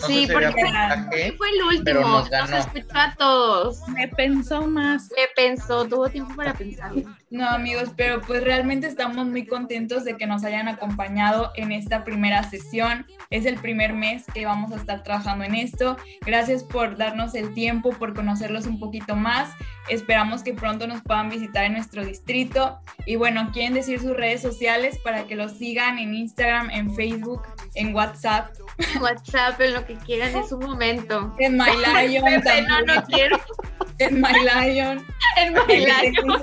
Sí, 0.07 0.27
porque 0.31 0.49
puntaje, 0.49 1.33
fue 1.37 1.51
el 1.51 1.79
último. 1.79 2.01
nos 2.01 2.51
escuchó 2.51 2.89
a 2.95 3.15
todos. 3.17 3.89
Me 3.89 4.09
pensó 4.09 4.67
más. 4.67 5.09
Le 5.17 5.29
pensó, 5.37 5.85
tuvo 5.87 6.09
tiempo 6.09 6.35
para 6.35 6.53
pensarlo. 6.55 7.03
No, 7.35 7.49
amigos, 7.49 7.91
pero 7.97 8.21
pues 8.21 8.45
realmente 8.45 8.87
estamos 8.87 9.27
muy 9.27 9.45
contentos 9.45 10.05
de 10.05 10.17
que 10.17 10.25
nos 10.25 10.45
hayan 10.45 10.69
acompañado 10.69 11.51
en 11.57 11.73
esta 11.73 12.05
primera 12.05 12.49
sesión. 12.49 13.09
Es 13.29 13.45
el 13.45 13.57
primer 13.57 13.93
mes 13.93 14.23
que 14.33 14.47
vamos 14.47 14.71
a 14.71 14.77
estar 14.77 15.03
trabajando 15.03 15.43
en 15.43 15.57
esto. 15.57 15.97
Gracias 16.25 16.63
por 16.63 16.97
darnos 16.97 17.35
el 17.35 17.53
tiempo, 17.53 17.91
por 17.91 18.15
conocerlos 18.15 18.67
un 18.67 18.79
poquito 18.79 19.17
más. 19.17 19.51
Esperamos 19.89 20.45
que 20.45 20.55
pronto 20.55 20.87
nos 20.87 21.03
puedan 21.03 21.29
visitar 21.29 21.65
en 21.65 21.73
nuestro 21.73 22.05
distrito. 22.05 22.79
Y 23.05 23.17
bueno, 23.17 23.51
quieren 23.53 23.75
decir 23.75 23.99
sus 24.01 24.17
redes 24.17 24.41
sociales 24.41 24.97
para 25.03 25.25
que 25.25 25.35
los 25.35 25.59
sigan 25.59 25.99
en 25.99 26.15
Instagram, 26.15 26.71
en 26.71 26.95
Facebook, 26.95 27.43
en 27.75 27.93
WhatsApp, 27.97 28.55
WhatsApp, 29.01 29.61
en 29.61 29.75
lo 29.75 29.85
que 29.85 29.97
quieran 29.97 30.37
en 30.37 30.49
su 30.49 30.57
momento. 30.57 31.35
en 31.41 31.57
My 31.57 31.65
Lion, 32.07 32.25
Pepe, 32.27 32.63
no, 32.63 32.77
también, 32.77 32.95
no 32.95 33.03
quiero. 33.07 33.41
en 33.99 34.21
My 34.21 34.33
Lion, 34.33 35.05
En 35.37 35.53
My 35.53 35.85
Lion. 35.85 36.37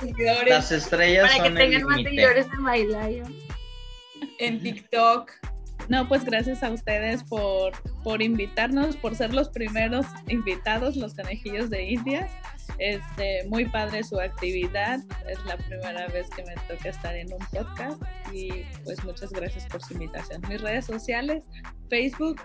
Estrellas 0.84 1.32
Para 1.32 1.44
que 1.44 1.50
el 1.50 1.56
tengan 1.56 1.84
más 1.84 2.02
seguidores 2.02 2.48
en 2.54 2.64
My 2.64 2.84
Lion. 2.84 3.36
en 4.40 4.62
TikTok. 4.62 5.32
No, 5.90 6.08
pues 6.08 6.24
gracias 6.24 6.64
a 6.64 6.72
ustedes 6.72 7.24
por, 7.24 7.74
por 8.04 8.22
invitarnos, 8.22 8.96
por 8.96 9.16
ser 9.16 9.34
los 9.34 9.50
primeros 9.50 10.06
invitados, 10.28 10.96
los 10.96 11.14
conejillos 11.16 11.70
de 11.70 11.84
Indias. 11.84 12.32
Este, 12.78 13.46
muy 13.48 13.66
padre 13.66 14.04
su 14.04 14.20
actividad. 14.20 15.00
Es 15.28 15.44
la 15.46 15.58
primera 15.58 16.08
vez 16.08 16.30
que 16.30 16.44
me 16.44 16.56
toca 16.68 16.90
estar 16.90 17.16
en 17.16 17.34
un 17.34 17.40
podcast 17.52 18.02
y 18.32 18.64
pues 18.84 19.04
muchas 19.04 19.32
gracias 19.32 19.66
por 19.66 19.84
su 19.84 19.94
invitación. 19.94 20.42
Mis 20.48 20.62
redes 20.62 20.86
sociales, 20.86 21.44
Facebook 21.90 22.42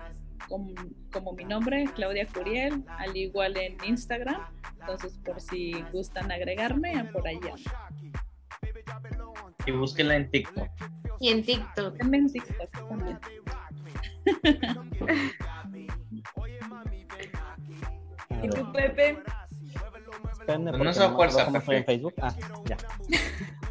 como, 0.49 0.72
como 1.12 1.32
mi 1.32 1.45
nombre, 1.45 1.84
Claudia 1.95 2.26
Curiel, 2.26 2.84
al 2.99 3.16
igual 3.16 3.57
en 3.57 3.76
Instagram. 3.84 4.41
Entonces, 4.80 5.18
por 5.24 5.41
si 5.41 5.72
gustan 5.93 6.30
agregarme, 6.30 7.05
por 7.12 7.26
allá. 7.26 7.55
Y 9.66 9.72
búsquenla 9.72 10.16
en 10.16 10.30
TikTok. 10.30 10.68
Y 11.20 11.28
en 11.30 11.44
TikTok. 11.44 11.98
También 11.98 12.24
en 12.24 12.32
TikTok 12.32 12.88
también. 12.88 13.18
¿Y 18.42 18.48
tú, 18.48 18.72
Pepe? 18.72 19.22
No 20.46 20.72
me 20.72 20.92
fuerza, 21.14 21.46
en. 21.46 21.84
Facebook. 21.84 22.14
Ah, 22.20 22.34
ya. 22.64 22.76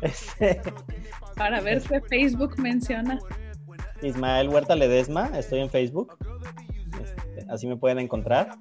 Este, 0.01 0.61
Para 1.35 1.61
ver 1.61 1.81
qué 1.81 2.01
Facebook 2.01 2.59
menciona. 2.59 3.17
Ismael 4.01 4.49
Huerta 4.49 4.75
Ledesma, 4.75 5.31
estoy 5.37 5.61
en 5.61 5.69
Facebook. 5.69 6.17
Este, 7.01 7.45
así 7.49 7.65
me 7.65 7.77
pueden 7.77 7.99
encontrar. 7.99 8.57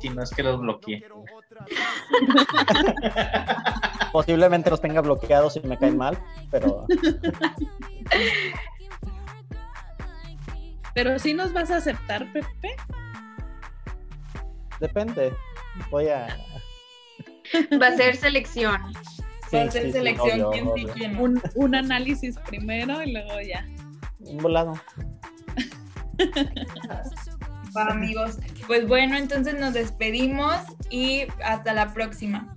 Si 0.00 0.10
no 0.10 0.22
es 0.22 0.30
que 0.30 0.42
los 0.42 0.60
bloqueé. 0.60 1.04
Posiblemente 4.12 4.68
los 4.70 4.80
tenga 4.80 5.00
bloqueados 5.00 5.56
y 5.56 5.60
me 5.60 5.78
caen 5.78 5.96
mal, 5.96 6.18
pero 6.50 6.86
Pero 10.94 11.18
si 11.18 11.32
nos 11.34 11.52
vas 11.52 11.70
a 11.70 11.78
aceptar, 11.78 12.30
Pepe. 12.32 12.76
depende. 14.80 15.32
Voy 15.90 16.08
a. 16.08 16.28
Va 17.80 17.86
a 17.88 17.96
ser 17.96 18.16
selección. 18.16 18.78
Sí, 19.48 19.56
Va 19.56 19.62
a 19.62 19.70
ser 19.70 19.82
sí, 19.84 19.88
sí, 19.88 19.92
selección, 19.92 20.42
obvio, 20.42 20.50
quién 20.50 20.64
sí, 20.64 20.70
obvio. 20.70 20.94
quién 20.94 21.12
no. 21.14 21.22
Un, 21.22 21.42
un 21.54 21.74
análisis 21.74 22.38
primero 22.46 23.02
y 23.02 23.12
luego 23.12 23.40
ya. 23.40 23.66
Un 24.20 24.38
volado. 24.38 24.74
Va, 27.76 27.86
amigos. 27.86 28.38
Pues 28.66 28.86
bueno, 28.86 29.16
entonces 29.16 29.58
nos 29.58 29.72
despedimos 29.72 30.56
y 30.90 31.26
hasta 31.44 31.72
la 31.72 31.92
próxima. 31.94 32.54